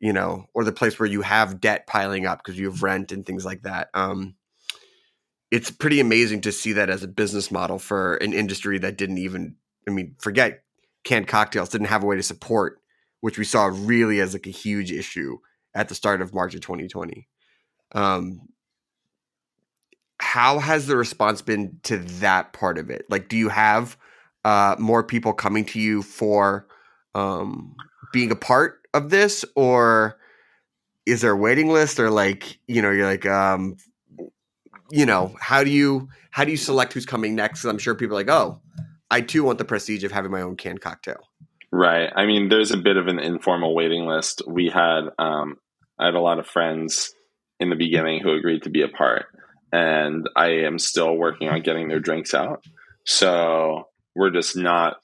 you 0.00 0.12
know, 0.12 0.46
or 0.54 0.64
the 0.64 0.72
place 0.72 0.98
where 0.98 1.08
you 1.08 1.22
have 1.22 1.60
debt 1.60 1.86
piling 1.86 2.26
up 2.26 2.42
because 2.44 2.58
you 2.58 2.70
have 2.70 2.82
rent 2.82 3.12
and 3.12 3.24
things 3.24 3.44
like 3.44 3.62
that. 3.62 3.88
Um, 3.94 4.34
it's 5.52 5.70
pretty 5.70 6.00
amazing 6.00 6.40
to 6.40 6.50
see 6.50 6.72
that 6.72 6.88
as 6.88 7.02
a 7.02 7.08
business 7.08 7.50
model 7.50 7.78
for 7.78 8.14
an 8.16 8.32
industry 8.32 8.78
that 8.78 8.96
didn't 8.96 9.18
even, 9.18 9.54
I 9.86 9.90
mean, 9.90 10.16
forget 10.18 10.64
canned 11.04 11.28
cocktails, 11.28 11.68
didn't 11.68 11.88
have 11.88 12.02
a 12.02 12.06
way 12.06 12.16
to 12.16 12.22
support, 12.22 12.80
which 13.20 13.38
we 13.38 13.44
saw 13.44 13.66
really 13.66 14.18
as 14.18 14.32
like 14.32 14.46
a 14.46 14.50
huge 14.50 14.90
issue 14.90 15.36
at 15.74 15.90
the 15.90 15.94
start 15.94 16.22
of 16.22 16.32
March 16.32 16.54
of 16.54 16.62
2020. 16.62 17.28
Um, 17.94 18.48
how 20.18 20.58
has 20.58 20.86
the 20.86 20.96
response 20.96 21.42
been 21.42 21.78
to 21.82 21.98
that 21.98 22.54
part 22.54 22.78
of 22.78 22.88
it? 22.88 23.04
Like, 23.10 23.28
do 23.28 23.36
you 23.36 23.50
have 23.50 23.98
uh, 24.46 24.76
more 24.78 25.04
people 25.04 25.34
coming 25.34 25.66
to 25.66 25.78
you 25.78 26.00
for 26.00 26.66
um, 27.14 27.76
being 28.10 28.30
a 28.30 28.36
part 28.36 28.88
of 28.94 29.10
this, 29.10 29.44
or 29.54 30.18
is 31.04 31.20
there 31.20 31.32
a 31.32 31.36
waiting 31.36 31.68
list, 31.68 32.00
or 32.00 32.08
like, 32.08 32.58
you 32.66 32.80
know, 32.80 32.90
you're 32.90 33.06
like, 33.06 33.26
um, 33.26 33.76
you 34.92 35.06
know, 35.06 35.34
how 35.40 35.64
do 35.64 35.70
you 35.70 36.08
how 36.30 36.44
do 36.44 36.50
you 36.50 36.56
select 36.56 36.92
who's 36.92 37.06
coming 37.06 37.34
next? 37.34 37.64
I'm 37.64 37.78
sure 37.78 37.94
people 37.94 38.16
are 38.16 38.20
like, 38.20 38.30
oh, 38.30 38.60
I 39.10 39.22
too 39.22 39.42
want 39.44 39.58
the 39.58 39.64
prestige 39.64 40.04
of 40.04 40.12
having 40.12 40.30
my 40.30 40.42
own 40.42 40.56
canned 40.56 40.80
cocktail. 40.80 41.28
Right. 41.72 42.10
I 42.14 42.26
mean, 42.26 42.48
there's 42.50 42.70
a 42.70 42.76
bit 42.76 42.98
of 42.98 43.06
an 43.06 43.18
informal 43.18 43.74
waiting 43.74 44.06
list. 44.06 44.42
We 44.46 44.68
had, 44.68 45.04
um, 45.18 45.56
I 45.98 46.06
had 46.06 46.14
a 46.14 46.20
lot 46.20 46.38
of 46.38 46.46
friends 46.46 47.12
in 47.58 47.70
the 47.70 47.76
beginning 47.76 48.20
who 48.22 48.32
agreed 48.32 48.64
to 48.64 48.70
be 48.70 48.82
a 48.82 48.88
part, 48.88 49.26
and 49.72 50.28
I 50.36 50.48
am 50.66 50.78
still 50.78 51.16
working 51.16 51.48
on 51.48 51.62
getting 51.62 51.88
their 51.88 52.00
drinks 52.00 52.34
out. 52.34 52.62
So 53.06 53.88
we're 54.14 54.30
just 54.30 54.54
not, 54.56 54.98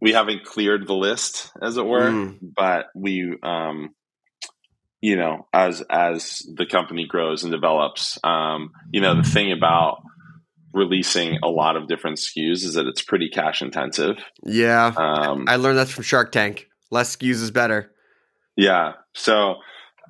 we 0.00 0.12
haven't 0.12 0.44
cleared 0.44 0.86
the 0.86 0.94
list, 0.94 1.50
as 1.60 1.76
it 1.76 1.84
were, 1.84 2.10
Mm. 2.10 2.38
but 2.40 2.86
we, 2.94 3.36
um, 3.42 3.90
you 5.00 5.16
know, 5.16 5.46
as 5.52 5.82
as 5.90 6.46
the 6.54 6.66
company 6.66 7.06
grows 7.06 7.42
and 7.42 7.52
develops, 7.52 8.18
um, 8.22 8.72
you 8.92 9.00
know, 9.00 9.14
the 9.16 9.28
thing 9.28 9.52
about 9.52 10.02
releasing 10.72 11.38
a 11.42 11.48
lot 11.48 11.76
of 11.76 11.88
different 11.88 12.18
SKUs 12.18 12.64
is 12.64 12.74
that 12.74 12.86
it's 12.86 13.02
pretty 13.02 13.28
cash 13.28 13.60
intensive. 13.60 14.18
Yeah, 14.44 14.92
Um, 14.96 15.46
I 15.48 15.56
learned 15.56 15.78
that 15.78 15.88
from 15.88 16.04
Shark 16.04 16.30
Tank. 16.30 16.68
Less 16.90 17.16
SKUs 17.16 17.42
is 17.42 17.50
better. 17.50 17.92
Yeah. 18.56 18.92
So 19.14 19.56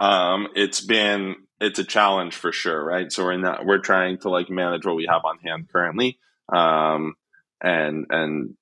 um 0.00 0.48
it's 0.54 0.80
been 0.80 1.36
it's 1.60 1.78
a 1.78 1.84
challenge 1.84 2.34
for 2.34 2.52
sure, 2.52 2.82
right? 2.82 3.12
So 3.12 3.24
we're 3.24 3.36
not 3.36 3.64
we're 3.64 3.78
trying 3.78 4.18
to 4.18 4.30
like 4.30 4.50
manage 4.50 4.84
what 4.84 4.96
we 4.96 5.06
have 5.08 5.22
on 5.24 5.38
hand 5.38 5.68
currently 5.70 6.18
um 6.52 7.14
and 7.62 8.06
and 8.10 8.54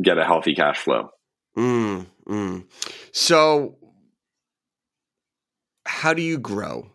get 0.00 0.18
a 0.18 0.24
healthy 0.24 0.54
cash 0.54 0.78
flow. 0.78 1.10
Mm, 1.56 2.06
mm. 2.26 2.64
So, 3.12 3.76
how 6.02 6.12
do 6.12 6.20
you 6.20 6.36
grow? 6.36 6.90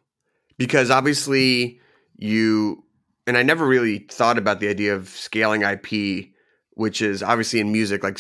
Because 0.58 0.92
obviously, 0.92 1.80
you 2.18 2.84
and 3.26 3.38
I 3.38 3.44
never 3.44 3.66
really 3.66 4.00
thought 4.00 4.38
about 4.38 4.60
the 4.60 4.68
idea 4.68 4.96
of 4.96 5.08
scaling 5.08 5.62
IP, 5.62 6.32
which 6.72 7.02
is 7.02 7.24
obviously 7.24 7.62
in 7.62 7.72
music 7.72 8.04
like 8.04 8.20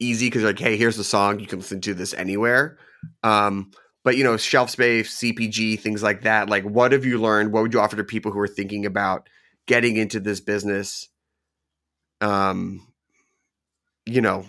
easy 0.00 0.28
because 0.28 0.42
like, 0.42 0.58
hey, 0.58 0.78
here's 0.78 0.96
the 0.96 1.04
song, 1.04 1.40
you 1.40 1.46
can 1.46 1.58
listen 1.58 1.82
to 1.82 1.92
this 1.92 2.14
anywhere. 2.14 2.78
Um, 3.22 3.70
but 4.02 4.16
you 4.16 4.24
know, 4.24 4.38
shelf 4.38 4.70
space, 4.70 5.14
CPG, 5.14 5.78
things 5.78 6.02
like 6.02 6.22
that. 6.22 6.48
Like, 6.48 6.64
what 6.64 6.92
have 6.92 7.04
you 7.04 7.20
learned? 7.20 7.52
What 7.52 7.62
would 7.62 7.74
you 7.74 7.80
offer 7.80 7.96
to 7.96 8.04
people 8.04 8.32
who 8.32 8.38
are 8.38 8.48
thinking 8.48 8.86
about 8.86 9.28
getting 9.66 9.98
into 9.98 10.20
this 10.20 10.40
business? 10.40 11.06
Um, 12.22 12.80
you 14.06 14.22
know, 14.22 14.46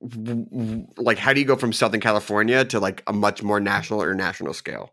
like 0.00 1.18
how 1.18 1.32
do 1.32 1.40
you 1.40 1.46
go 1.46 1.56
from 1.56 1.72
Southern 1.72 2.00
California 2.00 2.64
to 2.66 2.80
like 2.80 3.02
a 3.06 3.12
much 3.12 3.42
more 3.42 3.60
national 3.60 4.02
or 4.02 4.14
national 4.14 4.54
scale? 4.54 4.92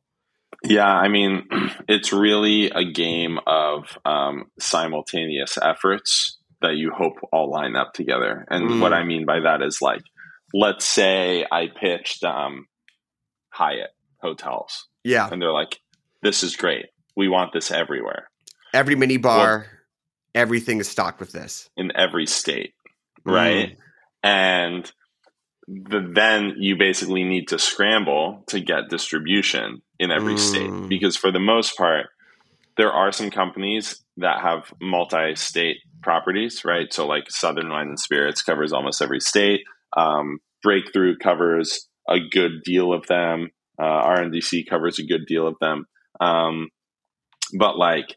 Yeah, 0.64 0.88
I 0.88 1.08
mean, 1.10 1.44
it's 1.88 2.12
really 2.14 2.70
a 2.72 2.84
game 2.84 3.40
of 3.46 3.98
um, 4.06 4.46
simultaneous 4.60 5.58
efforts 5.62 6.38
that 6.62 6.76
you 6.78 6.92
hope 6.96 7.14
all 7.32 7.52
line 7.52 7.76
up 7.76 7.94
together. 7.94 8.46
And 8.50 8.70
Mm. 8.72 8.80
what 8.82 8.94
I 8.94 9.04
mean 9.04 9.26
by 9.26 9.42
that 9.42 9.62
is 9.62 9.80
like, 9.82 10.02
let's 10.54 10.86
say 10.86 11.46
I 11.52 11.68
pitched 11.68 12.24
um, 12.24 12.66
Hyatt 13.50 13.92
hotels, 14.22 14.88
Yeah, 15.04 15.30
and 15.32 15.42
they're 15.42 15.52
like, 15.52 15.80
"This 16.24 16.42
is 16.44 16.56
great. 16.56 16.86
We 17.16 17.28
want 17.28 17.54
this 17.54 17.70
everywhere 17.72 18.30
every 18.74 18.96
mini 18.96 19.18
bar, 19.18 19.68
everything 20.34 20.80
is 20.80 20.88
stocked 20.90 21.20
with 21.20 21.32
this. 21.32 21.70
in 21.78 21.92
every 21.96 22.26
state, 22.26 22.74
right?" 23.24 23.78
And 24.24 24.92
the, 25.68 26.12
then 26.14 26.54
you 26.58 26.76
basically 26.78 27.24
need 27.24 27.48
to 27.48 27.60
scramble 27.60 28.44
to 28.48 28.60
get 28.60 28.90
distribution 28.90 29.82
in 30.00 30.12
every 30.12 30.36
Mm. 30.36 30.40
state 30.40 30.72
because 30.88 31.16
for 31.16 31.32
the 31.32 31.40
most 31.40 31.78
part 31.78 32.08
there 32.78 32.92
are 32.92 33.12
some 33.12 33.32
companies 33.32 34.04
that 34.18 34.42
have 34.42 34.74
multi-state 34.82 35.78
properties 36.04 36.64
right? 36.66 36.94
So 36.94 37.08
like 37.08 37.32
southern 37.32 37.70
wine 37.70 37.88
and 37.88 38.00
spirits 38.00 38.44
covers 38.44 38.74
almost 38.74 39.02
every 39.02 39.20
state. 39.20 39.62
Um, 39.98 40.40
Breakthru 40.66 41.14
covers 41.22 41.88
a 42.08 42.20
good 42.20 42.62
deal 42.64 42.94
of 42.94 43.08
them. 43.08 43.50
Uh, 43.80 44.04
rndc 44.06 44.68
covers 44.70 45.00
a 45.00 45.06
good 45.06 45.26
deal 45.26 45.48
of 45.48 45.56
them. 45.60 45.86
Um, 46.20 46.70
but 47.58 47.78
like 47.78 48.16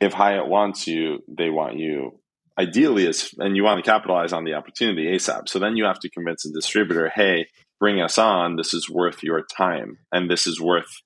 if 0.00 0.12
hyatt 0.12 0.48
wants 0.48 0.86
you 0.86 1.22
they 1.28 1.50
want 1.50 1.78
you 1.78 2.17
ideally 2.58 3.06
is 3.06 3.34
and 3.38 3.56
you 3.56 3.64
want 3.64 3.82
to 3.82 3.88
capitalize 3.88 4.32
on 4.32 4.44
the 4.44 4.54
opportunity 4.54 5.06
asap 5.06 5.48
so 5.48 5.58
then 5.58 5.76
you 5.76 5.84
have 5.84 6.00
to 6.00 6.10
convince 6.10 6.44
a 6.44 6.52
distributor 6.52 7.10
hey 7.14 7.46
bring 7.78 8.00
us 8.00 8.18
on 8.18 8.56
this 8.56 8.74
is 8.74 8.90
worth 8.90 9.22
your 9.22 9.42
time 9.42 9.98
and 10.12 10.30
this 10.30 10.46
is 10.46 10.60
worth 10.60 11.02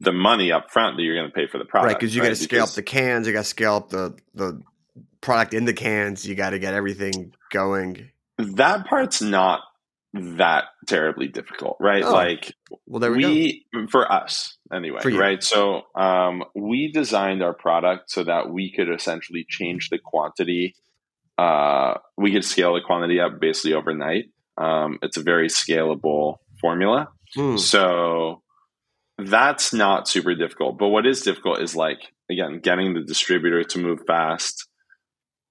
the 0.00 0.12
money 0.12 0.52
up 0.52 0.70
front 0.70 0.96
that 0.96 1.02
you're 1.02 1.16
going 1.16 1.28
to 1.28 1.34
pay 1.34 1.46
for 1.46 1.58
the 1.58 1.64
product 1.64 1.92
right? 1.92 2.00
Because 2.00 2.14
you 2.14 2.22
got 2.22 2.28
to 2.28 2.36
scale 2.36 2.64
up 2.64 2.70
the 2.70 2.82
cans, 2.82 3.26
you 3.26 3.32
got 3.32 3.40
to 3.40 3.44
scale 3.44 3.76
up 3.76 3.90
the 3.90 4.16
the 4.34 4.62
product 5.20 5.54
in 5.54 5.64
the 5.64 5.74
cans. 5.74 6.26
You 6.26 6.34
got 6.34 6.50
to 6.50 6.58
get 6.58 6.74
everything 6.74 7.34
going. 7.50 8.10
that 8.38 8.86
part's 8.86 9.20
not 9.20 9.60
that 10.38 10.64
terribly 10.86 11.28
difficult 11.28 11.76
right? 11.80 12.04
Oh, 12.04 12.12
like 12.12 12.54
Well, 12.86 13.00
there 13.00 13.12
we, 13.12 13.22
go. 13.22 13.80
we 13.80 13.86
for 13.88 14.10
us 14.10 14.56
anyway 14.72 15.00
For 15.00 15.10
right? 15.10 15.42
So 15.42 15.82
um, 15.94 16.44
we 16.54 16.90
designed 16.92 17.42
our 17.42 17.54
product 17.54 18.10
so 18.10 18.24
that 18.24 18.50
we 18.50 18.72
could 18.72 18.88
essentially 18.90 19.46
change 19.48 19.90
the 19.90 19.98
quantity 19.98 20.74
uh, 21.38 21.94
we 22.16 22.32
could 22.32 22.44
scale 22.44 22.74
the 22.74 22.80
quantity 22.80 23.20
up 23.20 23.40
basically 23.40 23.74
overnight. 23.74 24.26
Um, 24.56 24.98
it's 25.02 25.16
a 25.16 25.22
very 25.22 25.48
scalable 25.48 26.36
formula. 26.60 27.08
Hmm. 27.34 27.56
so 27.56 28.42
that's 29.18 29.72
not 29.72 30.06
super 30.08 30.34
difficult. 30.34 30.78
But 30.78 30.88
what 30.88 31.06
is 31.06 31.22
difficult 31.22 31.60
is 31.60 31.74
like 31.74 31.98
again 32.30 32.60
getting 32.60 32.94
the 32.94 33.02
distributor 33.02 33.64
to 33.64 33.78
move 33.78 34.00
fast 34.06 34.68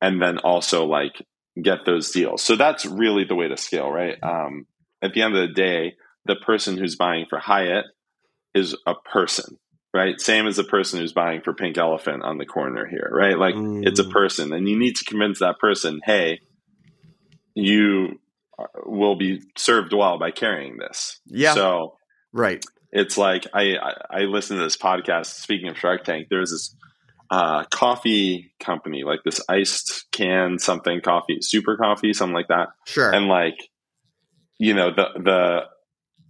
and 0.01 0.22
then 0.22 0.38
also 0.39 0.86
like 0.86 1.22
get 1.62 1.86
those 1.86 2.12
deals 2.12 2.41
so 2.43 2.56
that's 2.56 2.86
really 2.86 3.24
the 3.24 3.36
way 3.36 3.47
to 3.47 3.58
scale 3.58 3.89
right 3.89 4.18
um, 4.24 4.66
at 5.01 5.14
the 5.14 5.22
end 5.22 5.36
of 5.36 5.47
the 5.47 5.53
day 5.53 5.93
the 6.26 6.36
person 6.36 6.78
who's 6.78 6.95
buying 6.95 7.26
for 7.30 7.39
hyatt 7.39 7.86
is 8.53 8.76
a 8.86 8.93
person 9.14 9.58
right 9.93 10.20
same 10.20 10.47
as 10.47 10.58
the 10.58 10.64
person 10.66 10.99
who's 10.99 11.14
buying 11.14 11.41
for 11.41 11.53
pink 11.53 11.78
elephant 11.78 12.24
on 12.24 12.38
the 12.38 12.45
corner 12.45 12.86
here 12.88 13.10
right 13.12 13.38
like 13.39 13.56
it's 13.56 13.99
a 13.99 14.03
Mm. 14.03 14.12
person 14.12 14.53
and 14.53 14.68
you 14.68 14.78
need 14.78 14.95
to 14.97 15.06
convince 15.06 15.39
that 15.39 15.58
person 15.60 16.01
hey 16.06 16.39
you 17.53 18.20
will 18.86 19.16
be 19.18 19.41
served 19.58 19.93
well 19.93 20.18
by 20.20 20.32
carrying 20.32 20.78
this 20.78 21.20
Yeah. 21.26 21.53
so 21.53 21.97
Right. 22.34 22.66
it's 22.91 23.18
like 23.18 23.47
I, 23.53 23.76
I 23.78 23.93
I 24.10 24.20
listen 24.22 24.58
to 24.58 24.64
this 24.64 24.78
podcast. 24.78 25.28
Speaking 25.28 25.70
of 25.70 25.78
Shark 25.78 26.03
Tank, 26.03 26.28
there's 26.30 26.51
this 26.51 26.76
uh, 27.30 27.63
coffee 27.65 28.53
company, 28.59 29.03
like 29.03 29.19
this 29.26 29.41
iced 29.49 30.05
can 30.11 30.59
something 30.59 31.01
coffee, 31.01 31.38
super 31.41 31.78
coffee, 31.78 32.13
something 32.13 32.36
like 32.36 32.49
that, 32.49 32.69
Sure. 32.86 33.13
and 33.13 33.28
like 33.28 33.57
you 34.59 34.73
know 34.73 34.89
the 34.95 35.07
the 35.23 35.59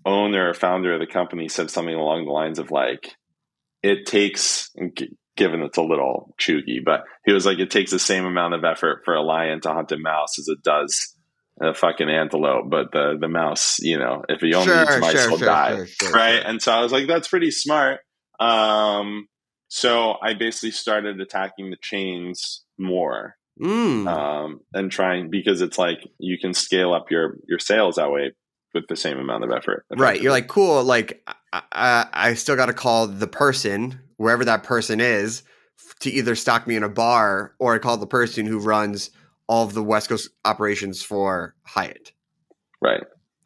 owner 0.06 0.54
founder 0.54 0.93
of 0.93 1.00
the 1.00 1.08
company 1.08 1.48
said 1.48 1.70
something 1.72 1.96
along 1.96 2.26
the 2.26 2.32
lines 2.32 2.60
of 2.60 2.72
like 2.72 3.16
it 3.84 4.06
takes 4.06 4.72
given 5.36 5.62
it's 5.62 5.78
a 5.78 5.82
little 5.84 6.34
chuggy. 6.39 6.84
But 6.84 7.04
he 7.26 7.34
was 7.34 7.46
like, 7.46 7.60
it 7.60 7.70
takes 7.70 7.91
the 7.91 8.00
same 8.00 8.26
amount 8.26 8.54
of 8.54 8.64
effort 8.64 9.02
for 9.04 9.14
a 9.16 9.22
lion 9.22 9.62
to 9.62 9.74
hunt 9.74 9.91
a 9.91 9.98
mouse 9.98 10.39
as 10.39 10.48
it 10.48 10.64
does 10.64 11.14
a 11.62 11.74
fucking 11.74 12.10
antelope. 12.10 12.70
But 12.70 12.91
the 12.91 13.18
the 13.20 13.28
mouse, 13.28 13.80
you 13.80 13.98
know, 14.00 14.24
if 14.30 14.41
he 14.41 14.54
only 14.54 14.68
Sure, 14.68 14.84
eats 14.84 14.98
mice, 15.00 15.12
sure, 15.12 15.30
he'll 15.30 15.38
sure, 15.39 15.48
die, 15.48 15.86
right? 16.14 16.41
And 16.46 16.62
so 16.62 16.72
I 16.72 16.82
was 16.82 16.91
like, 16.91 17.08
that's 17.08 17.28
pretty 17.28 17.52
smart. 17.52 18.00
Um, 18.39 19.28
so 19.68 20.16
I 20.22 20.34
basically 20.34 20.72
started 20.72 21.20
attacking 21.22 21.70
the 21.72 21.78
chains 21.82 22.63
more 22.78 23.36
Mm. 23.61 24.05
um, 24.05 24.59
and 24.74 24.91
trying 24.91 25.30
because 25.30 25.61
it's 25.61 25.78
like 25.78 25.99
you 26.20 26.38
can 26.38 26.53
scale 26.53 26.93
up 26.93 27.09
your 27.09 27.38
your 27.47 27.57
sales 27.57 27.95
that 27.95 28.11
way 28.11 28.34
with 28.74 28.84
the 28.89 28.97
same 28.97 29.18
amount 29.18 29.45
of 29.45 29.51
effort. 29.51 29.86
Right. 29.95 30.22
You're 30.22 30.34
like, 30.34 30.49
cool. 30.49 30.84
Like, 30.84 31.26
I, 31.53 31.61
I, 31.72 32.07
I 32.11 32.34
still 32.34 32.57
got 32.57 32.66
to 32.66 32.74
call 32.74 33.07
the 33.07 33.28
person, 33.28 34.01
wherever 34.18 34.43
that 34.43 34.63
person 34.63 34.99
is, 34.99 35.43
to 36.01 36.09
either 36.11 36.36
stock 36.36 36.68
me 36.68 36.76
in 36.76 36.84
a 36.84 36.89
bar 36.89 37.53
or 37.57 37.74
I 37.74 37.78
call 37.78 37.95
the 37.95 38.05
person 38.07 38.45
who 38.45 38.59
runs 38.59 39.09
all 39.47 39.63
of 39.66 39.74
the 39.74 39.82
West 39.84 40.09
Coast 40.09 40.28
operations 40.43 41.01
for 41.01 41.55
Hyatt. 41.63 42.11
right, 42.82 43.03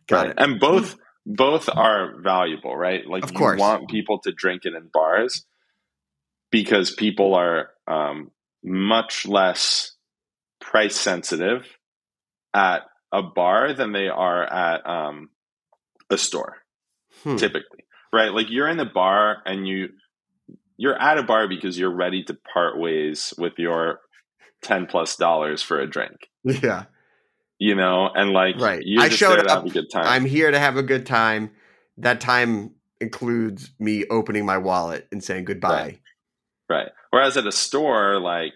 Got 0.07 0.17
right, 0.22 0.30
it. 0.32 0.36
and 0.39 0.59
both 0.59 0.95
both 1.28 1.70
are 1.72 2.20
valuable, 2.22 2.76
right? 2.76 3.05
Like 3.05 3.24
Of 3.26 3.32
you 3.34 3.38
course. 3.38 3.59
want 3.59 3.89
people 3.91 4.17
to 4.22 4.32
drink 4.32 4.63
it 4.65 4.74
in 4.74 4.89
bars 4.91 5.45
because 6.52 6.91
people 6.91 7.36
are 7.36 7.70
um, 7.88 8.32
much 8.64 9.26
less 9.28 9.93
price 10.62 10.95
sensitive 10.95 11.66
at 12.54 12.84
a 13.12 13.22
bar 13.24 13.74
than 13.74 13.91
they 13.91 14.08
are 14.08 14.43
at 14.43 14.86
um, 14.88 15.30
a 16.10 16.18
store. 16.18 16.58
Hmm. 17.24 17.36
typically 17.36 17.84
right 18.14 18.32
like 18.34 18.45
you're 18.50 18.68
in 18.70 18.78
the 18.78 18.86
bar 18.86 19.38
and 19.45 19.68
you 19.68 19.89
you're 20.78 20.97
at 20.97 21.18
a 21.18 21.24
bar 21.24 21.50
because 21.50 21.78
you're 21.78 21.93
ready 21.93 22.24
to 22.24 22.38
part 22.54 22.80
ways 22.80 23.34
with 23.38 23.54
your 23.58 24.00
10 24.62 24.86
plus 24.86 25.18
dollars 25.18 25.62
for 25.62 25.80
a 25.82 25.89
drink 25.89 26.30
Yeah. 26.45 26.86
you 27.58 27.76
know 27.76 28.10
and 28.14 28.30
like 28.32 28.56
Right. 28.58 28.82
you're 28.86 29.02
I 29.04 29.10
showed 29.10 29.39
up. 29.39 29.50
have 29.50 29.66
a 29.66 29.70
good 29.70 29.89
time 29.91 30.06
I'm 30.06 30.24
here 30.24 30.50
to 30.50 30.58
have 30.60 30.78
a 30.78 30.84
good 30.84 31.06
time. 31.06 31.52
That 31.97 32.22
time 32.22 32.72
includes 33.02 33.72
me 33.80 34.06
opening 34.10 34.45
my 34.45 34.60
wallet 34.60 35.08
and 35.12 35.22
saying 35.22 35.43
goodbye. 35.45 35.70
right 35.84 36.00
whereas 37.11 37.38
at 37.38 37.47
a 37.47 37.51
store 37.51 38.20
like 38.20 38.53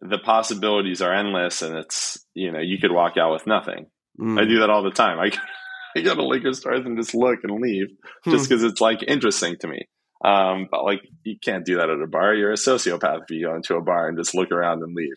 the 0.00 0.18
possibilities 0.18 1.00
are 1.02 1.12
endless 1.14 1.62
and 1.62 1.76
it's 1.76 2.24
you 2.34 2.50
know 2.52 2.60
you 2.60 2.78
could 2.78 2.92
walk 2.92 3.16
out 3.16 3.32
with 3.32 3.46
nothing 3.46 3.86
Mm. 4.20 4.40
i 4.40 4.44
do 4.44 4.60
that 4.60 4.70
all 4.70 4.84
the 4.84 4.92
time 4.92 5.18
i, 5.18 5.32
I 5.96 6.02
go 6.02 6.14
to 6.14 6.24
liquor 6.24 6.52
stores 6.52 6.86
and 6.86 6.96
just 6.96 7.14
look 7.14 7.40
and 7.42 7.60
leave 7.60 7.88
Hmm. 8.24 8.30
just 8.30 8.48
because 8.48 8.62
it's 8.62 8.80
like 8.80 9.02
interesting 9.02 9.56
to 9.60 9.66
me 9.66 9.88
um, 10.24 10.68
but 10.70 10.84
like 10.84 11.00
you 11.24 11.36
can't 11.44 11.64
do 11.66 11.76
that 11.78 11.90
at 11.90 12.00
a 12.00 12.06
bar 12.06 12.32
you're 12.34 12.52
a 12.52 12.54
sociopath 12.54 13.22
if 13.24 13.30
you 13.30 13.46
go 13.46 13.54
into 13.56 13.74
a 13.74 13.82
bar 13.82 14.06
and 14.08 14.16
just 14.16 14.34
look 14.34 14.52
around 14.52 14.82
and 14.84 14.94
leave 14.94 15.14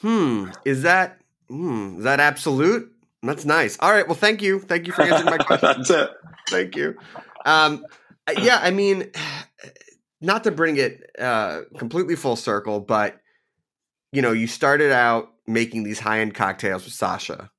Hmm. 0.00 0.50
Is 0.64 0.82
that 0.82 1.18
hmm, 1.48 1.96
is 1.98 2.04
that 2.04 2.18
absolute? 2.18 2.90
That's 3.22 3.44
nice. 3.44 3.76
All 3.78 3.92
right. 3.92 4.04
Well, 4.08 4.16
thank 4.16 4.42
you. 4.42 4.58
Thank 4.58 4.88
you 4.88 4.92
for 4.92 5.02
answering 5.02 5.26
my 5.26 5.38
question. 5.44 5.68
That's 5.76 5.90
it. 5.90 6.10
thank 6.48 6.74
you. 6.74 6.96
Um, 7.46 7.84
yeah. 8.40 8.58
I 8.60 8.72
mean, 8.72 9.12
not 10.22 10.44
to 10.44 10.50
bring 10.50 10.76
it 10.76 11.10
uh, 11.18 11.62
completely 11.76 12.16
full 12.16 12.36
circle, 12.36 12.80
but 12.80 13.20
you 14.12 14.22
know, 14.22 14.32
you 14.32 14.46
started 14.46 14.92
out 14.92 15.32
making 15.46 15.82
these 15.82 15.98
high 15.98 16.20
end 16.20 16.34
cocktails 16.34 16.84
with 16.84 16.94
Sasha, 16.94 17.50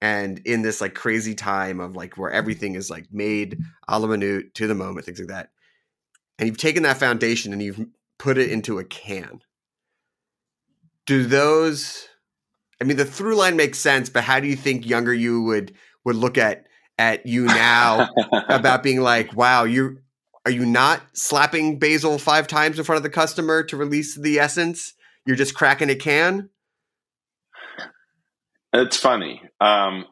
and 0.00 0.38
in 0.40 0.62
this 0.62 0.80
like 0.80 0.94
crazy 0.94 1.34
time 1.34 1.80
of 1.80 1.96
like 1.96 2.16
where 2.16 2.30
everything 2.30 2.74
is 2.74 2.90
like 2.90 3.06
made 3.12 3.58
a 3.88 3.98
la 3.98 4.06
minute 4.06 4.54
to 4.54 4.66
the 4.66 4.74
moment, 4.74 5.06
things 5.06 5.18
like 5.18 5.28
that. 5.28 5.50
And 6.38 6.48
you've 6.48 6.58
taken 6.58 6.82
that 6.84 6.98
foundation 6.98 7.52
and 7.52 7.62
you've 7.62 7.80
put 8.18 8.38
it 8.38 8.50
into 8.50 8.78
a 8.78 8.84
can. 8.84 9.40
Do 11.06 11.24
those? 11.24 12.08
I 12.80 12.84
mean, 12.84 12.98
the 12.98 13.04
through 13.04 13.36
line 13.36 13.56
makes 13.56 13.78
sense, 13.78 14.10
but 14.10 14.24
how 14.24 14.38
do 14.38 14.46
you 14.46 14.56
think 14.56 14.86
younger 14.86 15.14
you 15.14 15.42
would 15.42 15.74
would 16.04 16.16
look 16.16 16.38
at 16.38 16.66
at 16.98 17.26
you 17.26 17.46
now 17.46 18.08
about 18.48 18.82
being 18.82 19.00
like, 19.00 19.34
wow, 19.34 19.64
you 19.64 19.98
are 20.46 20.50
you 20.52 20.64
not 20.64 21.02
slapping 21.12 21.80
basil 21.80 22.18
five 22.18 22.46
times 22.46 22.78
in 22.78 22.84
front 22.84 22.98
of 22.98 23.02
the 23.02 23.10
customer 23.10 23.64
to 23.64 23.76
release 23.76 24.14
the 24.14 24.38
essence? 24.38 24.94
You're 25.26 25.34
just 25.34 25.56
cracking 25.56 25.90
a 25.90 25.96
can. 25.96 26.50
It's 28.72 28.96
funny. 28.96 29.42
Um, 29.60 30.04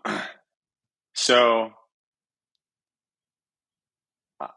so 1.14 1.70
uh, 4.40 4.48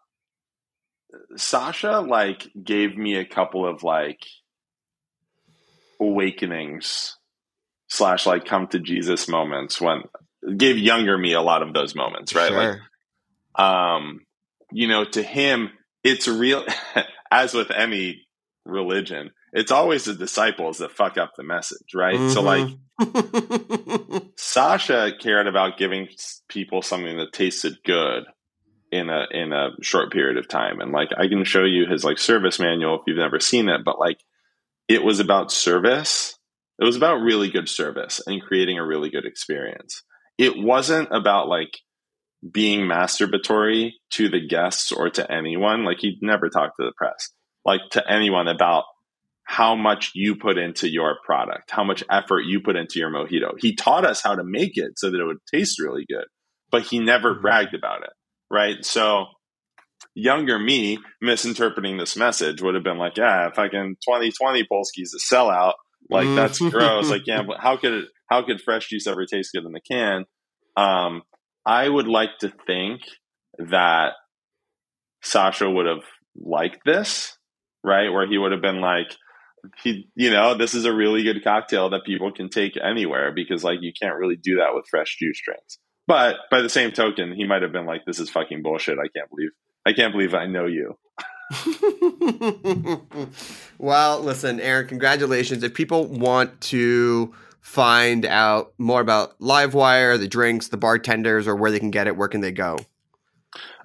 Sasha 1.36 2.00
like 2.00 2.50
gave 2.62 2.98
me 2.98 3.18
a 3.18 3.26
couple 3.26 3.68
of 3.68 3.84
like 3.84 4.26
awakenings 6.02 7.18
slash 7.88 8.26
like 8.26 8.46
come 8.46 8.66
to 8.70 8.80
Jesus 8.80 9.28
moments 9.28 9.80
when 9.80 10.02
gave 10.58 10.80
younger 10.80 11.16
me 11.20 11.34
a 11.34 11.42
lot 11.42 11.62
of 11.62 11.76
those 11.76 11.94
moments, 11.94 12.34
right? 12.34 12.52
Like 12.52 12.80
Sure. 13.60 13.64
um, 13.64 14.22
you 14.72 14.88
know, 14.88 15.06
to 15.06 15.24
him, 15.24 15.72
it's 16.04 16.28
real. 16.28 16.66
As 17.32 17.54
with 17.54 17.72
any 17.72 18.28
religion, 18.66 19.32
it's 19.52 19.72
always 19.72 20.06
the 20.06 20.14
disciples 20.14 20.78
that 20.78 20.92
fuck 20.92 21.18
up 21.18 21.34
the 21.36 21.44
message, 21.44 21.94
right? 21.94 22.32
So, 22.32 22.42
mm-hmm. 22.42 22.72
like. 22.72 22.78
Sasha 24.38 25.12
cared 25.20 25.48
about 25.48 25.78
giving 25.78 26.08
people 26.48 26.82
something 26.82 27.18
that 27.18 27.34
tasted 27.34 27.78
good 27.86 28.24
in 28.92 29.10
a 29.10 29.26
in 29.32 29.52
a 29.54 29.70
short 29.82 30.12
period 30.12 30.38
of 30.38 30.48
time, 30.48 30.80
and 30.80 30.92
like, 30.92 31.10
I 31.18 31.28
can 31.28 31.44
show 31.44 31.64
you 31.64 31.86
his 31.86 32.04
like 32.04 32.18
service 32.18 32.60
manual 32.60 32.96
if 32.96 33.02
you've 33.06 33.18
never 33.18 33.40
seen 33.40 33.70
it, 33.70 33.82
but 33.86 34.00
like, 34.00 34.20
it 34.88 35.04
was 35.04 35.20
about 35.20 35.52
service. 35.52 36.38
It 36.80 36.86
was 36.86 36.96
about 36.96 37.22
really 37.22 37.50
good 37.50 37.68
service 37.68 38.22
and 38.26 38.42
creating 38.42 38.78
a 38.78 38.86
really 38.86 39.10
good 39.10 39.26
experience. 39.26 40.04
It 40.38 40.54
wasn't 40.56 41.10
about 41.12 41.48
like 41.48 41.80
being 42.52 42.82
masturbatory 42.82 43.92
to 44.12 44.30
the 44.30 44.46
guests 44.46 44.92
or 44.92 45.10
to 45.10 45.32
anyone. 45.32 45.84
Like 45.84 45.98
he'd 46.00 46.20
never 46.22 46.50
talk 46.50 46.76
to 46.78 46.86
the 46.86 46.94
press, 46.96 47.30
like 47.66 47.82
to 47.92 48.04
anyone 48.12 48.48
about 48.48 48.84
how 49.44 49.76
much 49.76 50.12
you 50.14 50.36
put 50.36 50.58
into 50.58 50.90
your 50.90 51.18
product, 51.26 51.72
how 51.72 51.84
much 51.84 52.04
effort 52.12 52.42
you 52.42 52.60
put 52.62 52.76
into 52.76 53.00
your 53.00 53.10
mojito. 53.10 53.54
He 53.60 53.76
taught 53.76 54.06
us 54.06 54.22
how 54.22 54.36
to 54.36 54.44
make 54.44 54.74
it 54.76 55.00
so 55.00 55.10
that 55.10 55.20
it 55.20 55.26
would 55.26 55.38
taste 55.54 55.80
really 55.82 56.06
good, 56.08 56.26
but 56.70 56.84
he 56.84 57.00
never 57.00 57.34
bragged 57.34 57.74
about 57.74 58.04
it. 58.04 58.10
Right. 58.52 58.84
So 58.84 59.26
younger 60.16 60.60
me 60.60 61.00
misinterpreting 61.22 61.98
this 61.98 62.16
message 62.18 62.62
would 62.62 62.76
have 62.76 62.84
been 62.84 62.98
like, 62.98 63.18
yeah, 63.18 63.50
fucking 63.52 63.96
2020 64.06 64.66
Polsky's 64.66 65.16
a 65.16 65.34
sellout. 65.34 65.74
Like 66.10 66.28
that's 66.36 66.62
Mhm. 66.62 66.72
gross. 66.72 67.10
Like, 67.10 67.24
yeah, 67.26 67.44
but 67.44 67.60
how 67.60 67.78
could 67.78 67.94
it, 67.94 68.06
how 68.30 68.44
could 68.44 68.62
fresh 68.62 68.90
juice 68.90 69.08
ever 69.08 69.26
taste 69.26 69.52
good 69.54 69.66
in 69.66 69.72
the 69.72 69.82
can? 69.82 70.26
Um, 70.76 71.24
I 71.68 71.90
would 71.90 72.08
like 72.08 72.38
to 72.40 72.54
think 72.66 73.02
that 73.58 74.14
Sasha 75.22 75.70
would 75.70 75.86
have 75.86 76.04
liked 76.34 76.80
this, 76.86 77.38
right? 77.84 78.10
Where 78.10 78.26
he 78.26 78.38
would 78.38 78.54
have 78.54 78.62
been 78.62 78.80
like, 78.80 79.14
he, 79.84 80.10
you 80.16 80.32
know, 80.32 80.58
this 80.58 80.74
is 80.74 80.86
a 80.86 80.94
really 80.94 81.24
good 81.24 81.44
cocktail 81.44 81.90
that 81.90 82.06
people 82.06 82.32
can 82.32 82.48
take 82.50 82.78
anywhere 82.82 83.34
because 83.36 83.66
like 83.66 83.80
you 83.82 83.92
can't 84.02 84.18
really 84.18 84.38
do 84.38 84.56
that 84.58 84.74
with 84.74 84.88
fresh 84.90 85.18
juice 85.20 85.42
drinks. 85.44 85.78
But 86.08 86.38
by 86.50 86.62
the 86.62 86.70
same 86.70 86.94
token, 86.94 87.34
he 87.36 87.46
might 87.46 87.64
have 87.64 87.74
been 87.74 87.86
like, 87.86 88.06
this 88.06 88.22
is 88.22 88.30
fucking 88.30 88.62
bullshit. 88.64 88.98
I 88.98 89.10
can't 89.14 89.30
believe, 89.30 89.50
I 89.86 89.92
can't 89.92 90.14
believe 90.14 90.34
I 90.34 90.46
know 90.46 90.68
you. 90.68 90.98
well, 93.78 94.22
listen, 94.22 94.62
Aaron, 94.62 94.88
congratulations. 94.88 95.64
If 95.64 95.74
people 95.74 96.06
want 96.06 96.62
to 96.62 97.34
find 97.68 98.26
out 98.26 98.74
more 98.78 99.02
about 99.02 99.38
Livewire, 99.40 100.18
the 100.18 100.28
drinks, 100.28 100.70
the 100.70 100.78
bartenders, 100.78 101.50
or 101.50 101.56
where 101.56 101.70
they 101.70 101.80
can 101.80 101.92
get 101.92 102.08
it, 102.08 102.16
where 102.16 102.30
can 102.30 102.40
they 102.40 102.54
go? 102.54 102.78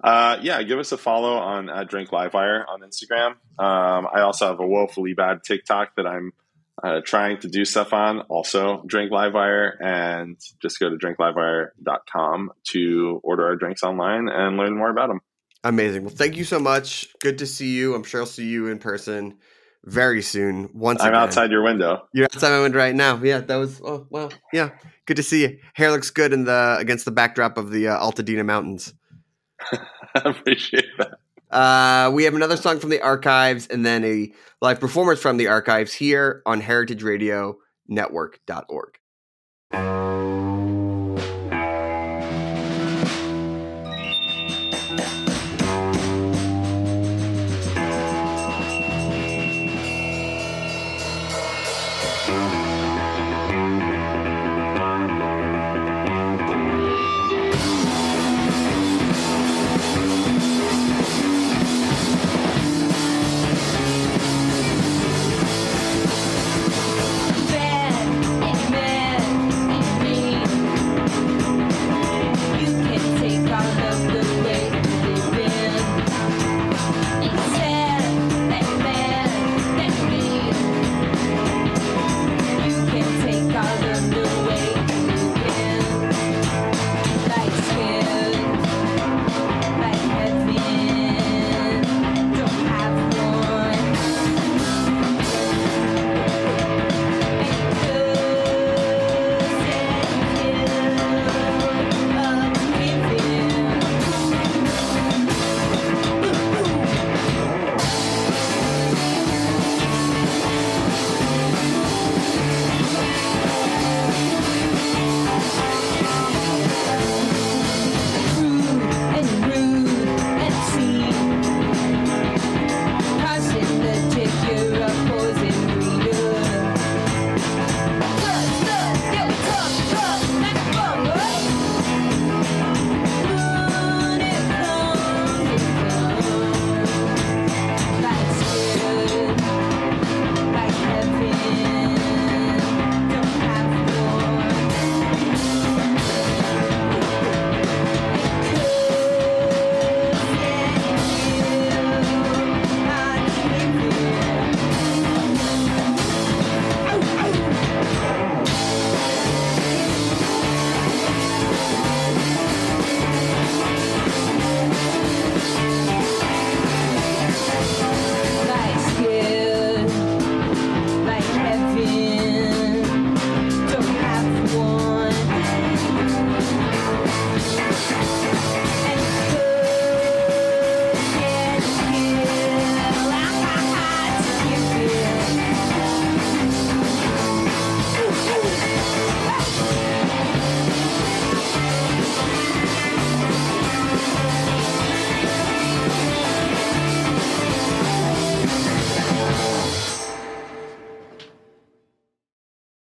Uh, 0.03 0.39
yeah, 0.41 0.63
give 0.63 0.79
us 0.79 0.93
a 0.93 0.97
follow 0.97 1.35
on 1.35 1.69
uh, 1.69 1.83
Drink 1.83 2.11
Livewire 2.11 2.65
on 2.69 2.81
Instagram. 2.83 3.33
Um, 3.59 4.07
I 4.15 4.21
also 4.21 4.47
have 4.47 4.61
a 4.61 4.67
woefully 4.67 5.15
bad 5.15 5.43
TikTok 5.43 5.97
that 5.97 6.07
I'm 6.07 6.33
uh, 6.81 7.01
trying 7.05 7.41
to 7.41 7.49
do 7.49 7.65
stuff 7.65 7.93
on. 7.93 8.21
Also, 8.21 8.85
Drink 8.87 9.11
Livewire, 9.11 9.73
and 9.83 10.39
just 10.61 10.79
go 10.79 10.89
to 10.89 10.97
drinklivewire.com 10.97 12.53
to 12.69 13.21
order 13.25 13.47
our 13.47 13.57
drinks 13.57 13.83
online 13.83 14.29
and 14.29 14.57
learn 14.57 14.79
more 14.79 14.91
about 14.91 15.09
them. 15.09 15.21
Amazing. 15.65 16.05
Well, 16.05 16.15
thank 16.15 16.37
you 16.37 16.45
so 16.45 16.61
much. 16.61 17.09
Good 17.19 17.39
to 17.39 17.47
see 17.47 17.75
you. 17.77 17.97
I'm 17.97 18.05
sure 18.05 18.21
I'll 18.21 18.27
see 18.27 18.47
you 18.47 18.69
in 18.69 18.79
person 18.79 19.39
very 19.85 20.23
soon. 20.23 20.71
Once 20.73 21.03
I'm 21.03 21.09
again. 21.09 21.21
outside 21.21 21.51
your 21.51 21.63
window. 21.63 22.07
You're 22.13 22.27
outside 22.27 22.51
my 22.51 22.63
window 22.63 22.79
right 22.79 22.95
now. 22.95 23.21
Yeah, 23.23 23.41
that 23.41 23.57
was. 23.57 23.81
Oh, 23.85 24.07
well, 24.11 24.33
yeah. 24.53 24.71
Good 25.07 25.17
to 25.17 25.23
see 25.23 25.43
you. 25.43 25.59
Hair 25.75 25.91
looks 25.91 26.11
good 26.11 26.33
in 26.33 26.45
the 26.45 26.77
against 26.79 27.05
the 27.05 27.11
backdrop 27.11 27.59
of 27.59 27.71
the 27.71 27.89
uh, 27.89 27.99
Altadena 27.99 28.45
Mountains. 28.45 28.95
I 29.73 29.81
appreciate 30.25 30.87
that. 30.99 31.19
Uh, 31.51 32.11
we 32.11 32.25
have 32.25 32.35
another 32.35 32.57
song 32.57 32.81
from 32.81 32.91
the 32.91 33.03
archives 33.03 33.67
and 33.67 33.85
then 33.85 34.05
a 34.05 34.33
live 34.63 34.81
performance 34.81 35.21
from 35.21 35.37
the 35.37 35.49
archives 35.49 35.93
here 35.93 36.41
on 36.47 36.63
heritageradionetwork.org. 36.63 38.99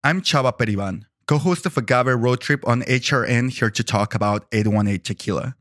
I'm 0.07 0.21
Chava 0.21 0.53
Periban, 0.53 1.07
co 1.27 1.39
host 1.39 1.65
of 1.65 1.79
Agave 1.79 2.09
Road 2.09 2.43
Trip 2.43 2.69
on 2.69 2.83
HRN, 2.83 3.51
here 3.51 3.71
to 3.71 3.83
talk 3.83 4.15
about 4.15 4.45
818 4.53 5.01
Tequila. 5.01 5.57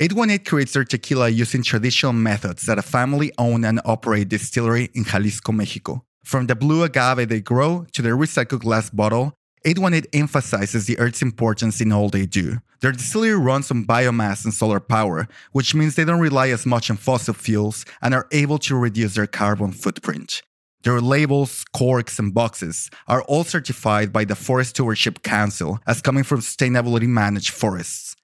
818 0.00 0.42
creates 0.46 0.72
their 0.72 0.84
tequila 0.84 1.28
using 1.28 1.62
traditional 1.62 2.14
methods 2.14 2.66
at 2.66 2.78
a 2.78 2.82
family 2.82 3.30
owned 3.36 3.66
and 3.66 3.78
operated 3.84 4.30
distillery 4.30 4.88
in 4.94 5.04
Jalisco, 5.04 5.52
Mexico. 5.52 6.02
From 6.24 6.46
the 6.46 6.56
blue 6.56 6.82
agave 6.82 7.28
they 7.28 7.42
grow 7.42 7.84
to 7.92 8.00
the 8.00 8.08
recycled 8.08 8.60
glass 8.60 8.88
bottle, 8.88 9.34
818 9.66 10.18
emphasizes 10.18 10.86
the 10.86 10.98
earth's 10.98 11.20
importance 11.20 11.82
in 11.82 11.92
all 11.92 12.08
they 12.08 12.24
do. 12.24 12.60
Their 12.80 12.92
distillery 12.92 13.36
runs 13.36 13.70
on 13.70 13.84
biomass 13.84 14.46
and 14.46 14.54
solar 14.54 14.80
power, 14.80 15.28
which 15.52 15.74
means 15.74 15.94
they 15.94 16.06
don't 16.06 16.20
rely 16.20 16.48
as 16.48 16.64
much 16.64 16.88
on 16.88 16.96
fossil 16.96 17.34
fuels 17.34 17.84
and 18.00 18.14
are 18.14 18.28
able 18.32 18.56
to 18.60 18.74
reduce 18.76 19.16
their 19.16 19.26
carbon 19.26 19.72
footprint. 19.72 20.40
Their 20.84 21.00
labels, 21.00 21.64
corks, 21.72 22.18
and 22.18 22.32
boxes 22.32 22.88
are 23.08 23.22
all 23.22 23.44
certified 23.44 24.12
by 24.12 24.24
the 24.24 24.36
Forest 24.36 24.70
Stewardship 24.70 25.22
Council 25.22 25.80
as 25.86 26.00
coming 26.00 26.22
from 26.22 26.40
sustainability 26.40 27.08
managed 27.08 27.50
forests. 27.50 28.14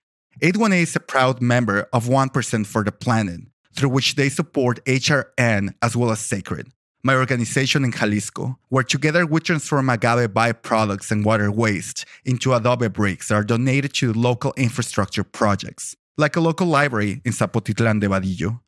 818 0.40 0.82
is 0.82 0.96
a 0.96 1.00
proud 1.00 1.42
member 1.42 1.88
of 1.92 2.06
1% 2.06 2.66
for 2.66 2.84
the 2.84 2.92
Planet, 2.92 3.40
through 3.74 3.88
which 3.88 4.14
they 4.14 4.28
support 4.28 4.84
HRN 4.84 5.74
as 5.82 5.96
well 5.96 6.12
as 6.12 6.20
Sacred, 6.20 6.68
my 7.02 7.16
organization 7.16 7.84
in 7.84 7.92
Jalisco, 7.92 8.58
where 8.68 8.84
together 8.84 9.26
we 9.26 9.40
transform 9.40 9.90
agave 9.90 10.30
byproducts 10.30 11.10
and 11.10 11.24
water 11.24 11.50
waste 11.50 12.04
into 12.24 12.54
adobe 12.54 12.88
bricks 12.88 13.28
that 13.28 13.34
are 13.34 13.44
donated 13.44 13.94
to 13.94 14.12
local 14.12 14.54
infrastructure 14.56 15.24
projects, 15.24 15.96
like 16.16 16.36
a 16.36 16.40
local 16.40 16.68
library 16.68 17.20
in 17.24 17.32
Zapotitlan 17.32 18.00
de 18.00 18.08
Vadillo. 18.08 18.60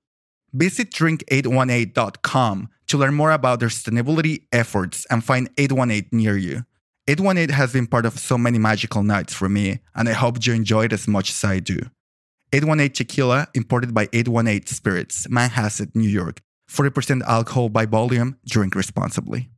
Visit 0.56 0.90
drink818.com 0.90 2.68
to 2.86 2.96
learn 2.96 3.12
more 3.12 3.30
about 3.30 3.60
their 3.60 3.68
sustainability 3.68 4.46
efforts 4.52 5.06
and 5.10 5.22
find 5.22 5.50
818 5.58 6.08
near 6.12 6.38
you. 6.38 6.64
818 7.08 7.54
has 7.54 7.74
been 7.74 7.86
part 7.86 8.06
of 8.06 8.18
so 8.18 8.38
many 8.38 8.58
magical 8.58 9.02
nights 9.02 9.34
for 9.34 9.50
me, 9.50 9.80
and 9.94 10.08
I 10.08 10.12
hope 10.12 10.38
you 10.46 10.54
enjoy 10.54 10.86
it 10.86 10.94
as 10.94 11.06
much 11.06 11.28
as 11.28 11.44
I 11.44 11.58
do. 11.58 11.78
818 12.54 12.94
Tequila, 12.94 13.48
imported 13.52 13.92
by 13.92 14.08
818 14.14 14.66
Spirits, 14.66 15.26
Manhasset, 15.26 15.94
New 15.94 16.08
York. 16.08 16.40
40% 16.70 17.22
alcohol 17.24 17.68
by 17.68 17.84
volume. 17.84 18.38
Drink 18.46 18.74
responsibly. 18.74 19.50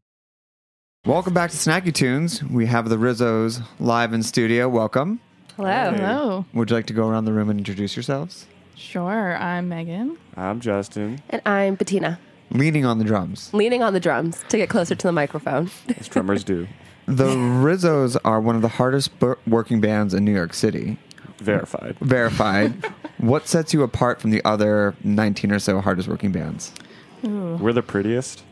Welcome 1.06 1.32
back 1.32 1.52
to 1.52 1.56
Snacky 1.56 1.94
Tunes. 1.94 2.42
We 2.42 2.66
have 2.66 2.88
the 2.88 2.96
Rizzos 2.96 3.62
live 3.78 4.12
in 4.12 4.24
studio. 4.24 4.68
Welcome. 4.68 5.20
Hello. 5.56 5.92
Hello. 5.92 6.44
Would 6.54 6.70
you 6.70 6.76
like 6.76 6.86
to 6.86 6.92
go 6.92 7.08
around 7.08 7.24
the 7.26 7.32
room 7.32 7.50
and 7.50 7.60
introduce 7.60 7.94
yourselves? 7.94 8.46
Sure. 8.78 9.36
I'm 9.36 9.68
Megan. 9.68 10.16
I'm 10.36 10.60
Justin. 10.60 11.20
And 11.30 11.42
I'm 11.44 11.74
Bettina, 11.74 12.20
Leaning 12.52 12.84
on 12.84 12.98
the 12.98 13.04
drums. 13.04 13.52
leaning 13.52 13.82
on 13.82 13.92
the 13.92 13.98
drums 13.98 14.44
to 14.50 14.56
get 14.56 14.68
closer 14.70 14.94
to 14.94 15.06
the 15.06 15.12
microphone. 15.12 15.68
As 15.98 16.08
drummers 16.08 16.44
do. 16.44 16.66
The 17.06 17.24
Rizzos 17.24 18.18
are 18.22 18.38
one 18.38 18.54
of 18.54 18.60
the 18.60 18.68
hardest 18.68 19.18
bu- 19.18 19.36
working 19.46 19.80
bands 19.80 20.12
in 20.12 20.26
New 20.26 20.34
York 20.34 20.52
City. 20.52 20.98
Verified. 21.38 21.96
Verified. 22.02 22.84
what 23.16 23.48
sets 23.48 23.72
you 23.72 23.82
apart 23.82 24.20
from 24.20 24.30
the 24.30 24.44
other 24.44 24.94
19 25.04 25.50
or 25.50 25.58
so 25.58 25.80
hardest 25.80 26.06
working 26.06 26.32
bands? 26.32 26.70
We're 27.22 27.72
the 27.72 27.82
prettiest. 27.82 28.42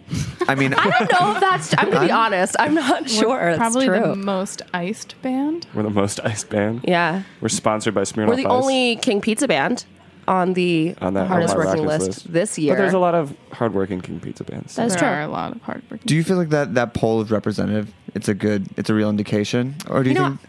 I 0.48 0.54
mean, 0.54 0.72
I 0.78 0.84
don't 0.84 1.12
know 1.20 1.34
if 1.34 1.40
that's. 1.40 1.74
I'm 1.76 1.90
gonna 1.90 2.06
be 2.06 2.10
honest. 2.10 2.56
I'm 2.58 2.72
not 2.72 3.10
sure. 3.10 3.28
We're 3.50 3.56
probably 3.58 3.86
true. 3.88 4.00
the 4.00 4.16
most 4.16 4.62
iced 4.72 5.20
band. 5.20 5.66
We're 5.74 5.82
the 5.82 5.90
most 5.90 6.18
iced 6.24 6.48
band. 6.48 6.80
yeah, 6.88 7.24
We're 7.42 7.50
sponsored 7.50 7.94
by 7.94 8.02
Smirnoff 8.02 8.28
we're 8.28 8.36
the 8.36 8.46
Ice. 8.46 8.50
only 8.50 8.96
King 8.96 9.20
Pizza 9.20 9.46
band 9.46 9.84
on 10.28 10.54
the 10.54 10.94
On 11.00 11.14
that 11.14 11.26
hardest 11.28 11.54
Omar 11.54 11.66
working 11.66 11.86
list, 11.86 12.06
list. 12.06 12.32
this 12.32 12.58
year. 12.58 12.74
But 12.74 12.78
there's 12.78 12.94
a 12.94 12.98
lot 12.98 13.14
of 13.14 13.36
hardworking 13.52 14.00
King 14.00 14.20
Pizza 14.20 14.44
bands. 14.44 14.74
That's 14.74 14.94
there 14.94 15.00
true. 15.00 15.08
are 15.08 15.22
a 15.22 15.28
lot 15.28 15.54
of 15.54 15.62
hard 15.62 15.82
working. 15.90 16.06
do 16.06 16.14
you 16.16 16.24
feel 16.24 16.36
like 16.36 16.50
that, 16.50 16.74
that 16.74 16.94
poll 16.94 17.20
is 17.22 17.30
representative? 17.30 17.92
It's 18.14 18.28
a 18.28 18.34
good, 18.34 18.66
it's 18.76 18.90
a 18.90 18.94
real 18.94 19.10
indication? 19.10 19.74
Or 19.88 20.02
do 20.02 20.10
you, 20.10 20.14
You 20.16 20.20
know, 20.20 20.28
think 20.30 20.40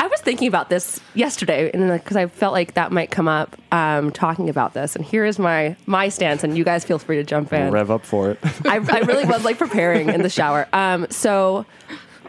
I 0.00 0.06
was 0.08 0.20
thinking 0.20 0.48
about 0.48 0.68
this 0.70 1.00
yesterday, 1.14 1.70
and 1.72 1.90
because 1.90 2.16
I 2.16 2.26
felt 2.26 2.52
like 2.52 2.74
that 2.74 2.92
might 2.92 3.10
come 3.10 3.28
up 3.28 3.56
um, 3.72 4.10
talking 4.10 4.50
about 4.50 4.74
this. 4.74 4.96
And 4.96 5.04
here 5.04 5.24
is 5.24 5.38
my 5.38 5.76
my 5.86 6.08
stance, 6.08 6.44
and 6.44 6.58
you 6.58 6.64
guys 6.64 6.84
feel 6.84 6.98
free 6.98 7.16
to 7.16 7.24
jump 7.24 7.52
in. 7.52 7.72
Rev 7.72 7.90
up 7.90 8.04
for 8.04 8.30
it. 8.30 8.38
I, 8.66 8.76
I 8.76 8.98
really 9.00 9.24
was 9.24 9.44
like 9.44 9.56
preparing 9.56 10.10
in 10.10 10.22
the 10.22 10.28
shower. 10.28 10.68
Um, 10.72 11.06
so 11.10 11.64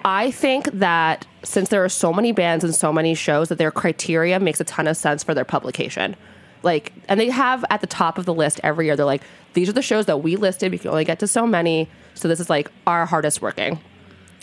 I 0.05 0.31
think 0.31 0.65
that 0.73 1.25
since 1.43 1.69
there 1.69 1.83
are 1.83 1.89
so 1.89 2.13
many 2.13 2.31
bands 2.31 2.63
and 2.63 2.73
so 2.73 2.93
many 2.93 3.15
shows, 3.15 3.49
that 3.49 3.57
their 3.57 3.71
criteria 3.71 4.39
makes 4.39 4.61
a 4.61 4.63
ton 4.63 4.87
of 4.87 4.95
sense 4.95 5.23
for 5.23 5.33
their 5.33 5.45
publication. 5.45 6.15
Like, 6.65 6.91
and 7.07 7.19
they 7.19 7.29
have 7.29 7.63
at 7.69 7.79
the 7.79 7.87
top 7.87 8.17
of 8.17 8.25
the 8.25 8.33
list 8.33 8.59
every 8.63 8.87
year. 8.87 8.95
They're 8.95 9.05
like, 9.05 9.21
these 9.53 9.69
are 9.69 9.73
the 9.73 9.81
shows 9.81 10.07
that 10.07 10.17
we 10.17 10.35
listed. 10.35 10.71
We 10.71 10.77
can 10.79 10.89
only 10.89 11.05
get 11.05 11.19
to 11.19 11.27
so 11.27 11.47
many. 11.47 11.87
So 12.15 12.27
this 12.27 12.39
is 12.39 12.49
like 12.49 12.69
our 12.85 13.05
hardest 13.05 13.41
working. 13.41 13.79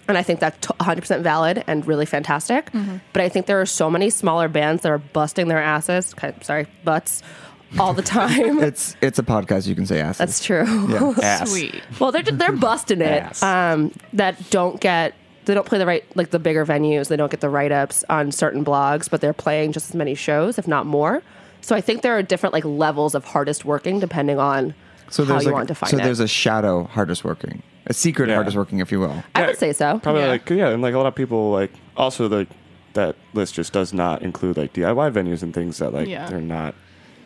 And 0.08 0.16
I 0.16 0.22
think 0.22 0.40
that's 0.40 0.66
t- 0.66 0.74
100% 0.80 1.22
valid 1.22 1.64
and 1.66 1.86
really 1.86 2.06
fantastic. 2.06 2.70
But 3.12 3.22
I 3.22 3.28
think 3.28 3.46
there 3.46 3.60
are 3.60 3.66
so 3.66 3.90
many 3.90 4.10
smaller 4.10 4.48
bands 4.48 4.82
that 4.82 4.90
are 4.90 4.98
busting 4.98 5.48
their 5.48 5.62
asses, 5.62 6.14
okay, 6.14 6.34
sorry, 6.42 6.66
butts, 6.84 7.22
all 7.78 7.94
the 7.94 8.02
time. 8.02 8.58
it's 8.62 8.96
it's 9.00 9.18
a 9.18 9.22
podcast, 9.22 9.66
you 9.66 9.74
can 9.74 9.86
say 9.86 10.00
ass. 10.00 10.18
That's 10.18 10.44
true. 10.44 10.64
Yeah. 10.88 11.14
Ass. 11.22 11.50
Sweet. 11.50 11.82
Well, 11.98 12.12
they're 12.12 12.22
they're 12.22 12.52
busting 12.52 13.00
it. 13.00 13.22
Ass. 13.22 13.42
Um, 13.42 13.92
that 14.12 14.50
don't 14.50 14.80
get 14.80 15.14
they 15.44 15.54
don't 15.54 15.66
play 15.66 15.78
the 15.78 15.86
right 15.86 16.04
like 16.16 16.30
the 16.30 16.38
bigger 16.38 16.66
venues. 16.66 17.08
They 17.08 17.16
don't 17.16 17.30
get 17.30 17.40
the 17.40 17.48
write 17.48 17.72
ups 17.72 18.04
on 18.10 18.32
certain 18.32 18.64
blogs, 18.64 19.08
but 19.08 19.20
they're 19.20 19.32
playing 19.32 19.72
just 19.72 19.90
as 19.90 19.94
many 19.94 20.14
shows, 20.14 20.58
if 20.58 20.68
not 20.68 20.86
more. 20.86 21.22
So 21.62 21.74
I 21.74 21.80
think 21.80 22.02
there 22.02 22.16
are 22.18 22.22
different 22.22 22.52
like 22.52 22.64
levels 22.64 23.14
of 23.14 23.24
hardest 23.24 23.64
working 23.64 23.98
depending 24.00 24.38
on 24.38 24.74
so 25.08 25.24
how 25.24 25.32
there's 25.32 25.44
you 25.44 25.48
like, 25.50 25.54
want 25.54 25.68
to 25.68 25.74
define 25.74 25.90
so 25.90 25.96
it. 25.98 26.02
there's 26.02 26.20
a 26.20 26.28
shadow 26.28 26.84
hardest 26.84 27.24
working, 27.24 27.62
a 27.86 27.94
secret 27.94 28.28
Yeah. 28.28 28.34
hardest 28.36 28.56
working, 28.56 28.80
if 28.80 28.92
you 28.92 29.00
will. 29.00 29.22
I 29.34 29.46
would 29.46 29.58
say 29.58 29.72
so. 29.72 29.98
Probably 30.02 30.22
Yeah. 30.22 30.28
like 30.28 30.50
yeah, 30.50 30.68
and 30.68 30.82
like 30.82 30.92
a 30.94 30.98
lot 30.98 31.06
of 31.06 31.14
people 31.14 31.50
like 31.50 31.72
also 31.96 32.28
like 32.28 32.48
that 32.94 33.16
list 33.32 33.54
just 33.54 33.72
does 33.72 33.92
not 33.94 34.20
include 34.22 34.56
like 34.58 34.72
DIY 34.74 35.10
venues 35.12 35.42
and 35.42 35.54
things 35.54 35.78
that 35.78 35.94
like 35.94 36.08
Yeah. 36.08 36.28
they're 36.28 36.40
not. 36.40 36.74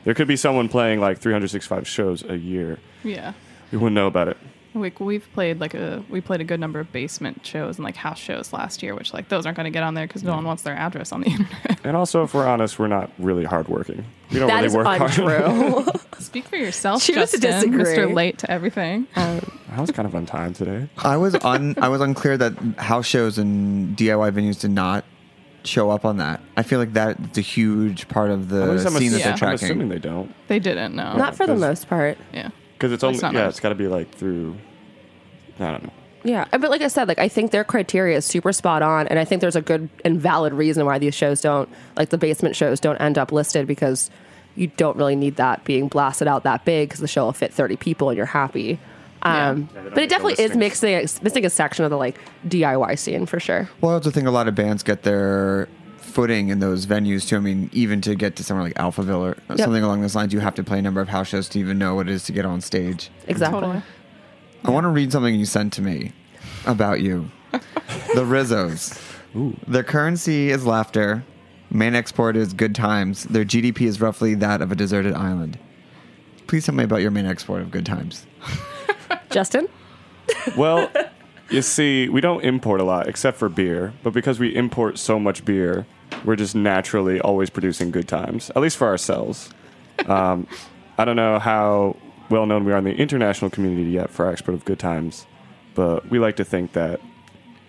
There 0.05 0.15
could 0.15 0.29
be 0.29 0.37
someone 0.37 0.69
playing 0.69 1.01
like 1.01 1.19
365 1.19 1.89
shows 1.89 2.23
a 2.29 2.37
year. 2.37 2.79
Yeah. 3.03 3.33
You 3.73 3.81
wouldn't 3.81 3.95
know 3.97 4.07
about 4.07 4.29
it. 4.29 4.37
Like 4.81 5.01
we've 5.01 5.27
played 5.35 5.61
like 5.61 5.75
a 5.75 6.05
we 6.09 6.21
played 6.21 6.41
a 6.41 6.45
good 6.45 6.61
number 6.61 6.79
of 6.81 6.93
basement 6.93 7.45
shows 7.47 7.77
and 7.77 7.85
like 7.85 7.97
house 7.97 8.19
shows 8.19 8.53
last 8.53 8.83
year, 8.83 8.95
which 8.95 9.13
like 9.15 9.29
those 9.29 9.47
aren't 9.47 9.57
going 9.57 9.65
to 9.65 9.71
get 9.71 9.83
on 9.83 9.95
there 9.95 10.07
because 10.07 10.23
no 10.23 10.35
one 10.35 10.45
wants 10.45 10.63
their 10.63 10.75
address 10.75 11.13
on 11.13 11.21
the 11.23 11.27
internet. 11.31 11.81
And 11.85 11.97
also, 11.97 12.23
if 12.23 12.35
we're 12.35 12.47
honest, 12.47 12.79
we're 12.79 12.87
not 12.89 13.11
really 13.19 13.45
hardworking. 13.45 14.05
We 14.33 14.39
don't 14.39 14.49
That 14.49 14.55
really 14.57 14.67
is 14.67 14.75
work 14.75 14.87
hard. 14.87 15.03
untrue. 15.03 15.87
Speak 16.19 16.45
for 16.47 16.57
yourself, 16.57 17.03
Choose 17.03 17.31
to 17.33 17.39
Justin, 17.39 17.77
disagree. 17.79 17.85
Mr. 18.07 18.15
Late 18.15 18.39
to 18.39 18.51
everything. 18.51 19.07
Uh, 19.15 19.41
I 19.71 19.81
was 19.81 19.91
kind 19.91 20.07
of 20.07 20.15
on 20.15 20.27
time 20.27 20.53
today. 20.55 20.89
I 20.99 21.17
was 21.17 21.35
un, 21.37 21.75
I 21.81 21.89
was 21.89 22.01
unclear 22.01 22.37
that 22.39 22.55
house 22.79 23.07
shows 23.07 23.39
and 23.39 23.97
DIY 23.97 24.33
venues 24.33 24.61
did 24.61 24.71
not 24.73 25.05
show 25.65 25.91
up 25.91 26.05
on 26.05 26.17
that. 26.19 26.41
I 26.57 26.63
feel 26.63 26.79
like 26.79 26.93
that's 26.93 27.37
a 27.39 27.41
huge 27.43 28.09
part 28.09 28.31
of 28.31 28.43
At 28.45 28.49
the 28.49 28.73
least 28.73 28.87
I'm, 28.87 28.93
scene 28.93 29.07
ass- 29.09 29.13
that 29.13 29.19
they're 29.25 29.33
I'm 29.33 29.39
tracking. 29.39 29.65
assuming 29.67 29.89
they 29.89 29.99
don't. 29.99 30.33
They 30.49 30.59
didn't 30.59 30.95
know. 30.95 31.17
not 31.17 31.35
for 31.37 31.47
the 31.47 31.57
most 31.57 31.89
part. 31.89 32.19
yeah. 32.33 32.51
Because 32.75 32.93
it's 32.93 33.03
At 33.03 33.07
only 33.07 33.15
least 33.15 33.23
not 33.23 33.33
yeah, 33.35 33.45
ours. 33.45 33.51
it's 33.55 33.61
got 33.61 33.71
to 33.71 33.75
be 33.75 33.87
like 33.89 34.15
through. 34.15 34.55
I 35.59 35.71
don't 35.73 35.85
know. 35.85 35.91
Yeah, 36.25 36.45
but 36.51 36.71
like 36.71 36.81
I 36.83 36.89
said, 36.89 37.07
like 37.07 37.19
I 37.21 37.29
think 37.29 37.53
their 37.53 37.63
criteria 37.63 38.17
is 38.17 38.25
super 38.25 38.53
spot 38.53 38.83
on, 38.83 39.07
and 39.07 39.19
I 39.19 39.25
think 39.25 39.41
there's 39.41 39.55
a 39.57 39.63
good 39.63 39.89
and 40.05 40.21
valid 40.21 40.53
reason 40.53 40.85
why 40.85 40.99
these 40.99 41.15
shows 41.15 41.41
don't, 41.41 41.69
like 41.97 42.09
the 42.09 42.19
basement 42.19 42.57
shows, 42.57 42.81
don't 42.81 42.97
end 42.97 43.17
up 43.17 43.31
listed 43.31 43.67
because 43.69 44.11
you 44.57 44.67
don't 44.77 44.97
really 44.97 45.15
need 45.15 45.37
that 45.37 45.63
being 45.65 45.87
blasted 45.87 46.27
out 46.27 46.43
that 46.43 46.65
big 46.65 46.89
because 46.89 47.01
the 47.01 47.07
show 47.07 47.27
will 47.27 47.33
fit 47.33 47.53
30 47.53 47.77
people 47.77 48.09
and 48.09 48.17
you're 48.17 48.27
happy. 48.27 48.79
Um, 49.23 49.69
they 49.73 49.81
don't 49.83 49.95
but 49.95 50.03
it 50.03 50.09
definitely 50.09 50.33
is 50.35 50.55
listings. 50.55 50.57
mixing 50.83 51.23
missing 51.25 51.45
a 51.45 51.51
section 51.51 51.85
of 51.85 51.91
the 51.91 51.97
like 51.97 52.17
DIY 52.49 52.99
scene 52.99 53.27
for 53.27 53.39
sure. 53.39 53.69
Well, 53.81 53.93
I 53.93 53.95
also 53.95 54.11
think 54.11 54.27
a 54.27 54.31
lot 54.31 54.49
of 54.49 54.55
bands 54.55 54.83
get 54.83 55.03
their 55.05 55.69
footing 55.99 56.49
in 56.49 56.59
those 56.61 56.87
venues 56.87 57.29
too. 57.29 57.37
I 57.37 57.41
mean, 57.41 57.69
even 57.73 58.01
to 58.03 58.15
get 58.15 58.37
to 58.37 58.45
somewhere 58.45 58.65
like 58.65 58.75
Alphaville 58.75 59.21
or 59.21 59.37
Yep. 59.51 59.59
something 59.59 59.83
along 59.83 60.01
those 60.03 60.17
lines, 60.17 60.33
you 60.33 60.41
have 60.41 60.55
to 60.57 60.65
play 60.65 60.79
a 60.79 60.83
number 60.83 61.01
of 61.01 61.09
house 61.09 61.29
shows 61.29 61.49
to 61.51 61.59
even 61.61 61.79
know 61.79 61.95
what 61.95 62.09
it 62.09 62.13
is 62.13 62.25
to 62.25 62.33
get 62.33 62.45
on 62.47 62.61
stage. 62.61 63.11
Exactly. 63.29 63.61
Totally. 63.61 63.83
I 64.67 64.71
want 64.71 64.83
to 64.83 64.89
read 64.89 65.13
something 65.13 65.33
you 65.35 65.45
sent 65.45 65.73
to 65.75 65.83
me 65.83 66.13
about 66.67 67.01
you. 67.01 67.31
the 67.53 68.25
Rizzos. 68.25 69.01
Ooh. 69.37 69.57
Their 69.69 69.85
currency 69.85 70.51
is 70.51 70.67
laughter. 70.67 71.25
Main 71.71 71.95
export 71.95 72.37
is 72.37 72.53
good 72.53 72.75
times. 72.75 73.25
Their 73.25 73.45
GDP 73.45 73.83
is 73.83 74.01
roughly 74.01 74.35
that 74.35 74.61
of 74.61 74.73
a 74.73 74.75
deserted 74.75 75.15
island. 75.15 75.57
Please 76.49 76.67
tell 76.67 76.75
me 76.75 76.83
about 76.83 77.01
your 77.01 77.13
main 77.13 77.27
export 77.27 77.63
of 77.63 77.71
good 77.71 77.87
times. 77.87 78.27
Justin, 79.31 79.69
Well, 80.57 80.91
you 81.49 81.63
see, 81.63 82.09
we 82.09 82.21
don't 82.21 82.43
import 82.43 82.81
a 82.81 82.85
lot 82.85 83.09
except 83.09 83.37
for 83.37 83.49
beer, 83.49 83.93
but 84.03 84.13
because 84.13 84.41
we 84.41 84.53
import 84.55 84.99
so 84.99 85.21
much 85.21 85.45
beer, 85.45 85.87
we're 86.25 86.35
just 86.37 86.57
naturally 86.57 87.21
always 87.21 87.51
producing 87.51 87.93
good 87.93 88.09
times, 88.09 88.51
at 88.51 88.63
least 88.63 88.77
for 88.77 88.89
ourselves. 88.89 89.51
Um, 90.07 90.49
I 90.99 91.05
don't 91.05 91.17
know 91.17 91.39
how 91.39 91.97
well 92.31 92.47
known 92.47 92.65
we 92.65 92.73
are 92.73 92.79
in 92.79 92.85
the 92.85 92.95
international 92.95 93.51
community 93.51 93.91
yet 93.91 94.11
for 94.11 94.27
our 94.27 94.33
export 94.33 94.55
of 94.55 94.65
good 94.65 94.79
times, 94.79 95.27
but 95.75 96.09
we 96.11 96.19
like 96.19 96.37
to 96.37 96.45
think 96.45 96.73
that. 96.73 97.01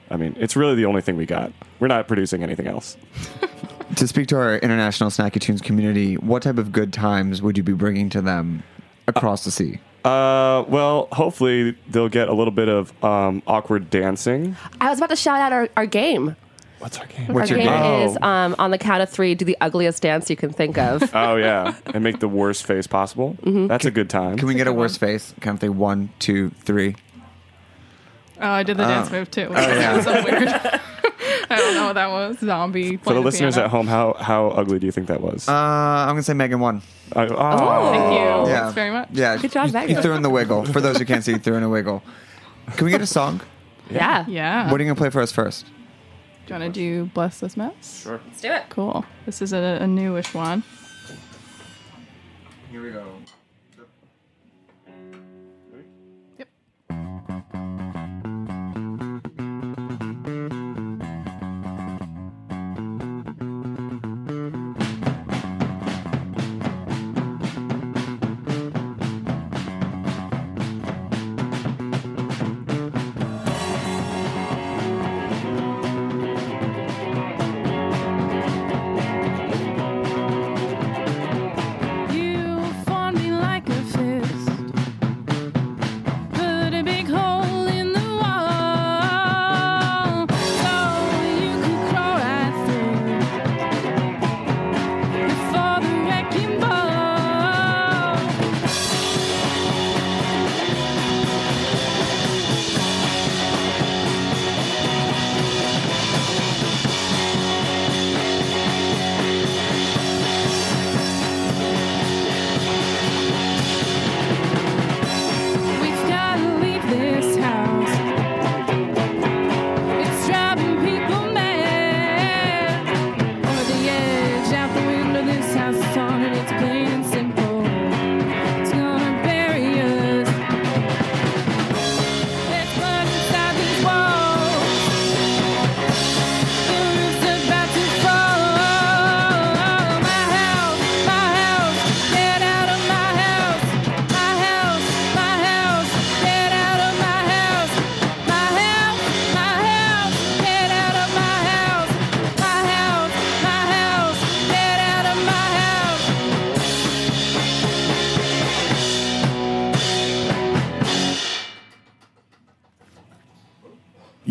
I 0.10 0.16
mean, 0.16 0.38
it's 0.39 0.55
really 0.55 0.76
the 0.76 0.86
only 0.86 1.01
thing 1.01 1.18
we 1.18 1.26
got. 1.26 1.51
We're 1.82 1.88
not 1.88 2.08
producing 2.08 2.41
anything 2.41 2.68
else. 2.68 2.95
To 3.95 4.05
speak 4.08 4.28
to 4.28 4.38
our 4.38 4.58
international 4.58 5.10
Snacky 5.10 5.39
Tunes 5.39 5.62
community, 5.62 6.16
what 6.18 6.43
type 6.43 6.58
of 6.58 6.72
good 6.74 6.91
times 6.91 7.41
would 7.41 7.58
you 7.58 7.64
be 7.64 7.72
bringing 7.74 8.10
to 8.10 8.22
them 8.22 8.62
across 9.08 9.45
the 9.45 9.49
sea? 9.49 9.80
Uh, 10.03 10.66
well, 10.68 11.08
hopefully 11.14 11.76
they'll 11.89 12.10
get 12.10 12.28
a 12.28 12.34
little 12.34 12.51
bit 12.51 12.68
of 12.68 12.91
um, 13.03 13.41
awkward 13.47 13.89
dancing. 13.89 14.55
I 14.82 14.89
was 14.89 14.99
about 14.99 15.10
to 15.10 15.16
shout 15.16 15.39
out 15.39 15.53
our, 15.53 15.70
our 15.78 15.86
game. 15.86 16.36
What's 16.80 16.97
our 16.99 17.05
game? 17.07 17.34
What's 17.34 17.51
our 17.51 17.57
your 17.57 17.65
game 17.65 17.82
game? 17.82 18.09
is 18.09 18.17
um, 18.21 18.55
on 18.59 18.71
the 18.71 18.78
count 18.78 19.01
of 19.01 19.09
three, 19.09 19.34
do 19.36 19.45
the 19.45 19.57
ugliest 19.61 20.01
dance 20.03 20.30
you 20.30 20.36
can 20.36 20.51
think 20.51 20.78
of. 20.78 21.01
Oh 21.13 21.36
yeah, 21.36 21.75
and 21.93 22.03
make 22.03 22.19
the 22.19 22.28
worst 22.28 22.65
face 22.65 22.86
possible. 22.88 23.36
Mm-hmm. 23.41 23.67
That's 23.67 23.86
a 23.86 23.91
good 23.91 24.09
time. 24.09 24.38
Can 24.38 24.47
we 24.47 24.53
get 24.53 24.67
a 24.67 24.73
worse 24.73 24.97
face? 24.97 25.34
Kind 25.41 25.55
of 25.55 25.61
thing. 25.61 25.78
One, 25.78 26.09
two, 26.19 26.51
three. 26.61 26.95
Oh, 28.39 28.49
I 28.49 28.63
did 28.63 28.78
the 28.78 28.84
dance 28.84 29.09
move 29.11 29.32
too. 29.32 29.47
Oh, 29.49 29.53
yeah. 29.53 30.01
So 30.03 30.11
weird. 30.23 30.47
I 31.49 31.55
don't 31.57 31.75
know 31.75 31.86
what 31.88 31.93
that 31.93 32.09
was. 32.09 32.39
Zombie. 32.39 32.97
For 32.97 33.13
the 33.13 33.19
listeners 33.21 33.57
at 33.57 33.69
home, 33.69 33.88
how 33.88 34.13
how 34.19 34.49
ugly 34.49 34.80
do 34.80 34.86
you 34.86 34.91
think 34.91 35.07
that 35.07 35.21
was? 35.21 35.47
Uh, 35.47 35.51
I'm 35.53 36.09
gonna 36.09 36.23
say 36.23 36.34
Megan 36.34 36.59
won. 36.59 36.82
Uh, 37.15 37.28
oh, 37.30 37.91
Thank 37.91 38.13
you. 38.13 38.51
Yeah. 38.51 38.59
Thanks 38.61 38.73
very 38.75 38.91
much. 38.91 39.09
Yeah, 39.11 39.38
Good 39.38 39.51
job, 39.51 39.67
you, 39.67 39.73
Megan. 39.73 39.95
you 39.95 40.01
threw 40.01 40.13
in 40.13 40.21
the 40.21 40.30
wiggle. 40.30 40.65
For 40.65 40.82
those 40.82 40.97
who 40.97 41.05
can't 41.05 41.23
see, 41.23 41.32
you 41.32 41.39
threw 41.39 41.55
in 41.55 41.63
a 41.63 41.69
wiggle. 41.69 42.03
Can 42.75 42.86
we 42.86 42.91
get 42.91 43.01
a 43.01 43.07
song? 43.07 43.41
yeah. 43.89 44.25
Yeah. 44.28 44.69
What 44.71 44.80
are 44.80 44.84
you 44.84 44.89
gonna 44.89 44.99
play 44.99 45.09
for 45.09 45.21
us 45.21 45.32
first? 45.32 45.65
Do 46.47 46.53
you 46.53 46.59
want 46.61 46.73
to 46.73 46.79
do 46.79 47.05
Bless 47.13 47.41
This 47.41 47.57
Mess? 47.57 48.03
Sure. 48.03 48.21
Let's 48.25 48.39
do 48.39 48.53
it. 48.53 48.63
Cool. 48.69 49.03
This 49.25 49.41
is 49.41 49.51
a, 49.51 49.79
a 49.81 49.87
newish 49.87 50.33
one. 50.33 50.63
Here 52.71 52.81
we 52.81 52.91
go. 52.91 53.16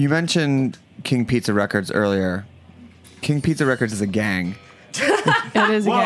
You 0.06 0.10
mentioned 0.10 0.78
King 1.02 1.26
Pizza 1.26 1.52
Records 1.52 1.90
earlier. 1.90 2.46
King 3.22 3.42
Pizza 3.42 3.66
Records 3.66 3.92
is 3.92 4.00
a 4.00 4.06
gang, 4.06 4.54
It 4.94 5.70
is 5.72 5.84
again. 5.84 5.98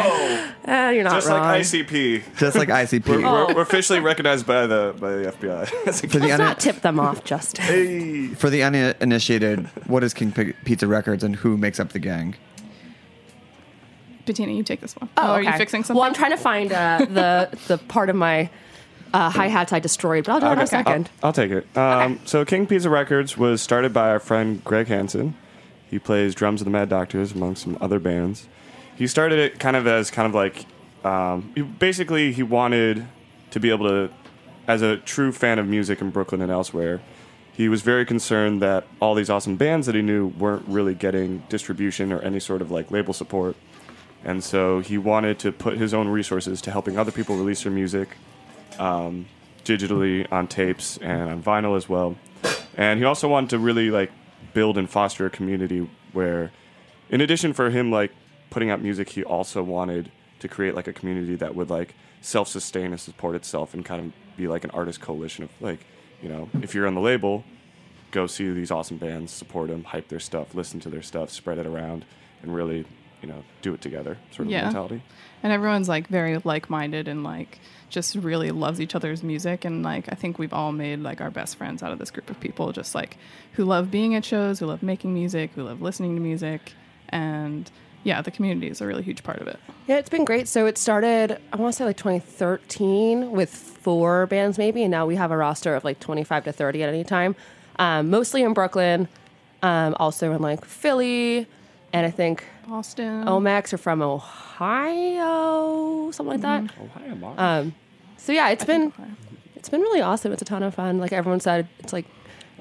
Whoa! 0.65 0.73
Eh, 0.73 0.91
you're 0.93 1.05
not 1.05 1.17
Just 1.17 1.29
wrong. 1.29 1.43
like 1.43 1.61
ICP. 1.61 2.23
just 2.39 2.57
like 2.57 2.69
We're, 2.69 2.75
ICP. 2.77 3.07
we're, 3.23 3.55
we're 3.57 3.61
officially 3.61 4.01
recognized 4.01 4.47
by 4.47 4.67
the 4.67 4.95
by 4.99 5.17
the 5.17 5.33
FBI. 5.33 5.87
As 5.87 6.03
a 6.03 6.09
For 6.09 6.19
the, 6.19 6.29
Let's 6.29 6.33
un- 6.33 6.39
not 6.39 6.61
tip 6.61 6.81
them 6.81 6.99
off, 6.99 7.25
Justin. 7.25 7.63
Hey. 7.63 8.27
for 8.29 8.49
the 8.49 8.63
uninitiated, 8.63 9.67
what 9.87 10.03
is 10.03 10.15
King 10.15 10.33
Pi- 10.33 10.55
Pizza 10.65 10.87
Records 10.87 11.23
and 11.23 11.37
who 11.37 11.59
makes 11.59 11.79
up 11.79 11.91
the 11.91 11.99
gang? 11.99 12.37
Bettina, 14.25 14.53
you 14.53 14.63
take 14.63 14.81
this 14.81 14.97
one. 14.97 15.11
Oh, 15.19 15.33
are 15.33 15.43
you 15.43 15.53
fixing 15.59 15.85
something? 15.85 16.01
Well, 16.01 16.09
I'm 16.09 16.15
trying 16.15 16.31
to 16.31 16.39
find 16.39 16.73
uh, 16.73 17.05
the 17.07 17.59
the 17.69 17.77
part 17.77 18.09
of 18.09 18.17
my 18.17 18.49
uh, 19.13 19.31
hi 19.31 19.49
hats 19.49 19.73
I 19.73 19.79
destroyed, 19.81 20.25
but 20.25 20.33
I'll 20.33 20.41
do 20.41 20.47
it 20.61 20.73
in 20.73 20.79
a 20.79 20.81
Okay. 20.81 20.93
I'll, 20.93 21.05
I'll 21.23 21.33
take 21.33 21.51
it. 21.51 21.77
Um, 21.77 22.21
So 22.25 22.45
King 22.45 22.67
Pizza 22.67 22.91
Records 22.91 23.37
was 23.37 23.61
started 23.63 23.93
by 23.93 24.11
our 24.11 24.21
friend 24.21 24.63
Greg 24.65 24.87
Hansen. 24.89 25.35
He 25.89 25.99
plays 25.99 26.35
drums 26.35 26.61
of 26.61 26.67
the 26.67 26.71
Mad 26.71 26.89
Doctors 26.89 27.33
among 27.33 27.57
some 27.57 27.77
other 27.81 27.99
bands. 27.99 28.47
He 28.97 29.07
started 29.07 29.39
it 29.39 29.59
kind 29.59 29.77
of 29.77 29.87
as 29.87 30.11
kind 30.11 30.27
of 30.27 30.35
like, 30.35 30.67
um, 31.05 31.53
he, 31.55 31.63
basically 31.63 32.33
he 32.33 32.43
wanted 32.43 33.07
to 33.51 33.61
be 33.61 33.71
able 33.71 33.89
to, 33.89 34.11
as 34.69 34.83
a 34.83 34.99
true 34.99 35.33
fan 35.33 35.59
of 35.59 35.67
music 35.67 36.01
in 36.01 36.11
Brooklyn 36.11 36.41
and 36.43 36.51
elsewhere, 36.53 37.01
he 37.53 37.69
was 37.69 37.83
very 37.83 38.07
concerned 38.07 38.63
that 38.63 38.87
all 39.01 39.15
these 39.15 39.29
awesome 39.29 39.57
bands 39.57 39.87
that 39.87 39.95
he 39.95 40.03
knew 40.03 40.29
weren't 40.29 40.67
really 40.69 40.95
getting 40.95 41.43
distribution 41.49 42.13
or 42.13 42.21
any 42.21 42.41
sort 42.41 42.63
of 42.63 42.71
like 42.71 42.91
label 42.91 43.13
support. 43.13 43.57
And 44.25 44.45
so 44.45 44.81
he 44.81 44.97
wanted 44.99 45.39
to 45.41 45.51
put 45.53 45.79
his 45.79 45.93
own 45.93 46.09
resources 46.09 46.61
to 46.63 46.71
helping 46.71 46.99
other 46.99 47.11
people 47.11 47.37
release 47.37 47.63
their 47.65 47.73
music 47.73 48.11
um, 48.79 49.27
digitally 49.65 50.31
on 50.33 50.47
tapes 50.47 50.97
and 50.99 51.29
on 51.31 51.43
vinyl 51.43 51.77
as 51.77 51.89
well. 51.89 52.17
And 52.77 52.99
he 52.99 53.05
also 53.05 53.29
wanted 53.29 53.51
to 53.51 53.59
really 53.59 53.91
like 53.91 54.11
build 54.55 54.79
and 54.79 54.89
foster 54.89 55.27
a 55.27 55.31
community 55.31 55.89
where, 56.13 56.51
in 57.11 57.21
addition 57.21 57.53
for 57.53 57.71
him 57.71 57.91
like 57.91 58.13
putting 58.51 58.71
out 58.71 58.81
music, 58.83 59.11
he 59.11 59.23
also 59.25 59.63
wanted 59.63 60.11
to 60.41 60.49
create 60.49 60.75
like 60.75 60.89
a 60.89 60.93
community 60.93 61.37
that 61.37 61.55
would 61.55 61.71
like 61.71 61.95
self-sustain 62.23 62.87
and 62.87 63.01
support 63.01 63.35
itself 63.35 63.75
and 63.75 63.85
kind 63.85 64.07
of 64.07 64.37
be 64.37 64.47
like 64.49 64.65
an 64.65 64.71
artist 64.71 65.01
coalition 65.01 65.45
of 65.45 65.51
like, 65.61 65.81
you 66.23 66.29
know, 66.29 66.49
if 66.63 66.75
you're 66.75 66.87
on 66.87 66.95
the 66.95 67.01
label, 67.01 67.45
go 68.11 68.27
see 68.27 68.51
these 68.51 68.71
awesome 68.71 68.97
bands, 68.97 69.31
support 69.33 69.69
them, 69.69 69.85
hype 69.85 70.09
their 70.09 70.21
stuff, 70.21 70.55
listen 70.55 70.81
to 70.81 70.89
their 70.91 71.03
stuff, 71.03 71.31
spread 71.31 71.59
it 71.59 71.67
around, 71.67 72.05
and 72.43 72.55
really, 72.55 72.85
you 73.23 73.29
know, 73.29 73.43
do 73.63 73.73
it 73.75 73.81
together 73.81 74.17
sort 74.33 74.47
of 74.47 74.53
Yeah. 74.53 74.65
mentality. 74.65 75.03
and 75.43 75.53
everyone's 75.53 75.89
like 75.89 76.07
very 76.09 76.39
like-minded 76.45 77.09
and 77.09 77.23
like 77.25 77.59
just 77.91 78.15
really 78.15 78.51
loves 78.51 78.81
each 78.81 78.95
other's 78.95 79.23
music 79.23 79.65
and 79.65 79.83
like 79.83 80.07
i 80.11 80.15
think 80.15 80.39
we've 80.39 80.55
all 80.55 80.73
made 80.73 81.01
like 81.01 81.21
our 81.21 81.31
best 81.31 81.57
friends 81.57 81.83
out 81.83 81.93
of 81.93 81.99
this 81.99 82.11
group 82.11 82.31
of 82.31 82.39
people 82.41 82.73
just 82.73 82.95
like 82.95 83.19
who 83.53 83.65
love 83.65 83.91
being 83.91 84.15
at 84.15 84.25
shows 84.25 84.61
who 84.61 84.67
love 84.67 84.83
making 84.83 85.13
music 85.13 85.51
who 85.55 85.63
love 85.65 85.83
listening 85.83 86.15
to 86.15 86.21
music 86.21 86.73
and 87.11 87.71
yeah 88.05 88.23
the 88.23 88.31
community 88.31 88.69
is 88.69 88.81
a 88.81 88.87
really 88.87 89.03
huge 89.03 89.23
part 89.23 89.41
of 89.41 89.49
it 89.49 89.59
Yeah, 89.89 89.99
it's 89.99 90.09
been 90.09 90.25
great. 90.25 90.47
So 90.47 90.67
it 90.67 90.79
started, 90.79 91.39
I 91.53 91.57
want 91.57 91.75
to 91.75 91.77
say 91.77 91.85
like 91.85 91.97
2013 91.97 93.33
with 93.33 93.51
four 93.51 94.27
bands 94.27 94.57
maybe, 94.57 94.83
and 94.85 94.91
now 94.91 95.05
we 95.05 95.17
have 95.17 95.33
a 95.33 95.37
roster 95.37 95.75
of 95.75 95.83
like 95.85 95.99
25 95.99 96.45
to 96.45 96.53
30 96.53 96.83
at 96.85 96.89
any 96.89 97.03
time. 97.05 97.35
Um, 97.77 98.09
mostly 98.09 98.43
in 98.43 98.55
Brooklyn, 98.55 99.09
um, 99.63 99.97
also 99.99 100.33
in 100.33 100.41
like 100.41 100.65
Philly, 100.65 101.47
and 101.93 102.07
I 102.07 102.11
think 102.11 102.45
boston 102.69 103.25
Omax 103.27 103.73
are 103.73 103.79
from 103.79 104.01
Ohio, 104.01 106.11
something 106.13 106.41
like 106.41 106.43
that. 106.43 106.73
Ohio, 106.81 107.15
Mark. 107.17 107.39
Um, 107.39 107.75
so 108.21 108.33
yeah, 108.33 108.51
it's 108.51 108.65
been 108.65 108.93
it's 109.57 109.69
been 109.69 109.81
really 109.81 110.01
awesome. 110.01 110.33
It's 110.33 110.43
a 110.43 110.45
ton 110.45 110.63
of 110.63 110.75
fun. 110.75 110.99
Like 110.99 111.13
everyone 111.13 111.41
said, 111.41 111.69
it's 111.79 111.93
like 111.93 112.07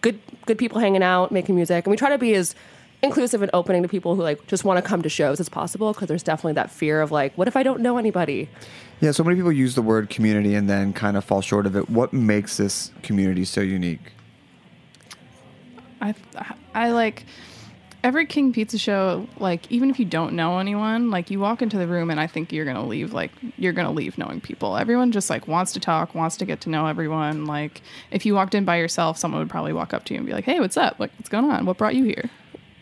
good 0.02 0.20
good 0.46 0.58
people 0.58 0.80
hanging 0.80 1.04
out, 1.04 1.32
making 1.32 1.56
music, 1.56 1.86
and 1.86 1.92
we 1.92 1.98
try 1.98 2.10
to 2.10 2.18
be 2.18 2.34
as 2.34 2.56
inclusive 3.02 3.42
and 3.42 3.50
opening 3.54 3.82
to 3.82 3.88
people 3.88 4.16
who 4.16 4.22
like 4.22 4.46
just 4.48 4.64
want 4.66 4.78
to 4.78 4.82
come 4.88 5.02
to 5.02 5.10
shows 5.10 5.40
as 5.40 5.48
possible 5.48 5.94
because 5.94 6.08
there's 6.08 6.24
definitely 6.24 6.54
that 6.54 6.70
fear 6.70 7.02
of 7.02 7.12
like, 7.12 7.34
what 7.38 7.48
if 7.48 7.56
I 7.56 7.64
don't 7.64 7.82
know 7.82 7.98
anybody? 7.98 8.50
Yeah, 9.00 9.12
so 9.12 9.24
many 9.24 9.38
people 9.38 9.52
use 9.52 9.76
the 9.76 9.82
word 9.82 10.10
community 10.10 10.56
and 10.56 10.70
then 10.70 10.92
kind 10.92 11.16
of 11.16 11.24
fall 11.24 11.42
short 11.42 11.66
of 11.66 11.76
it. 11.76 11.90
What 11.90 12.12
makes 12.12 12.58
this 12.58 12.92
community 13.02 13.46
so 13.46 13.62
unique? 13.62 14.12
I 16.02 16.14
I 16.74 16.92
like 16.92 17.26
every 18.04 18.26
King 18.26 18.54
Pizza 18.54 18.78
show, 18.78 19.28
like 19.38 19.70
even 19.72 19.90
if 19.90 20.00
you 20.00 20.06
don't 20.06 20.34
know 20.34 20.60
anyone, 20.60 21.10
like 21.10 21.30
you 21.30 21.40
walk 21.40 21.62
into 21.62 21.78
the 21.78 21.88
room 21.88 22.10
and 22.10 22.20
I 22.20 22.28
think 22.28 22.52
you're 22.52 22.66
gonna 22.66 22.86
leave 22.86 23.14
like 23.14 23.32
you're 23.58 23.74
gonna 23.74 23.92
leave 23.92 24.18
knowing 24.18 24.42
people. 24.42 24.78
Everyone 24.78 25.12
just 25.12 25.30
like 25.30 25.48
wants 25.48 25.74
to 25.74 25.80
talk, 25.80 26.16
wants 26.16 26.38
to 26.38 26.46
get 26.46 26.62
to 26.62 26.70
know 26.70 26.88
everyone. 26.88 27.46
Like 27.46 27.82
if 28.12 28.26
you 28.26 28.36
walked 28.36 28.56
in 28.56 28.66
by 28.66 28.78
yourself, 28.78 29.18
someone 29.18 29.40
would 29.40 29.50
probably 29.50 29.74
walk 29.74 29.94
up 29.94 30.06
to 30.06 30.14
you 30.14 30.20
and 30.20 30.28
be 30.28 30.34
like, 30.34 30.46
"Hey, 30.46 30.60
what's 30.60 30.78
up? 30.78 31.00
Like 31.00 31.12
what's 31.18 31.30
going 31.30 31.46
on? 31.46 31.66
What 31.66 31.78
brought 31.78 31.96
you 31.96 32.04
here?" 32.04 32.30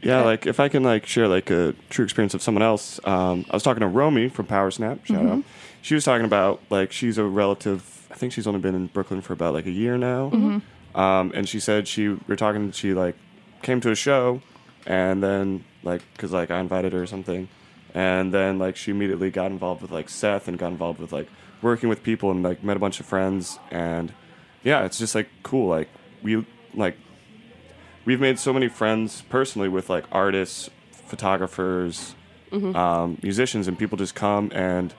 Yeah, 0.02 0.22
like 0.22 0.46
if 0.46 0.60
I 0.60 0.70
can 0.70 0.84
like 0.84 1.06
share 1.06 1.28
like 1.28 1.50
a 1.50 1.74
true 1.90 2.06
experience 2.06 2.34
of 2.34 2.42
someone 2.42 2.64
else. 2.64 3.00
Um, 3.04 3.46
I 3.50 3.56
was 3.56 3.64
talking 3.64 3.82
to 3.82 3.88
Romy 3.88 4.30
from 4.30 4.46
Power 4.46 4.70
Snap. 4.72 5.06
Shout 5.06 5.26
out. 5.26 5.44
She 5.82 5.96
was 5.96 6.04
talking 6.06 6.26
about 6.26 6.62
like 6.70 6.92
she's 6.92 7.18
a 7.18 7.24
relative. 7.24 8.08
I 8.12 8.16
think 8.16 8.34
she's 8.34 8.48
only 8.48 8.60
been 8.60 8.76
in 8.76 8.88
Brooklyn 8.88 9.22
for 9.22 9.34
about 9.34 9.54
like 9.54 9.66
a 9.66 9.72
year 9.72 9.98
now. 9.98 10.62
Um, 10.96 11.32
and 11.36 11.48
she 11.48 11.60
said 11.60 11.88
she 11.88 12.10
we 12.10 12.20
are 12.30 12.36
talking. 12.36 12.72
She 12.72 12.94
like 12.94 13.16
came 13.64 13.82
to 13.82 13.92
a 13.92 13.96
show, 13.96 14.42
and 14.88 15.22
then 15.22 15.66
like 15.84 16.02
because 16.14 16.32
like 16.32 16.50
I 16.50 16.60
invited 16.60 16.94
her 16.94 17.04
or 17.04 17.08
something, 17.08 17.50
and 17.94 18.34
then 18.34 18.58
like 18.58 18.76
she 18.76 18.92
immediately 18.92 19.30
got 19.30 19.52
involved 19.52 19.82
with 19.84 19.92
like 19.92 20.10
Seth 20.10 20.48
and 20.48 20.58
got 20.58 20.72
involved 20.72 21.00
with 21.00 21.12
like 21.12 21.28
working 21.62 21.90
with 21.90 22.02
people 22.02 22.32
and 22.32 22.42
like 22.42 22.64
met 22.64 22.78
a 22.78 22.80
bunch 22.80 23.00
of 23.00 23.06
friends 23.06 23.60
and 23.70 24.14
yeah, 24.64 24.86
it's 24.86 24.98
just 24.98 25.14
like 25.14 25.30
cool. 25.44 25.70
Like 25.70 25.90
we 26.24 26.46
like 26.74 26.98
we've 28.06 28.20
made 28.20 28.40
so 28.40 28.54
many 28.54 28.70
friends 28.70 29.24
personally 29.30 29.68
with 29.68 29.90
like 29.90 30.06
artists, 30.12 30.70
photographers, 30.92 32.16
um, 32.76 33.18
musicians, 33.22 33.68
and 33.68 33.78
people 33.78 33.98
just 33.98 34.16
come 34.16 34.52
and 34.56 34.94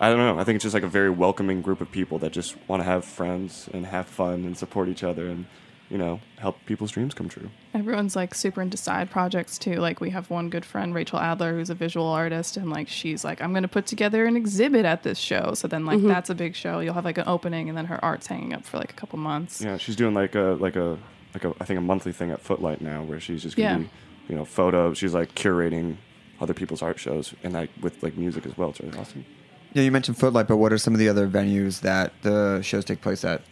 I 0.00 0.08
don't 0.08 0.18
know. 0.18 0.38
I 0.38 0.44
think 0.44 0.56
it's 0.56 0.64
just 0.64 0.74
like 0.74 0.82
a 0.82 0.88
very 0.88 1.10
welcoming 1.10 1.62
group 1.62 1.80
of 1.80 1.90
people 1.92 2.18
that 2.18 2.32
just 2.32 2.56
want 2.66 2.80
to 2.80 2.84
have 2.84 3.04
friends 3.04 3.68
and 3.72 3.86
have 3.86 4.06
fun 4.06 4.44
and 4.44 4.56
support 4.56 4.88
each 4.88 5.04
other 5.04 5.28
and 5.28 5.46
you 5.90 5.98
know 5.98 6.20
help 6.38 6.56
people's 6.66 6.90
dreams 6.90 7.14
come 7.14 7.28
true. 7.28 7.50
Everyone's 7.74 8.16
like 8.16 8.34
super 8.34 8.62
into 8.62 8.76
side 8.76 9.10
projects 9.10 9.58
too. 9.58 9.76
Like 9.76 10.00
we 10.00 10.10
have 10.10 10.30
one 10.30 10.48
good 10.48 10.64
friend, 10.64 10.94
Rachel 10.94 11.18
Adler, 11.18 11.52
who's 11.52 11.70
a 11.70 11.74
visual 11.74 12.06
artist, 12.06 12.56
and 12.56 12.70
like 12.70 12.88
she's 12.88 13.24
like, 13.24 13.42
I'm 13.42 13.52
gonna 13.52 13.68
put 13.68 13.86
together 13.86 14.24
an 14.26 14.36
exhibit 14.36 14.84
at 14.84 15.02
this 15.02 15.18
show. 15.18 15.54
So 15.54 15.68
then 15.68 15.86
like 15.86 15.98
mm-hmm. 15.98 16.08
that's 16.08 16.30
a 16.30 16.34
big 16.34 16.54
show. 16.54 16.80
You'll 16.80 16.94
have 16.94 17.04
like 17.04 17.18
an 17.18 17.28
opening, 17.28 17.68
and 17.68 17.76
then 17.76 17.86
her 17.86 18.02
art's 18.04 18.26
hanging 18.26 18.52
up 18.54 18.64
for 18.64 18.78
like 18.78 18.90
a 18.90 18.94
couple 18.94 19.18
months. 19.18 19.60
Yeah, 19.60 19.76
she's 19.76 19.96
doing 19.96 20.14
like 20.14 20.34
a 20.34 20.56
like 20.60 20.76
a 20.76 20.98
like 21.34 21.44
a 21.44 21.54
I 21.60 21.64
think 21.64 21.78
a 21.78 21.82
monthly 21.82 22.12
thing 22.12 22.30
at 22.30 22.40
Footlight 22.40 22.80
now 22.80 23.02
where 23.02 23.20
she's 23.20 23.42
just 23.42 23.56
gonna 23.56 23.68
Yeah. 23.68 23.78
be 23.78 23.90
you 24.28 24.36
know 24.36 24.44
photos. 24.44 24.98
She's 24.98 25.14
like 25.14 25.34
curating 25.34 25.96
other 26.40 26.54
people's 26.54 26.82
art 26.82 26.98
shows 26.98 27.34
and 27.42 27.52
like 27.52 27.70
with 27.80 28.02
like 28.02 28.16
music 28.16 28.46
as 28.46 28.56
well. 28.56 28.70
It's 28.70 28.80
really 28.80 28.98
awesome. 28.98 29.24
Yeah, 29.72 29.82
you 29.82 29.90
mentioned 29.90 30.18
Footlight, 30.18 30.46
but 30.46 30.56
what 30.56 30.72
are 30.72 30.78
some 30.78 30.94
of 30.94 31.00
the 31.00 31.08
other 31.08 31.28
venues 31.28 31.80
that 31.80 32.12
the 32.22 32.62
shows 32.62 32.84
take 32.84 33.00
place 33.00 33.24
at? 33.24 33.42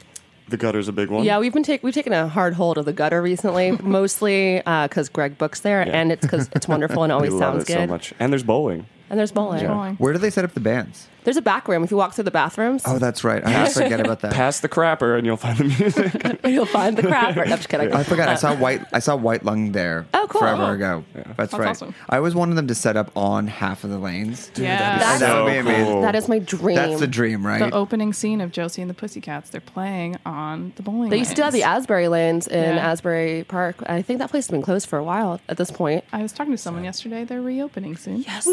The 0.52 0.58
gutter's 0.58 0.86
a 0.86 0.92
big 0.92 1.08
one. 1.08 1.24
Yeah, 1.24 1.38
we've 1.38 1.52
been 1.52 1.62
take 1.62 1.82
we've 1.82 1.94
taken 1.94 2.12
a 2.12 2.28
hard 2.28 2.52
hold 2.54 2.76
of 2.78 2.84
the 2.84 2.92
gutter 2.92 3.20
recently, 3.22 3.70
mostly 3.82 4.62
uh, 4.66 4.86
because 4.86 5.08
Greg 5.08 5.38
books 5.38 5.60
there, 5.60 5.84
Yeah. 5.86 5.98
and 5.98 6.12
it's 6.12 6.20
because 6.20 6.50
it's 6.54 6.68
wonderful 6.68 7.02
and 7.04 7.10
we 7.12 7.14
always 7.14 7.32
love 7.32 7.54
sounds 7.54 7.62
it 7.64 7.66
good. 7.68 7.74
so 7.74 7.86
much. 7.86 8.12
And 8.20 8.30
there's 8.32 8.42
bowling. 8.42 8.84
And 9.08 9.18
there's 9.18 9.32
bowling. 9.32 9.66
Bowling. 9.66 9.96
Where 9.96 10.12
do 10.12 10.18
they 10.18 10.28
set 10.30 10.44
up 10.44 10.52
the 10.52 10.60
bands? 10.60 11.08
There's 11.24 11.36
a 11.36 11.42
back 11.42 11.68
room. 11.68 11.84
If 11.84 11.90
you 11.90 11.96
walk 11.96 12.14
through 12.14 12.24
the 12.24 12.30
bathrooms, 12.30 12.82
Oh, 12.86 12.98
that's 12.98 13.22
right. 13.24 13.44
I 13.46 13.54
always 13.56 13.74
forget 13.74 14.00
about 14.00 14.20
that. 14.20 14.32
Pass 14.32 14.60
the 14.60 14.68
crapper 14.68 15.16
and 15.16 15.24
you'll 15.26 15.36
find 15.36 15.58
the 15.58 15.64
music. 15.64 16.40
you'll 16.44 16.66
find 16.66 16.96
the 16.96 17.02
crap. 17.02 17.36
No, 17.36 17.42
I'm 17.42 17.48
just 17.48 17.68
kidding. 17.68 17.92
I 17.92 18.02
forgot. 18.02 18.28
I 18.28 18.34
saw 18.34 18.54
white. 18.56 18.82
I 18.92 18.98
saw 18.98 19.16
White 19.16 19.44
Lung 19.44 19.72
there. 19.72 20.06
Oh, 20.14 20.26
cool. 20.28 20.40
Forever 20.40 20.62
Oh. 20.64 20.72
ago. 20.72 21.04
That's, 21.14 21.36
That's 21.36 21.54
right. 21.54 21.68
awesome. 21.68 21.94
I 22.08 22.16
always 22.16 22.34
wanted 22.34 22.54
them 22.56 22.66
to 22.68 22.74
set 22.74 22.96
up 22.96 23.10
on 23.16 23.46
half 23.46 23.84
of 23.84 23.90
the 23.90 23.98
lanes. 23.98 24.50
yeah, 24.56 24.98
That's- 24.98 25.20
that 25.20 25.44
would 25.44 25.46
be 25.50 25.52
so 25.54 25.60
amazing. 25.60 25.84
cool. 25.86 26.02
That 26.02 26.14
is 26.14 26.28
my 26.28 26.38
dream. 26.38 26.76
That's 26.76 27.00
the 27.00 27.06
dream, 27.06 27.46
right? 27.46 27.58
the 27.60 27.70
opening 27.74 28.12
scene 28.12 28.40
of 28.40 28.50
Josie 28.52 28.82
and 28.82 28.90
the 28.90 28.94
Pussycats. 28.94 29.50
They're 29.50 29.60
playing 29.60 30.16
on 30.26 30.72
the 30.76 30.82
bowling. 30.82 31.10
They 31.10 31.18
used 31.18 31.34
to 31.36 31.44
have 31.44 31.52
the. 31.52 31.62
Asbury 31.62 32.08
lanes 32.08 32.46
in 32.48 32.76
Yeah. 32.76 32.90
Asbury 32.90 33.44
Park. 33.48 33.76
I 33.86 34.02
think 34.02 34.18
that 34.18 34.30
place 34.30 34.46
has 34.46 34.50
been 34.50 34.62
closed 34.62 34.88
for 34.88 34.98
a 34.98 35.04
while 35.04 35.40
at 35.48 35.56
this 35.56 35.70
point. 35.70 36.04
I 36.12 36.20
was 36.22 36.32
talking 36.32 36.52
to 36.52 36.58
someone 36.58 36.84
yesterday. 36.84 37.24
They're 37.24 37.40
reopening 37.40 37.96
soon. 37.96 38.18
Yes. 38.22 38.46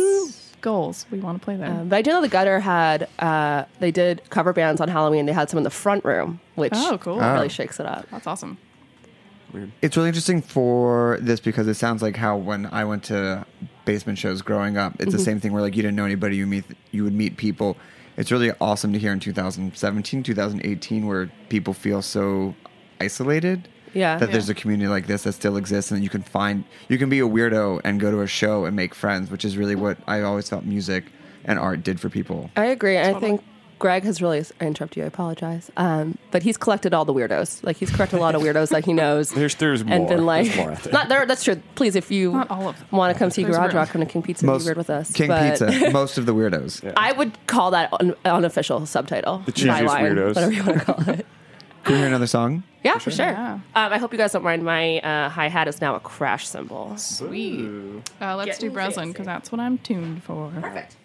Goals. 0.61 1.05
We 1.11 1.19
want 1.19 1.39
to 1.41 1.43
play 1.45 1.55
there. 1.55 1.69
Um, 1.69 1.89
but 1.89 1.95
I 1.97 2.01
do 2.01 2.11
know 2.11 2.21
the 2.21 2.27
Gutter 2.27 2.59
had 2.59 3.07
uh, 3.19 3.65
they 3.79 3.91
did 3.91 4.21
cover 4.29 4.53
bands 4.53 4.79
on 4.81 4.87
Halloween. 4.87 5.25
They 5.25 5.33
had 5.33 5.49
some 5.49 5.57
in 5.57 5.63
the 5.63 5.69
front 5.69 6.03
room, 6.05 6.39
which 6.55 6.73
Oh, 6.75 6.97
cool. 6.99 7.17
really 7.19 7.45
Oh. 7.45 7.47
shakes 7.49 7.79
it 7.79 7.85
up. 7.85 8.07
That's 8.11 8.27
awesome. 8.27 8.57
It's 9.81 9.97
really 9.97 10.09
interesting 10.09 10.43
for 10.43 11.17
this 11.21 11.39
because 11.39 11.67
it 11.67 11.73
sounds 11.73 12.03
like 12.03 12.15
how 12.17 12.37
when 12.37 12.67
I 12.67 12.85
went 12.85 13.03
to 13.05 13.45
basement 13.83 14.19
shows 14.19 14.43
growing 14.43 14.77
up, 14.77 14.93
it's 14.95 15.05
Mm-hmm. 15.05 15.11
the 15.11 15.19
same 15.23 15.39
thing 15.39 15.53
where 15.53 15.61
like 15.63 15.75
you 15.75 15.81
didn't 15.81 15.95
know 15.95 16.05
anybody, 16.05 16.35
you 16.37 16.45
meet 16.45 16.65
you 16.91 17.03
would 17.03 17.13
meet 17.13 17.35
people. 17.37 17.75
It's 18.15 18.31
really 18.31 18.51
awesome 18.61 18.93
to 18.93 18.99
hear 18.99 19.11
in 19.11 19.19
2017, 19.19 20.21
2018 20.23 21.07
where 21.07 21.31
people 21.49 21.73
feel 21.73 22.01
so 22.03 22.53
isolated. 23.01 23.67
Yeah. 23.93 24.17
That 24.17 24.31
there's 24.31 24.49
a 24.49 24.53
community 24.53 24.87
like 24.87 25.07
this 25.07 25.23
that 25.23 25.33
still 25.33 25.57
exists 25.57 25.91
and 25.91 26.03
you 26.03 26.09
can 26.09 26.21
find 26.21 26.63
you 26.87 26.97
can 26.97 27.09
be 27.09 27.19
a 27.19 27.27
weirdo 27.27 27.81
and 27.83 27.99
go 27.99 28.11
to 28.11 28.21
a 28.21 28.27
show 28.27 28.65
and 28.65 28.75
make 28.75 28.93
friends, 28.93 29.31
which 29.31 29.43
is 29.45 29.57
really 29.57 29.75
what 29.75 29.97
I 30.07 30.21
always 30.21 30.49
felt 30.49 30.65
music 30.65 31.05
and 31.45 31.57
art 31.57 31.83
did 31.83 31.99
for 31.99 32.09
people. 32.09 32.51
I 32.55 32.65
agree. 32.65 32.97
and 32.97 33.15
I 33.15 33.19
think 33.19 33.41
Greg 33.79 34.03
has 34.03 34.21
really. 34.21 34.43
I 34.59 34.65
interrupt 34.65 34.97
you. 34.97 35.03
I 35.03 35.07
apologize. 35.07 35.71
Um, 35.77 36.17
but 36.31 36.43
he's 36.43 36.57
collected 36.57 36.93
all 36.93 37.05
the 37.05 37.13
weirdos. 37.13 37.63
Like 37.63 37.77
he's 37.77 37.89
collected 37.89 38.17
a 38.17 38.19
lot 38.19 38.35
of 38.35 38.41
weirdos 38.41 38.69
that 38.71 38.83
he 38.83 38.91
knows. 38.91 39.29
There's 39.39 39.55
there's 39.55 39.85
more. 39.85 39.95
and 39.95 40.07
been 40.07 40.25
like, 40.25 40.47
there's 40.47 40.57
more 40.57 40.75
there. 40.75 40.91
not 40.93 41.07
there. 41.07 41.25
That's 41.25 41.45
true. 41.45 41.61
Please, 41.75 41.95
if 41.95 42.11
you 42.11 42.33
Not 42.33 42.51
all 42.51 42.67
of 42.67 42.77
them. 42.77 42.87
want 42.91 43.13
to 43.15 43.17
come 43.17 43.29
see 43.31 43.43
There's 43.43 43.55
Garage. 43.55 43.73
Rock, 43.73 43.89
come 43.89 44.01
to 44.01 44.05
King 44.05 44.21
Pizza, 44.21 44.45
be 44.45 44.51
weird 44.65 44.75
with 44.75 44.89
us. 44.89 45.13
King 45.13 45.29
But 45.29 45.51
Pizza, 45.51 45.89
most 45.93 46.17
of 46.17 46.25
the 46.25 46.35
weirdos. 46.35 46.93
I 46.97 47.13
would 47.13 47.37
call 47.47 47.71
that 47.71 47.89
an 48.01 48.15
unofficial 48.25 48.85
subtitle. 48.85 49.43
The 49.45 49.53
cheesiest 49.53 49.87
byline, 49.87 50.01
weirdos. 50.11 50.35
whatever 50.35 50.51
you 50.51 50.63
want 50.65 50.79
to 50.79 50.85
call 50.85 51.09
it. 51.13 51.25
Can 51.85 51.93
we 51.93 51.97
hear 51.99 52.07
another 52.07 52.27
song? 52.27 52.63
Yeah, 52.83 52.97
for 52.97 53.11
sure. 53.11 53.25
Yeah. 53.25 53.53
Um, 53.53 53.61
I 53.93 53.97
hope 53.97 54.11
you 54.13 54.17
guys 54.17 54.31
don't 54.31 54.43
mind. 54.43 54.63
My 54.63 54.99
uh, 54.99 55.29
hi 55.29 55.47
hat 55.47 55.67
is 55.67 55.81
now 55.81 55.95
a 55.95 55.99
crash 55.99 56.47
cymbal. 56.47 56.95
Sweet. 56.97 58.01
Uh, 58.21 58.35
let's 58.35 58.57
do 58.57 58.67
Getting 58.67 58.73
Breslin 58.73 59.11
because 59.11 59.25
that's 59.25 59.51
what 59.51 59.59
I'm 59.59 59.77
tuned 59.79 60.23
for. 60.23 60.51
Perfect. 60.61 60.95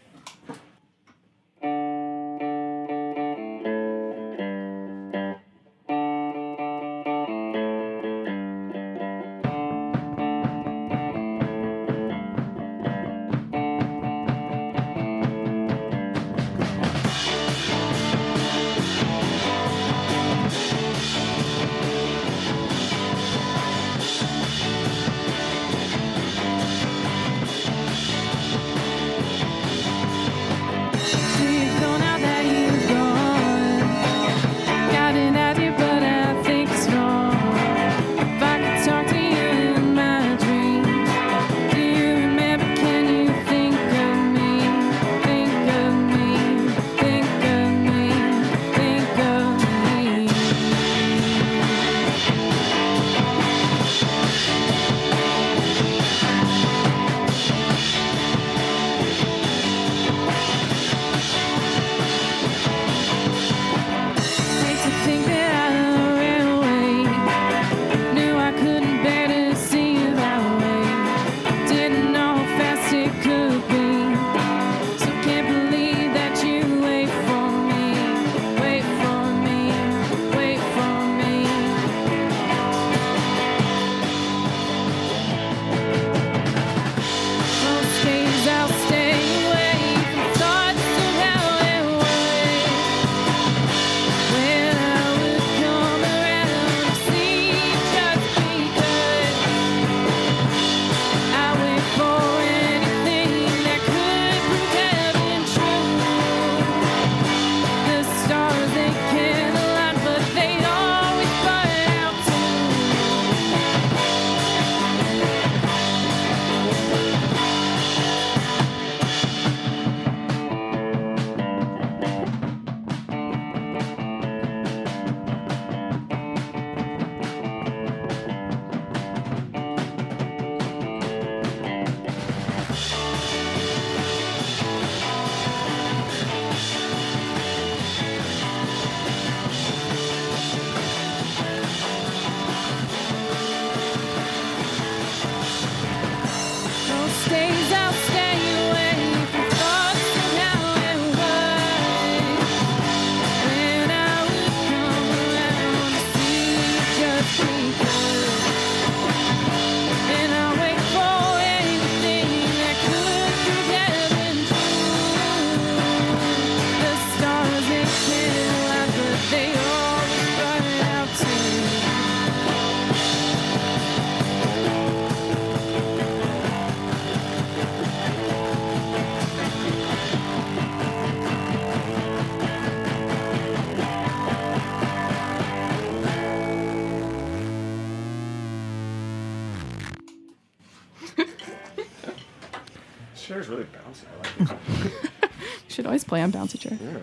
Should 196.22 196.36
always 196.36 196.52
play 196.58 196.76
on 196.76 196.78
bouncy 196.78 197.00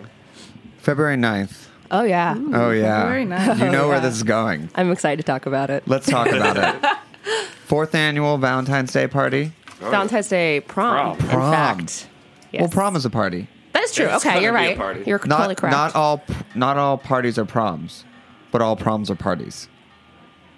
February 0.78 1.16
9th. 1.16 1.68
Oh 1.90 2.02
yeah, 2.04 2.34
Oh, 2.54 2.70
yeah. 2.70 3.04
Very 3.06 3.24
nice. 3.26 3.60
You 3.60 3.70
know 3.70 3.86
where 3.88 3.96
Yeah. 3.98 4.00
this 4.02 4.14
is 4.16 4.22
going. 4.22 4.70
I'm 4.74 4.90
excited 4.90 5.18
to 5.18 5.30
talk 5.30 5.44
about 5.46 5.68
it. 5.68 5.82
Let's 5.86 6.06
talk 6.06 6.26
about 6.28 6.56
it. 6.56 6.96
Fourth 7.66 7.94
annual 7.94 8.38
Valentine's 8.38 8.92
Day 8.92 9.06
party. 9.06 9.52
Oh, 9.82 9.90
Valentine's 9.90 10.28
Day 10.28 10.60
prom. 10.60 11.16
Prom. 11.18 11.28
In 11.30 11.36
Prom. 11.36 11.52
fact, 11.52 12.08
yes. 12.50 12.60
Well, 12.60 12.68
prom 12.70 12.96
is 12.96 13.04
a 13.04 13.10
party. 13.10 13.46
that 13.72 13.82
is 13.84 13.92
true. 13.92 14.06
It's 14.06 14.24
okay, 14.24 14.34
gonna 14.36 14.42
you're 14.42 14.52
be 14.52 14.58
a 14.58 14.68
right. 14.68 14.76
party. 14.76 15.02
You're 15.06 15.18
totally 15.18 15.48
Not 15.48 15.56
correct. 15.58 15.72
not 15.72 15.94
all 15.94 16.22
not 16.54 16.76
all 16.78 16.96
parties 16.96 17.38
are 17.38 17.44
proms, 17.44 18.04
but 18.50 18.62
all 18.62 18.74
proms 18.76 19.10
are 19.10 19.14
parties. 19.14 19.68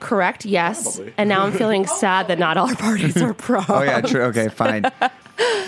correct. 0.01 0.45
Yes. 0.45 0.97
Probably. 0.97 1.15
And 1.19 1.29
now 1.29 1.45
I'm 1.45 1.53
feeling 1.53 1.87
sad 2.03 2.29
that 2.29 2.39
not 2.39 2.57
all 2.57 2.69
our 2.69 2.77
parties 2.77 3.17
are 3.21 3.35
prom. 3.35 3.65
Oh 3.69 3.83
yeah, 3.83 4.01
true. 4.03 4.23
Okay, 4.25 4.49
fine. 4.49 4.85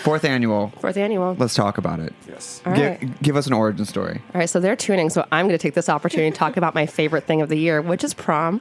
Fourth 0.03 0.25
annual. 0.25 0.73
Fourth 0.81 0.97
annual. 0.97 1.35
Let's 1.39 1.55
talk 1.55 1.79
about 1.79 1.99
it. 2.01 2.13
Yes. 2.29 2.63
All 2.65 2.75
Gi- 2.75 2.83
right. 2.83 3.23
give 3.23 3.37
us 3.37 3.47
an 3.49 3.53
origin 3.53 3.85
story. 3.85 4.21
All 4.35 4.39
right, 4.41 4.49
so 4.49 4.61
they're 4.61 4.77
tuning. 4.77 5.11
So 5.11 5.27
I'm 5.33 5.47
going 5.47 5.59
to 5.59 5.63
take 5.63 5.75
this 5.75 5.89
opportunity 5.89 6.31
to 6.31 6.37
talk 6.37 6.57
about 6.57 6.75
my 6.75 6.87
favorite 6.87 7.25
thing 7.25 7.43
of 7.43 7.49
the 7.49 7.59
year, 7.59 7.83
which 7.83 8.05
is 8.05 8.15
prom. 8.15 8.61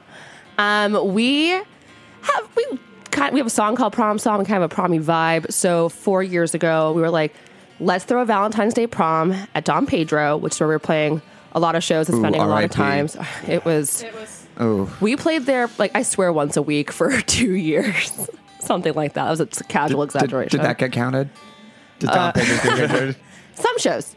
Um, 0.58 1.14
we 1.14 1.48
have 1.50 2.48
we 2.56 2.66
kind 3.12 3.32
we 3.32 3.38
have 3.38 3.46
a 3.46 3.50
song 3.50 3.76
called 3.76 3.92
Prom 3.92 4.18
Song, 4.18 4.44
kind 4.44 4.62
of 4.64 4.70
a 4.70 4.74
promy 4.74 5.00
vibe. 5.02 5.52
So 5.52 5.88
four 5.88 6.22
years 6.22 6.54
ago, 6.54 6.92
we 6.92 7.00
were 7.02 7.10
like, 7.10 7.34
let's 7.78 8.04
throw 8.04 8.22
a 8.22 8.24
Valentine's 8.24 8.74
Day 8.74 8.86
prom 8.88 9.32
at 9.54 9.64
Don 9.64 9.86
Pedro, 9.86 10.36
which 10.36 10.54
is 10.54 10.60
where 10.60 10.68
we 10.68 10.74
were 10.74 10.78
playing 10.80 11.22
a 11.52 11.60
lot 11.60 11.76
of 11.76 11.84
shows 11.84 12.08
and 12.08 12.18
Ooh, 12.18 12.20
spending 12.22 12.40
a 12.40 12.46
lot 12.46 12.64
of 12.64 12.70
RIP. 12.70 12.72
times. 12.72 13.16
It 13.46 13.64
was 13.64 14.02
It 14.02 14.14
was 14.14 14.46
Oh, 14.58 14.90
we 15.00 15.16
played 15.16 15.42
there 15.44 15.68
like 15.78 15.92
I 15.94 16.02
swear 16.02 16.32
once 16.32 16.56
a 16.56 16.62
week 16.62 16.90
for 16.90 17.20
two 17.26 17.52
years, 17.54 18.28
something 18.66 18.94
like 18.94 19.14
that. 19.14 19.26
It 19.26 19.30
was 19.30 19.40
a 19.40 19.46
casual 19.64 20.00
did, 20.04 20.14
exaggeration. 20.14 20.58
did 20.58 20.66
that 20.66 20.78
get 20.78 20.92
counted? 20.92 21.30
Did 21.98 22.10
Don 22.10 22.32
Pedro 22.32 22.56
get 22.56 22.90
counted? 22.90 23.16
Some 23.54 23.78
shows, 23.78 24.14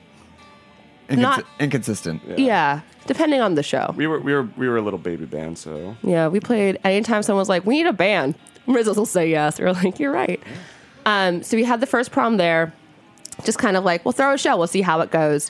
Inconsi- 1.09 1.17
Not- 1.17 1.45
inconsistent. 1.59 2.21
yeah. 2.37 2.81
depending 3.07 3.39
on 3.41 3.55
the 3.55 3.63
show. 3.63 3.93
We 3.95 4.05
were 4.05 4.19
we 4.19 4.33
were 4.33 4.43
we 4.57 4.67
were 4.67 4.77
a 4.77 4.81
little 4.81 4.99
baby 4.99 5.25
band, 5.25 5.57
so 5.57 5.95
Yeah, 6.03 6.27
we 6.27 6.39
played 6.39 6.77
anytime 6.83 7.23
someone 7.23 7.39
was 7.41 7.49
like, 7.49 7.65
"We 7.65 7.77
need 7.77 7.87
a 7.87 7.93
band," 7.93 8.35
Rizzos 8.67 8.97
will 8.97 9.05
say 9.05 9.29
yes. 9.29 9.57
We 9.59 9.65
are 9.65 9.73
like, 9.73 9.97
"You're 9.99 10.11
right." 10.11 10.41
Um, 11.05 11.41
so 11.41 11.55
we 11.57 11.63
had 11.63 11.79
the 11.79 11.87
first 11.87 12.11
prom 12.11 12.37
there, 12.37 12.73
just 13.45 13.57
kind 13.57 13.75
of 13.77 13.83
like, 13.85 14.03
we'll 14.05 14.11
throw 14.11 14.33
a 14.33 14.37
show, 14.37 14.57
we'll 14.57 14.67
see 14.67 14.81
how 14.81 14.99
it 14.99 15.09
goes. 15.09 15.49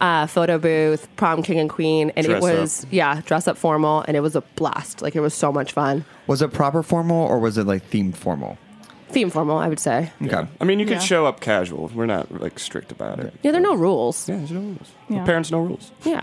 Uh, 0.00 0.26
photo 0.28 0.58
booth, 0.58 1.08
prom 1.16 1.42
king 1.42 1.58
and 1.58 1.68
queen, 1.68 2.12
and 2.14 2.24
Dress 2.24 2.44
it 2.44 2.58
was 2.60 2.86
yeah, 2.90 3.20
dress 3.24 3.48
up 3.48 3.56
formal, 3.56 4.04
and 4.06 4.16
it 4.16 4.20
was 4.20 4.36
a 4.36 4.42
blast. 4.54 5.02
Like 5.02 5.16
it 5.16 5.20
was 5.20 5.34
so 5.34 5.50
much 5.50 5.72
fun. 5.72 6.04
Was 6.28 6.40
it 6.40 6.52
proper 6.52 6.82
formal 6.84 7.26
or 7.26 7.38
was 7.40 7.58
it 7.58 7.64
like 7.66 7.90
themed 7.90 8.14
formal? 8.14 8.58
Theme 9.08 9.30
formal, 9.30 9.56
I 9.58 9.68
would 9.68 9.80
say. 9.80 10.12
Okay. 10.22 10.46
I 10.60 10.64
mean, 10.64 10.78
you 10.78 10.84
could 10.86 10.98
Yeah. 10.98 11.12
show 11.12 11.26
up 11.26 11.40
casual. 11.40 11.90
We're 11.94 12.06
not 12.06 12.40
like 12.40 12.58
strict 12.58 12.92
about 12.92 13.18
it. 13.18 13.32
Yeah, 13.42 13.52
there 13.52 13.60
are 13.60 13.64
no 13.64 13.74
rules. 13.74 14.28
Yeah, 14.28 14.36
there's 14.36 14.52
no 14.52 14.60
rules. 14.60 14.92
Yeah. 15.08 15.24
Parents, 15.24 15.50
no 15.50 15.60
rules. 15.60 15.90
Yeah, 16.04 16.20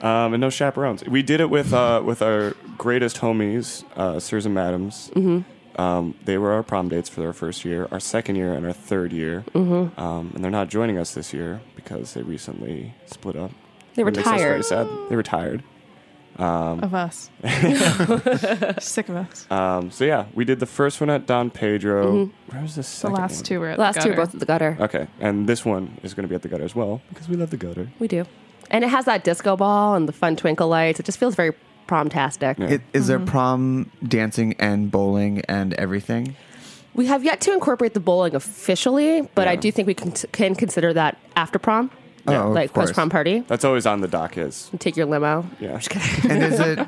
Um, 0.00 0.32
and 0.34 0.40
no 0.40 0.48
chaperones. 0.50 1.04
We 1.04 1.22
did 1.22 1.40
it 1.40 1.50
with 1.50 1.72
uh, 1.72 2.02
with 2.04 2.22
our 2.22 2.54
greatest 2.78 3.18
homies, 3.18 3.84
uh, 3.96 4.18
Sirs 4.20 4.46
and 4.46 4.54
Madams. 4.54 5.10
Mm-hmm. 5.14 5.80
Um, 5.80 6.14
they 6.24 6.38
were 6.38 6.50
our 6.52 6.62
prom 6.64 6.88
dates 6.88 7.08
for 7.08 7.24
our 7.26 7.32
first 7.32 7.64
year, 7.64 7.86
our 7.92 8.00
second 8.00 8.34
year, 8.36 8.52
and 8.54 8.66
our 8.66 8.72
third 8.72 9.12
year. 9.12 9.44
Mm-hmm. 9.54 10.00
Um, 10.00 10.32
and 10.34 10.42
they're 10.42 10.50
not 10.50 10.68
joining 10.68 10.98
us 10.98 11.14
this 11.14 11.32
year 11.32 11.60
because 11.88 12.14
they 12.14 12.22
recently 12.22 12.94
split 13.06 13.36
up. 13.36 13.50
they 13.94 14.02
It 14.02 14.06
makes 14.06 14.18
us 14.18 14.24
very 14.24 14.58
retired. 14.58 14.64
sad. 14.64 14.88
They 15.08 15.16
retired. 15.16 15.62
Um, 16.36 16.80
of 16.84 16.94
us. 16.94 17.30
Sick 18.84 19.08
of 19.08 19.16
us. 19.16 19.50
Um, 19.50 19.90
so 19.90 20.04
yeah, 20.04 20.26
we 20.34 20.44
did 20.44 20.60
the 20.60 20.66
first 20.66 21.00
one 21.00 21.10
at 21.10 21.26
Don 21.26 21.50
Pedro. 21.50 22.26
Mm-hmm. 22.26 22.52
Where 22.52 22.62
was 22.62 22.76
the 22.76 23.08
The 23.08 23.12
last 23.12 23.36
one? 23.36 23.44
two 23.44 23.60
were 23.60 23.68
at 23.70 23.76
The 23.76 23.82
last 23.82 23.94
the 23.96 24.00
two 24.02 24.08
are 24.10 24.12
gutter. 24.12 24.22
both 24.26 24.34
at 24.34 24.40
the 24.40 24.46
gutter. 24.46 24.76
Okay, 24.80 25.08
and 25.18 25.48
this 25.48 25.64
one 25.64 25.98
is 26.02 26.14
going 26.14 26.24
to 26.24 26.28
be 26.28 26.36
at 26.36 26.42
the 26.42 26.48
gutter 26.48 26.64
as 26.64 26.76
well 26.76 27.00
because 27.08 27.28
we 27.28 27.36
love 27.36 27.50
the 27.50 27.56
gutter. 27.56 27.88
We 27.98 28.06
do, 28.06 28.24
and 28.70 28.84
it 28.84 28.88
has 28.88 29.06
that 29.06 29.24
disco 29.24 29.56
ball 29.56 29.94
and 29.96 30.06
the 30.08 30.12
fun 30.12 30.36
twinkle 30.36 30.68
lights. 30.68 31.00
It 31.00 31.06
just 31.06 31.18
feels 31.18 31.34
very 31.34 31.54
prom-tastic. 31.88 32.58
Yeah. 32.58 32.66
It, 32.66 32.82
is 32.92 33.08
there 33.08 33.18
mm-hmm. 33.18 33.26
prom 33.26 33.90
dancing 34.06 34.54
and 34.60 34.90
bowling 34.92 35.42
and 35.48 35.72
everything? 35.74 36.36
We 36.98 37.06
have 37.06 37.22
yet 37.22 37.40
to 37.42 37.52
incorporate 37.52 37.94
the 37.94 38.00
bowling 38.00 38.34
officially, 38.34 39.22
but 39.36 39.46
I 39.46 39.54
do 39.54 39.70
think 39.70 39.86
we 39.86 39.94
can, 39.94 40.10
can 40.32 40.56
consider 40.56 40.92
that 40.94 41.16
after 41.36 41.56
prom, 41.60 41.92
Oh, 42.26 42.50
like 42.50 42.74
post 42.74 42.92
prom 42.92 43.08
party. 43.08 43.38
That's 43.46 43.64
always 43.64 43.86
on 43.86 44.00
the 44.00 44.08
dock. 44.08 44.36
Is 44.36 44.68
Take 44.80 44.96
your 44.96 45.06
limo. 45.06 45.48
yeah. 45.60 45.80
And 46.28 46.42
is 46.42 46.58
it? 46.58 46.80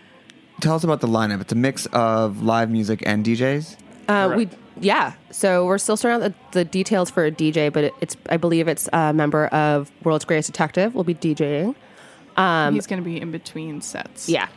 Tell 0.62 0.74
us 0.74 0.84
about 0.84 1.02
the 1.02 1.06
lineup. 1.06 1.42
It's 1.42 1.52
a 1.52 1.56
mix 1.56 1.84
of 1.92 2.42
live 2.42 2.70
music 2.70 3.02
and 3.04 3.26
DJs. 3.26 3.76
Uh, 4.08 4.32
we 4.38 4.48
yeah. 4.80 5.12
So 5.30 5.66
we're 5.66 5.76
still 5.76 5.98
sorting 5.98 6.22
out 6.24 6.32
the, 6.52 6.60
the 6.60 6.64
details 6.64 7.10
for 7.10 7.26
a 7.26 7.30
DJ, 7.30 7.70
but 7.70 7.84
it, 7.84 7.94
it's 8.00 8.16
I 8.30 8.38
believe 8.38 8.68
it's 8.68 8.88
a 8.94 9.12
member 9.12 9.48
of 9.48 9.92
World's 10.02 10.24
Greatest 10.24 10.46
Detective 10.50 10.94
will 10.94 11.04
be 11.04 11.14
DJing. 11.14 11.74
He's 12.72 12.86
going 12.86 13.02
to 13.02 13.04
be 13.04 13.20
in 13.20 13.30
between 13.30 13.82
sets. 13.82 14.30
Yeah. 14.30 14.48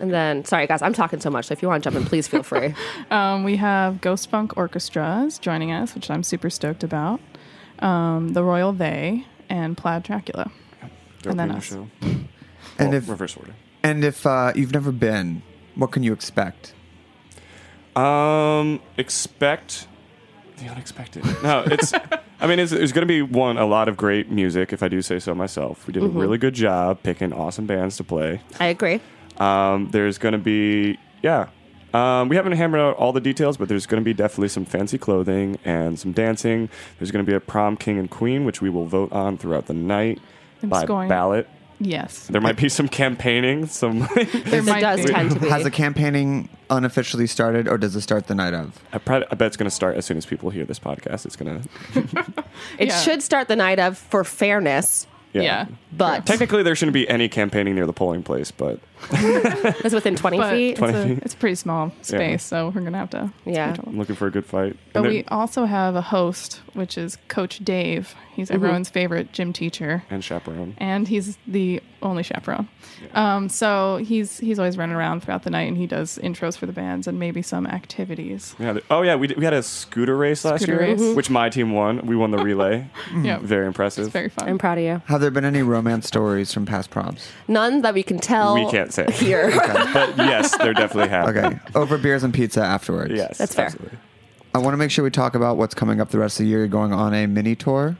And 0.00 0.12
then, 0.12 0.44
sorry 0.44 0.66
guys, 0.66 0.80
I'm 0.82 0.92
talking 0.92 1.20
so 1.20 1.30
much. 1.30 1.46
So 1.46 1.52
if 1.52 1.62
you 1.62 1.68
want 1.68 1.82
to 1.82 1.90
jump 1.90 2.00
in, 2.00 2.08
please 2.08 2.26
feel 2.28 2.42
free. 2.42 2.74
Um, 3.10 3.44
we 3.44 3.56
have 3.56 4.00
Ghost 4.00 4.28
Funk 4.30 4.56
Orchestras 4.56 5.38
joining 5.38 5.72
us, 5.72 5.94
which 5.94 6.10
I'm 6.10 6.22
super 6.22 6.50
stoked 6.50 6.84
about. 6.84 7.20
Um, 7.80 8.30
the 8.34 8.42
Royal 8.44 8.72
They 8.72 9.24
and 9.48 9.76
Plaid 9.76 10.02
Dracula. 10.02 10.50
Dope 11.22 11.30
And 11.30 11.40
then 11.40 11.48
radio 11.48 11.58
us. 11.58 11.64
show. 11.64 11.88
And 12.02 12.28
Well, 12.78 12.94
if 12.94 13.08
reverse 13.08 13.36
order. 13.36 13.54
and 13.82 14.04
if 14.04 14.26
uh, 14.26 14.52
you've 14.54 14.72
never 14.74 14.92
been, 14.92 15.42
what 15.74 15.90
can 15.90 16.02
you 16.02 16.12
expect? 16.12 16.74
Um, 17.96 18.80
expect 18.96 19.86
the 20.58 20.68
unexpected. 20.68 21.24
No, 21.42 21.64
it's. 21.66 21.92
I 22.40 22.46
mean, 22.46 22.58
it's, 22.60 22.70
there's 22.70 22.92
going 22.92 23.06
to 23.06 23.12
be 23.12 23.22
one 23.22 23.58
a 23.58 23.66
lot 23.66 23.88
of 23.88 23.96
great 23.96 24.30
music, 24.30 24.72
if 24.72 24.82
I 24.82 24.88
do 24.88 25.02
say 25.02 25.18
so 25.18 25.34
myself. 25.34 25.86
We 25.86 25.92
did 25.92 26.02
Mm-hmm. 26.04 26.16
a 26.16 26.20
really 26.20 26.38
good 26.38 26.54
job 26.54 27.02
picking 27.02 27.32
awesome 27.32 27.66
bands 27.66 27.96
to 27.96 28.04
play. 28.04 28.40
I 28.60 28.66
agree. 28.66 29.00
Um, 29.40 29.90
there's 29.90 30.18
going 30.18 30.32
to 30.32 30.38
be 30.38 30.98
yeah. 31.22 31.48
Um, 31.94 32.28
we 32.28 32.36
haven't 32.36 32.52
hammered 32.52 32.80
out 32.80 32.96
all 32.96 33.12
the 33.12 33.20
details, 33.20 33.56
but 33.56 33.68
there's 33.68 33.86
going 33.86 34.00
to 34.02 34.04
be 34.04 34.12
definitely 34.12 34.48
some 34.48 34.66
fancy 34.66 34.98
clothing 34.98 35.58
and 35.64 35.98
some 35.98 36.12
dancing. 36.12 36.68
There's 36.98 37.10
going 37.10 37.24
to 37.24 37.30
be 37.30 37.34
a 37.34 37.40
prom 37.40 37.76
king 37.78 37.98
and 37.98 38.10
queen, 38.10 38.44
which 38.44 38.60
we 38.60 38.68
will 38.68 38.84
vote 38.84 39.10
on 39.10 39.38
throughout 39.38 39.66
the 39.66 39.74
night 39.74 40.20
It's 40.58 40.66
by 40.66 40.84
going- 40.84 41.08
ballot. 41.08 41.48
Yes. 41.80 42.26
There 42.26 42.40
might 42.40 42.56
be 42.56 42.68
some 42.68 42.88
campaigning, 42.88 43.66
some. 43.66 44.00
There 44.46 44.64
might 44.64 44.80
does 44.80 45.04
be. 45.06 45.12
tend 45.12 45.30
to 45.30 45.38
be. 45.40 45.48
Has 45.48 45.62
the 45.62 45.70
campaigning 45.70 46.48
unofficially 46.70 47.28
started, 47.28 47.68
or 47.68 47.78
does 47.78 47.94
it 47.94 48.00
start 48.00 48.26
the 48.26 48.34
night 48.34 48.52
of? 48.52 48.82
I, 48.92 48.98
probably, 48.98 49.28
I 49.30 49.36
bet 49.36 49.46
it's 49.46 49.56
going 49.56 49.70
to 49.70 49.74
start 49.74 49.96
as 49.96 50.04
soon 50.04 50.16
as 50.16 50.26
people 50.26 50.50
hear 50.50 50.64
this 50.64 50.80
podcast. 50.80 51.24
It's 51.24 51.36
going 51.36 51.62
to. 51.94 52.44
it 52.80 52.88
Yeah. 52.88 53.00
should 53.00 53.22
start 53.22 53.46
the 53.46 53.54
night 53.54 53.78
of 53.78 53.96
for 53.96 54.24
fairness, 54.24 55.06
Yeah. 55.32 55.66
but 55.96 56.26
Technically, 56.26 56.62
there 56.62 56.74
shouldn't 56.74 56.94
be 56.94 57.08
any 57.08 57.28
campaigning 57.28 57.74
near 57.74 57.86
the 57.86 57.92
polling 57.92 58.22
place, 58.22 58.50
but 58.50 58.80
it's 59.12 59.94
within 59.94 60.16
20 60.16 60.36
But 60.36 60.50
feet. 60.52 60.70
it's, 60.70 60.78
20 60.78 60.98
a, 60.98 61.04
feet. 61.06 61.18
it's 61.22 61.34
a 61.34 61.36
pretty 61.36 61.54
small 61.54 61.92
space, 62.02 62.42
so 62.42 62.66
we're 62.66 62.80
going 62.80 62.92
to 62.92 62.98
have 62.98 63.10
to. 63.10 63.32
Yeah. 63.44 63.76
I'm 63.86 63.98
looking 63.98 64.16
for 64.16 64.26
a 64.26 64.30
good 64.30 64.46
fight. 64.46 64.76
But 64.92 65.00
And 65.00 65.08
we 65.08 65.22
there- 65.22 65.32
also 65.32 65.64
have 65.66 65.94
a 65.96 66.00
host, 66.02 66.60
which 66.74 66.96
is 66.98 67.18
Coach 67.28 67.58
Dave. 67.64 68.14
He's 68.38 68.46
Mm-hmm. 68.50 68.54
everyone's 68.54 68.88
favorite 68.88 69.32
gym 69.32 69.52
teacher. 69.52 70.04
and 70.10 70.22
chaperone. 70.22 70.76
and 70.78 71.08
he's 71.08 71.36
the 71.48 71.82
only 72.02 72.22
chaperone. 72.22 72.68
Um, 73.14 73.48
so 73.48 73.96
he's 73.96 74.38
he's 74.38 74.60
always 74.60 74.78
running 74.78 74.94
around 74.94 75.24
throughout 75.24 75.42
the 75.42 75.50
night, 75.50 75.66
and 75.66 75.76
he 75.76 75.88
does 75.88 76.18
intros 76.22 76.56
for 76.56 76.66
the 76.66 76.72
bands 76.72 77.08
and 77.08 77.18
maybe 77.18 77.42
some 77.42 77.66
activities. 77.66 78.54
Yeah. 78.60 78.78
Oh 78.90 79.02
yeah, 79.02 79.16
we, 79.16 79.26
did, 79.26 79.38
we 79.38 79.44
had 79.44 79.54
a 79.54 79.62
scooter 79.64 80.16
race 80.16 80.44
last 80.44 80.62
Scooter 80.62 80.80
year, 80.80 80.92
race. 80.92 81.00
Mhm. 81.00 81.16
which 81.16 81.30
my 81.30 81.48
team 81.48 81.72
won. 81.72 82.06
We 82.06 82.14
won 82.14 82.30
the 82.30 82.38
relay. 82.38 82.86
Yeah, 83.24 83.38
Very 83.42 83.66
impressive. 83.66 84.04
it's 84.04 84.12
very 84.12 84.28
fun. 84.28 84.48
I'm 84.48 84.58
proud 84.58 84.78
of 84.78 84.84
you. 84.84 85.02
Have 85.06 85.20
there 85.20 85.32
been 85.32 85.44
any 85.44 85.62
romance 85.62 86.06
stories 86.06 86.52
from 86.52 86.64
past 86.64 86.90
proms? 86.90 87.28
None 87.48 87.82
that 87.82 87.92
we 87.92 88.04
can 88.04 88.20
tell. 88.20 88.54
we 88.54 88.70
can't 88.70 88.92
say, 88.94 89.06
here. 89.10 89.50
but 89.92 90.16
yes, 90.16 90.56
there 90.58 90.72
definitely 90.74 91.08
have. 91.10 91.28
Okay, 91.36 91.58
over 91.74 91.98
beers 91.98 92.22
and 92.22 92.32
pizza 92.32 92.62
afterwards. 92.62 93.12
Yes, 93.14 93.38
That's 93.38 93.54
fair. 93.56 93.66
absolutely. 93.66 93.98
I 94.54 94.58
want 94.58 94.72
to 94.74 94.78
make 94.78 94.90
sure 94.92 95.02
we 95.04 95.10
talk 95.10 95.34
about 95.34 95.56
what's 95.56 95.74
coming 95.74 96.00
up 96.00 96.10
the 96.10 96.18
rest 96.18 96.38
of 96.38 96.44
the 96.44 96.50
year. 96.50 96.60
You're 96.60 96.68
going 96.68 96.92
on 96.92 97.12
a 97.14 97.26
mini 97.26 97.54
tour. 97.56 97.96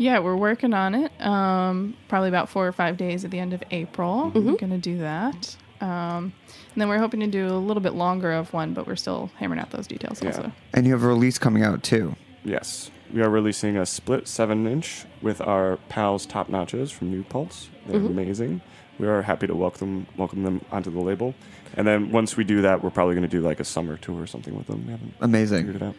Yeah, 0.00 0.18
we're 0.20 0.34
working 0.36 0.72
on 0.72 0.94
it. 0.94 1.12
Um, 1.20 1.94
probably 2.08 2.30
about 2.30 2.48
four 2.48 2.66
or 2.66 2.72
five 2.72 2.96
days 2.96 3.22
at 3.26 3.30
the 3.30 3.38
end 3.38 3.52
of 3.52 3.62
April. 3.70 4.30
We're 4.34 4.56
gonna 4.56 4.78
do 4.78 4.96
that. 4.98 5.56
Um, 5.82 6.32
and 6.72 6.80
then 6.80 6.88
we're 6.88 6.98
hoping 6.98 7.20
to 7.20 7.26
do 7.26 7.48
a 7.48 7.58
little 7.58 7.82
bit 7.82 7.92
longer 7.92 8.32
of 8.32 8.50
one, 8.54 8.72
but 8.72 8.86
we're 8.86 8.96
still 8.96 9.30
hammering 9.36 9.60
out 9.60 9.70
those 9.72 9.86
details 9.86 10.22
Yeah. 10.22 10.28
also. 10.28 10.52
And 10.72 10.86
you 10.86 10.92
have 10.94 11.02
a 11.02 11.06
release 11.08 11.38
coming 11.38 11.62
out 11.62 11.82
too. 11.82 12.16
Yes, 12.44 12.90
we 13.12 13.20
are 13.20 13.28
releasing 13.28 13.76
a 13.76 13.84
split 13.84 14.26
seven 14.26 14.66
inch 14.66 15.04
with 15.20 15.42
our 15.42 15.76
pals 15.90 16.24
Top 16.24 16.48
Notches 16.48 16.90
from 16.90 17.10
New 17.10 17.22
Paltz. 17.24 17.68
They're 17.86 18.00
amazing. 18.00 18.62
We 18.98 19.06
are 19.06 19.20
happy 19.20 19.46
to 19.48 19.54
welcome 19.54 20.06
welcome 20.16 20.44
them 20.44 20.62
onto 20.72 20.90
the 20.90 21.00
label. 21.00 21.34
And 21.76 21.86
then 21.86 22.10
once 22.10 22.38
we 22.38 22.44
do 22.44 22.62
that, 22.62 22.82
we're 22.82 22.88
probably 22.90 23.14
going 23.14 23.28
to 23.28 23.36
do 23.36 23.42
like 23.42 23.60
a 23.60 23.64
summer 23.64 23.98
tour 23.98 24.22
or 24.22 24.26
something 24.26 24.56
with 24.56 24.66
them. 24.66 24.84
We 24.86 24.92
haven't 24.92 25.08
figured 25.12 25.24
Amazing. 25.24 25.68
it 25.74 25.82
out. 25.82 25.94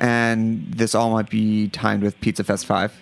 And 0.00 0.72
this 0.74 0.94
all 0.96 1.10
might 1.12 1.30
be 1.30 1.68
timed 1.68 2.02
with 2.02 2.20
Pizza 2.20 2.42
Fest 2.42 2.66
5. 2.66 2.92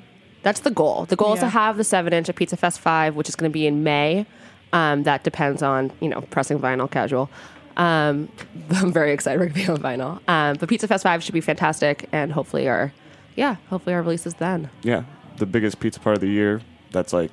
That's 0.43 0.61
the 0.61 0.71
goal. 0.71 1.07
The 1.07 1.17
goal 1.17 1.35
is 1.35 1.41
to 1.41 1.49
have 1.49 1.77
the 1.77 1.85
seven 1.85 2.13
inch 2.13 2.29
at 2.29 2.37
Pizza 2.37 2.57
Fest 2.57 2.81
Five, 2.81 3.15
which 3.15 3.29
is 3.29 3.37
going 3.37 3.51
to 3.51 3.53
be 3.53 3.67
in 3.67 3.85
May. 3.85 4.27
Um, 4.73 5.03
that 5.03 5.23
depends 5.25 5.63
on 5.63 5.93
you 6.01 6.09
know 6.09 6.21
pressing 6.23 6.59
vinyl 6.59 6.91
casual. 6.91 7.31
Um, 7.77 8.29
I'm 8.71 8.93
very 8.93 9.13
excited 9.13 9.39
we're 9.41 9.47
going 9.47 9.67
to 9.67 9.73
be 9.73 9.73
on 9.73 9.99
vinyl. 9.99 10.29
Um, 10.29 10.57
but 10.59 10.69
Pizza 10.69 10.89
Fest 10.89 11.03
Five 11.05 11.23
should 11.23 11.35
be 11.35 11.41
fantastic, 11.41 12.09
and 12.13 12.33
hopefully 12.33 12.69
our 12.69 12.93
yeah, 13.37 13.57
hopefully 13.69 13.95
our 13.95 14.03
release 14.03 14.27
is 14.27 14.35
then. 14.35 14.71
Yeah, 14.83 15.05
the 15.39 15.47
biggest 15.47 15.81
pizza 15.81 16.01
part 16.01 16.17
of 16.17 16.21
the 16.21 16.29
year. 16.29 16.61
That's 16.91 17.13
like, 17.13 17.31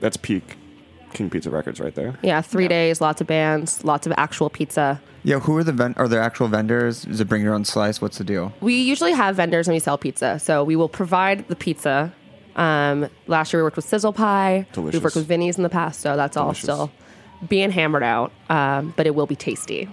that's 0.00 0.16
peak 0.16 0.56
King 1.12 1.30
Pizza 1.30 1.50
Records 1.50 1.80
right 1.80 1.94
there. 1.94 2.18
Yeah, 2.22 2.40
three 2.40 2.68
days, 2.68 3.00
lots 3.00 3.20
of 3.20 3.26
bands, 3.26 3.84
lots 3.84 4.06
of 4.06 4.12
actual 4.16 4.50
pizza. 4.50 5.00
Yeah, 5.24 5.40
who 5.40 5.56
are 5.56 5.64
the 5.64 5.72
ven- 5.72 5.94
are 5.96 6.08
there 6.08 6.20
actual 6.20 6.48
vendors? 6.48 7.04
Is 7.04 7.20
it 7.20 7.28
bring 7.28 7.42
your 7.42 7.54
own 7.54 7.64
slice? 7.64 8.00
What's 8.00 8.18
the 8.18 8.24
deal? 8.24 8.52
We 8.60 8.74
usually 8.74 9.12
have 9.12 9.36
vendors 9.36 9.68
and 9.68 9.74
we 9.74 9.78
sell 9.78 9.98
pizza. 9.98 10.38
So 10.38 10.64
we 10.64 10.76
will 10.76 10.88
provide 10.88 11.46
the 11.48 11.56
pizza. 11.56 12.12
Um, 12.56 13.08
last 13.26 13.52
year 13.52 13.62
we 13.62 13.64
worked 13.64 13.76
with 13.76 13.84
Sizzle 13.84 14.12
Pie. 14.12 14.66
Delicious. 14.72 14.94
We've 14.94 15.04
worked 15.04 15.16
with 15.16 15.26
Vinny's 15.26 15.56
in 15.56 15.62
the 15.62 15.68
past, 15.68 16.00
so 16.00 16.16
that's 16.16 16.36
all 16.36 16.54
still 16.54 16.90
being 17.48 17.70
hammered 17.70 18.02
out. 18.02 18.32
Um, 18.48 18.92
but 18.96 19.06
it 19.06 19.14
will 19.14 19.26
be 19.26 19.36
tasty. 19.36 19.88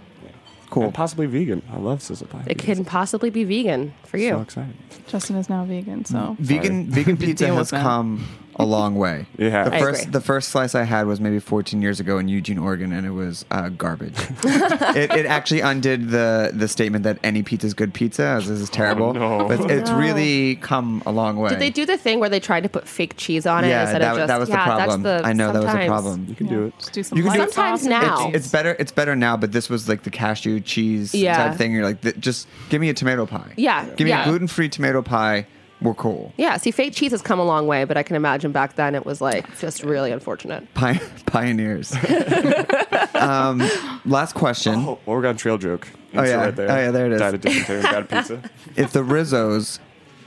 Cool. 0.69 0.83
And 0.83 0.93
possibly 0.93 1.25
vegan. 1.25 1.63
I 1.71 1.77
love 1.77 2.01
sizzle 2.01 2.27
pie. 2.27 2.43
It 2.45 2.59
can 2.59 2.85
possibly 2.85 3.31
be 3.31 3.43
vegan 3.43 3.93
for 4.03 4.17
you. 4.17 4.29
So 4.29 4.41
excited. 4.41 4.75
Justin 5.07 5.35
is 5.37 5.49
now 5.49 5.65
vegan, 5.65 6.05
so 6.05 6.35
Vegan 6.39 6.91
vegan 6.91 7.17
pizza 7.17 7.45
Deal 7.45 7.55
has 7.55 7.71
come 7.71 8.27
a 8.59 8.65
long 8.65 8.95
way. 8.95 9.25
It 9.39 9.51
has. 9.51 9.69
The 9.69 9.75
I 9.75 9.79
first 9.79 10.01
agree. 10.01 10.11
the 10.11 10.21
first 10.21 10.49
slice 10.49 10.75
I 10.75 10.83
had 10.83 11.07
was 11.07 11.21
maybe 11.21 11.39
14 11.39 11.81
years 11.81 11.99
ago 12.01 12.17
in 12.17 12.27
Eugene, 12.27 12.57
Oregon, 12.59 12.91
and 12.91 13.07
it 13.07 13.11
was 13.11 13.45
uh, 13.51 13.69
garbage. 13.69 14.17
it, 14.43 15.11
it 15.11 15.25
actually 15.25 15.61
undid 15.61 16.09
the 16.09 16.51
the 16.53 16.67
statement 16.67 17.03
that 17.05 17.17
any 17.23 17.41
pizza 17.41 17.65
is 17.67 17.73
good 17.73 17.93
pizza. 17.93 18.23
As 18.23 18.47
this 18.49 18.59
is 18.59 18.69
terrible, 18.69 19.13
no. 19.15 19.47
but 19.47 19.71
it's 19.71 19.89
No. 19.89 19.97
really 19.97 20.57
come 20.57 21.01
a 21.05 21.11
long 21.11 21.37
way. 21.37 21.49
Did 21.49 21.59
they 21.59 21.69
do 21.69 21.85
the 21.85 21.97
thing 21.97 22.19
where 22.19 22.29
they 22.29 22.39
tried 22.41 22.63
to 22.63 22.69
put 22.69 22.87
fake 22.87 23.13
cheese 23.15 23.45
on 23.45 23.63
it 23.63 23.69
Yeah, 23.69 23.83
instead 23.83 24.01
that, 24.01 24.11
of 24.11 24.17
just 24.17 24.27
that 24.27 24.39
was 24.39 24.49
yeah, 24.49 24.57
the 24.57 24.63
problem. 24.75 25.03
That's 25.03 25.21
the, 25.23 25.27
I 25.29 25.33
know 25.33 25.47
that 25.53 25.53
was 25.53 25.65
the 25.65 25.71
sometimes- 25.71 25.87
problem. 25.87 26.25
You 26.27 26.35
can 26.35 26.47
do 26.47 26.65
it. 26.65 26.73
just 26.79 26.91
do 26.93 27.03
some 27.03 27.17
You 27.17 27.23
can 27.23 27.33
do 27.33 27.39
light 27.39 27.47
it- 27.47 27.53
Sometimes 27.53 27.85
now. 27.87 28.27
It's, 28.27 28.35
it's 28.37 28.47
better. 28.51 28.75
It's 28.77 28.91
better 28.91 29.15
now, 29.15 29.37
but 29.37 29.51
this 29.53 29.69
was 29.69 29.87
like 29.87 30.03
the 30.03 30.11
cashew 30.11 30.59
cheese 30.59 31.15
Yeah. 31.15 31.37
type 31.37 31.57
thing. 31.57 31.71
You're 31.73 31.85
like, 31.85 32.01
th- 32.01 32.19
just 32.19 32.47
give 32.69 32.81
me 32.81 32.89
a 32.89 32.93
tomato 32.93 33.25
pie. 33.25 33.53
Yeah, 33.55 33.85
give 33.95 34.05
me 34.05 34.09
yeah. 34.11 34.23
a 34.23 34.25
gluten 34.29 34.47
free 34.47 34.67
tomato 34.69 35.01
pie. 35.01 35.47
We're 35.81 35.93
cool. 35.93 36.33
Yeah, 36.35 36.57
see, 36.57 36.71
fake 36.71 36.93
cheese 36.93 37.11
has 37.11 37.21
come 37.21 37.39
a 37.39 37.45
long 37.45 37.65
way, 37.65 37.85
but 37.85 37.95
I 37.95 38.03
can 38.03 38.17
imagine 38.17 38.51
back 38.51 38.75
then 38.75 38.95
it 38.95 39.05
was 39.05 39.21
like 39.21 39.59
just 39.59 39.81
really 39.83 40.11
unfortunate. 40.11 40.73
Pi- 40.73 40.99
pioneers. 41.25 41.93
um, 43.13 43.63
last 44.05 44.35
question. 44.35 44.75
Oh, 44.75 44.99
Oregon 45.05 45.37
Trail 45.37 45.57
joke. 45.57 45.87
Oh, 46.13 46.23
yeah. 46.23 46.35
Right 46.35 46.55
there. 46.55 46.71
Oh, 46.71 46.75
yeah, 46.75 46.91
there 46.91 47.05
it 47.05 47.13
is. 47.13 47.19
Died 47.19 47.35
of 47.35 47.41
dysentery 47.41 47.81
got 47.81 48.03
a 48.03 48.05
pizza. 48.05 48.41
If 48.75 48.91
the 48.91 49.01
Rizzos 49.03 49.79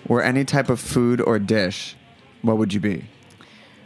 were 0.07 0.23
any 0.23 0.45
type 0.45 0.71
of 0.71 0.81
food 0.81 1.21
or 1.21 1.39
dish, 1.39 1.97
what 2.41 2.57
would 2.57 2.73
you 2.73 2.81
be? 2.81 3.05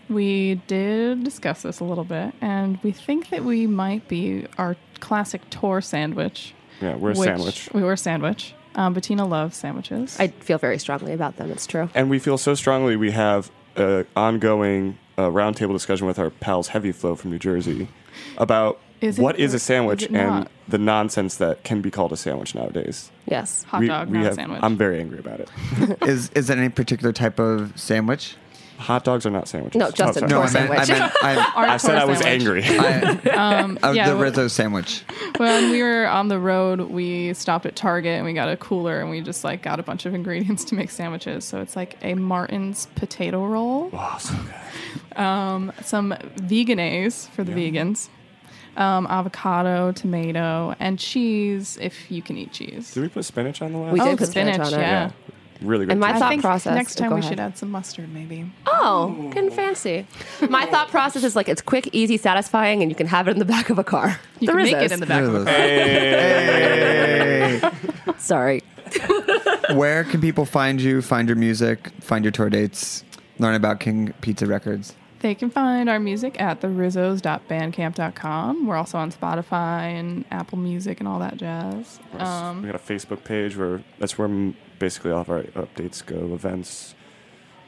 We 0.09 0.61
did 0.69 1.25
discuss 1.25 1.63
this 1.63 1.81
a 1.81 1.85
little 1.85 2.05
bit, 2.05 2.33
and 2.41 2.79
we 2.85 2.93
think 2.93 3.31
that 3.31 3.45
we 3.45 3.67
might 3.67 4.07
be 4.07 4.47
our 4.57 4.77
classic 5.01 5.43
tour 5.51 5.81
sandwich. 5.81 6.55
Yeah, 6.81 6.95
we're 6.95 7.11
a 7.11 7.17
sandwich. 7.17 7.69
We 7.73 7.83
were 7.83 7.95
a 7.95 7.99
sandwich. 7.99 8.55
Um, 8.77 8.93
Bettina 8.93 9.27
loves 9.27 9.57
sandwiches. 9.57 10.17
I 10.21 10.29
feel 10.29 10.59
very 10.59 10.79
strongly 10.79 11.13
about 11.13 11.37
them. 11.37 11.51
It's 11.51 11.67
true. 11.67 11.89
And 11.95 12.11
we 12.11 12.19
feel 12.19 12.39
so 12.39 12.55
strongly 12.55 12.95
we 12.95 13.11
have 13.11 13.51
an 13.75 14.07
ongoing 14.15 14.99
uh, 15.19 15.29
roundtable 15.31 15.73
discussion 15.73 16.07
with 16.07 16.19
our 16.19 16.31
pals 16.31 16.69
Heavy 16.69 16.93
Flow 16.93 17.17
from 17.17 17.31
New 17.31 17.39
Jersey 17.39 17.89
about 18.37 18.79
Is 19.01 19.19
what 19.19 19.39
is 19.39 19.55
a 19.55 19.59
sandwich 19.59 20.05
is 20.05 20.09
and 20.13 20.49
the 20.69 20.79
nonsense 20.79 21.37
that 21.37 21.65
can 21.65 21.81
be 21.81 21.91
called 21.91 22.13
a 22.13 22.17
sandwich 22.17 22.55
nowadays. 22.55 23.11
Yes. 23.27 23.63
Hot 23.65 23.81
we, 23.81 23.89
dog, 23.89 24.09
we 24.09 24.19
not 24.19 24.25
have, 24.25 24.33
a 24.33 24.37
sandwich. 24.37 24.61
I'm 24.63 24.77
very 24.77 25.01
angry 25.01 25.19
about 25.19 25.41
it. 25.41 25.51
Is 26.03 26.31
is 26.31 26.51
it 26.51 26.59
any 26.59 26.69
particular 26.69 27.13
type 27.13 27.39
of 27.39 27.79
sandwich? 27.81 28.37
Hot 28.79 29.05
dogs 29.05 29.25
are 29.27 29.31
not 29.31 29.49
sandwiches. 29.49 29.79
No, 29.79 29.91
Justin, 29.91 30.25
Oh, 30.25 30.29
Tour 30.29 30.49
sorry. 30.49 30.67
I 30.67 30.69
meant, 30.69 30.91
I 30.91 30.99
meant 30.99 31.13
I, 31.25 31.53
I 31.75 31.77
said 31.79 31.97
I 31.97 32.05
was 32.05 32.19
sandwich. 32.19 32.65
angry. 32.67 32.79
I, 32.79 33.37
Um, 33.63 33.79
of 33.83 33.95
yeah, 33.97 34.11
the 34.11 34.17
wh- 34.17 34.21
Rizzo 34.21 34.49
sandwich. 34.49 35.03
when 35.39 35.71
we 35.71 35.83
were 35.83 36.07
on 36.07 36.29
the 36.29 36.39
road, 36.39 36.81
we 36.83 37.33
stopped 37.35 37.65
at 37.67 37.75
Target 37.77 38.13
and 38.17 38.25
we 38.27 38.33
got 38.35 38.49
a 38.51 38.57
cooler 38.57 39.01
and 39.01 39.11
we 39.11 39.21
just 39.23 39.45
like 39.45 39.63
got 39.63 39.81
a 39.81 39.83
bunch 39.83 40.05
of 40.07 40.15
ingredients 40.15 40.65
to 40.67 40.75
make 40.75 40.91
sandwiches. 40.91 41.45
So 41.45 41.61
it's 41.61 41.75
like 41.77 41.97
a 42.03 42.15
Martin's 42.15 42.87
potato 42.97 43.47
roll, 43.47 43.91
oh, 43.93 44.17
so 44.21 44.35
good. 45.15 45.19
um, 45.23 45.73
some 45.83 46.15
Vegenaise 46.37 47.29
for 47.29 47.45
the 47.45 47.53
vegans, 47.53 48.09
um, 48.77 49.07
avocado, 49.07 49.93
tomato, 49.93 50.75
and 50.79 50.99
cheese 50.99 51.79
if 51.81 52.11
you 52.11 52.21
can 52.23 52.37
eat 52.37 52.53
cheese. 52.53 52.93
Did 52.93 53.01
we 53.03 53.09
put 53.09 53.25
spinach 53.25 53.63
on 53.63 53.73
the 53.73 53.79
last? 53.79 53.93
We 53.95 54.01
oh, 54.01 54.05
did 54.11 54.19
put 54.19 54.29
spinach 54.29 54.59
on 54.61 54.75
it. 54.75 54.79
yeah. 54.81 55.11
Really 55.61 55.87
good. 55.87 55.93
And 55.93 56.01
my 56.01 56.15
I 56.15 56.19
thought 56.19 56.29
think 56.31 56.43
process. 56.43 56.75
next 56.75 56.95
time 56.97 57.11
go 57.11 57.15
we 57.17 57.21
ahead. 57.21 57.31
should 57.33 57.41
add 57.41 57.57
some 57.59 57.71
mustard, 57.71 58.13
maybe. 58.13 58.51
Oh, 58.67 59.31
getting 59.33 59.51
fancy. 59.51 60.07
My 60.51 60.67
thought 60.67 60.89
process 60.89 61.23
is 61.25 61.37
like 61.37 61.49
it's 61.49 61.63
quick, 61.63 61.89
easy, 61.93 62.17
satisfying, 62.17 62.83
and 62.83 62.91
you 62.91 62.97
can 62.97 63.07
have 63.07 63.29
it 63.29 63.33
in 63.33 63.39
the 63.39 63.45
back 63.45 63.71
of 63.71 63.79
a 63.79 63.85
car. 63.85 64.19
You 64.41 64.47
the 64.49 64.53
can 64.53 64.63
make 64.63 64.75
Rizzos. 64.77 64.83
it 64.83 64.93
in 64.93 65.01
the 65.01 65.07
back 65.07 65.23
of 65.23 65.35
a 65.35 65.45
Hey. 65.51 67.61
Sorry. 68.19 68.63
Where 69.75 70.05
can 70.05 70.21
people 70.21 70.45
find 70.45 70.81
you, 70.81 71.03
find 71.03 71.29
your 71.29 71.37
music, 71.37 71.91
find 72.01 72.25
your 72.25 72.31
tour 72.33 72.49
dates, 72.51 73.03
learn 73.39 73.55
about 73.55 73.79
King 73.81 74.13
Pizza 74.21 74.47
Records? 74.47 74.95
They 75.21 75.35
can 75.35 75.49
find 75.51 75.89
our 75.89 75.99
music 75.99 76.39
at 76.41 76.61
therizzos.bandcamp.com. 76.61 78.67
We're 78.67 78.77
also 78.77 78.99
on 78.99 79.11
Spotify 79.11 79.81
and 79.99 80.25
Apple 80.31 80.59
Music 80.59 81.01
and 81.01 81.09
all 81.09 81.19
that 81.21 81.39
jazz. 81.39 81.99
Um, 82.19 82.61
we 82.63 82.67
got 82.71 82.77
a 82.77 82.79
Facebook 82.79 83.25
page 83.25 83.57
where 83.57 83.83
that's 83.99 84.19
where 84.19 84.29
basically 84.79 85.11
all 85.11 85.21
of 85.23 85.31
our 85.31 85.43
updates 85.43 86.05
go, 86.05 86.35
events, 86.35 86.95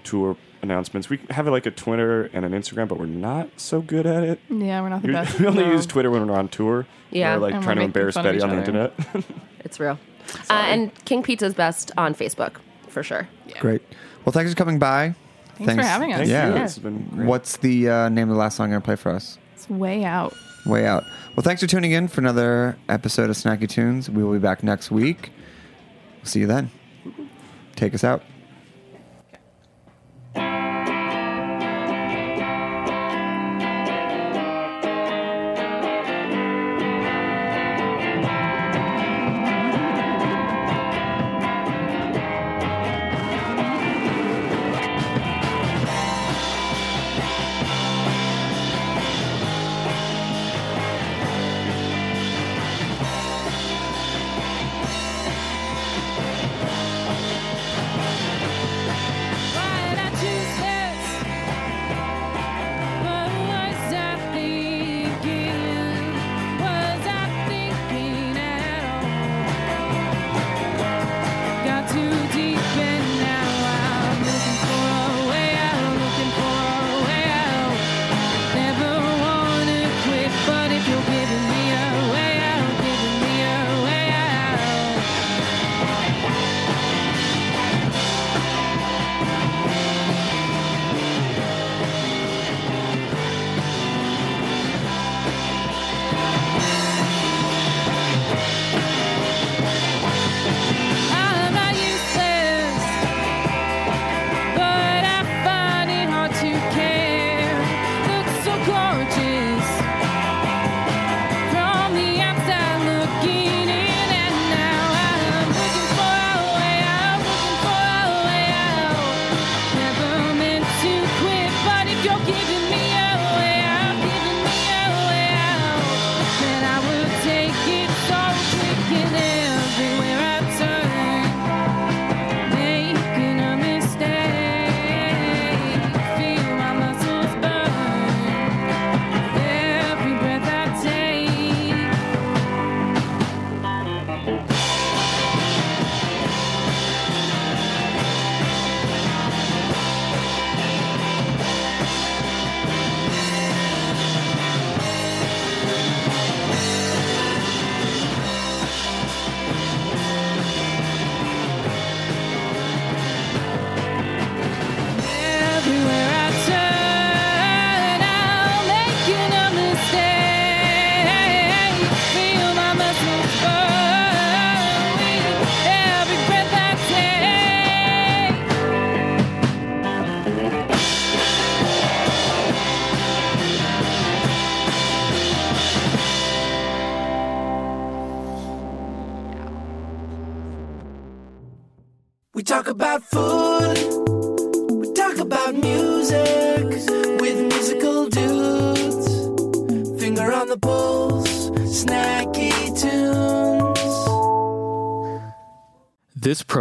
tour 0.04 0.36
announcements. 0.62 1.08
We 1.08 1.20
have 1.30 1.46
like 1.46 1.66
a 1.66 1.70
Twitter 1.70 2.24
and 2.32 2.44
an 2.44 2.52
Instagram, 2.52 2.88
but 2.88 2.98
we're 2.98 3.06
not 3.06 3.48
so 3.56 3.80
good 3.80 4.06
at 4.06 4.24
it. 4.24 4.40
yeah, 4.48 4.80
we're 4.80 4.88
not 4.88 5.02
the 5.02 5.08
We, 5.08 5.14
best. 5.14 5.38
we 5.40 5.46
only 5.46 5.64
no. 5.64 5.72
use 5.72 5.86
Twitter 5.86 6.10
when 6.10 6.26
we're 6.26 6.36
on 6.36 6.48
tour. 6.48 6.86
Yeah. 7.10 7.34
we're 7.36 7.42
like 7.42 7.54
And 7.54 7.60
we're 7.62 7.64
trying 7.64 7.76
to 7.76 7.82
embarrass 7.84 8.14
Betty 8.16 8.40
on 8.40 8.50
the 8.50 8.58
internet. 8.58 8.92
It's 9.60 9.78
real. 9.80 9.98
Uh, 10.48 10.52
and 10.68 11.04
King 11.04 11.22
Pizza's 11.22 11.52
best 11.52 11.90
on 11.98 12.14
Facebook, 12.14 12.56
for 12.86 13.02
sure. 13.02 13.28
Yeah. 13.46 13.58
Great. 13.60 13.82
Well, 14.24 14.32
thanks 14.32 14.50
for 14.52 14.56
coming 14.56 14.78
by. 14.78 15.14
Thanks, 15.56 15.74
for 15.74 15.82
having 15.82 16.12
us. 16.12 16.18
Thank 16.20 16.30
Yeah. 16.30 16.48
you. 16.48 16.54
Yeah. 16.54 16.62
This 16.62 16.74
has 16.76 16.82
been 16.82 17.02
great. 17.08 17.26
What's 17.26 17.56
the 17.58 17.88
uh, 17.90 18.08
name 18.08 18.28
of 18.30 18.34
the 18.34 18.40
last 18.40 18.56
song 18.56 18.70
you're 18.70 18.78
going 18.78 18.82
to 18.82 18.84
play 18.86 18.96
for 18.96 19.10
us? 19.10 19.36
It's 19.54 19.68
way 19.68 20.04
out. 20.04 20.34
Way 20.64 20.86
Out. 20.86 21.04
Well, 21.36 21.42
thanks 21.42 21.60
for 21.60 21.66
tuning 21.66 21.92
in 21.92 22.08
for 22.08 22.20
another 22.20 22.76
episode 22.88 23.30
of 23.30 23.36
Snacky 23.36 23.68
Tunes. 23.68 24.08
We 24.10 24.22
will 24.22 24.32
be 24.32 24.38
back 24.38 24.62
next 24.62 24.90
week. 24.90 25.30
We'll 26.18 26.26
see 26.26 26.40
you 26.40 26.46
then. 26.46 26.70
Take 27.78 27.94
us 27.94 28.02
out. 28.02 28.22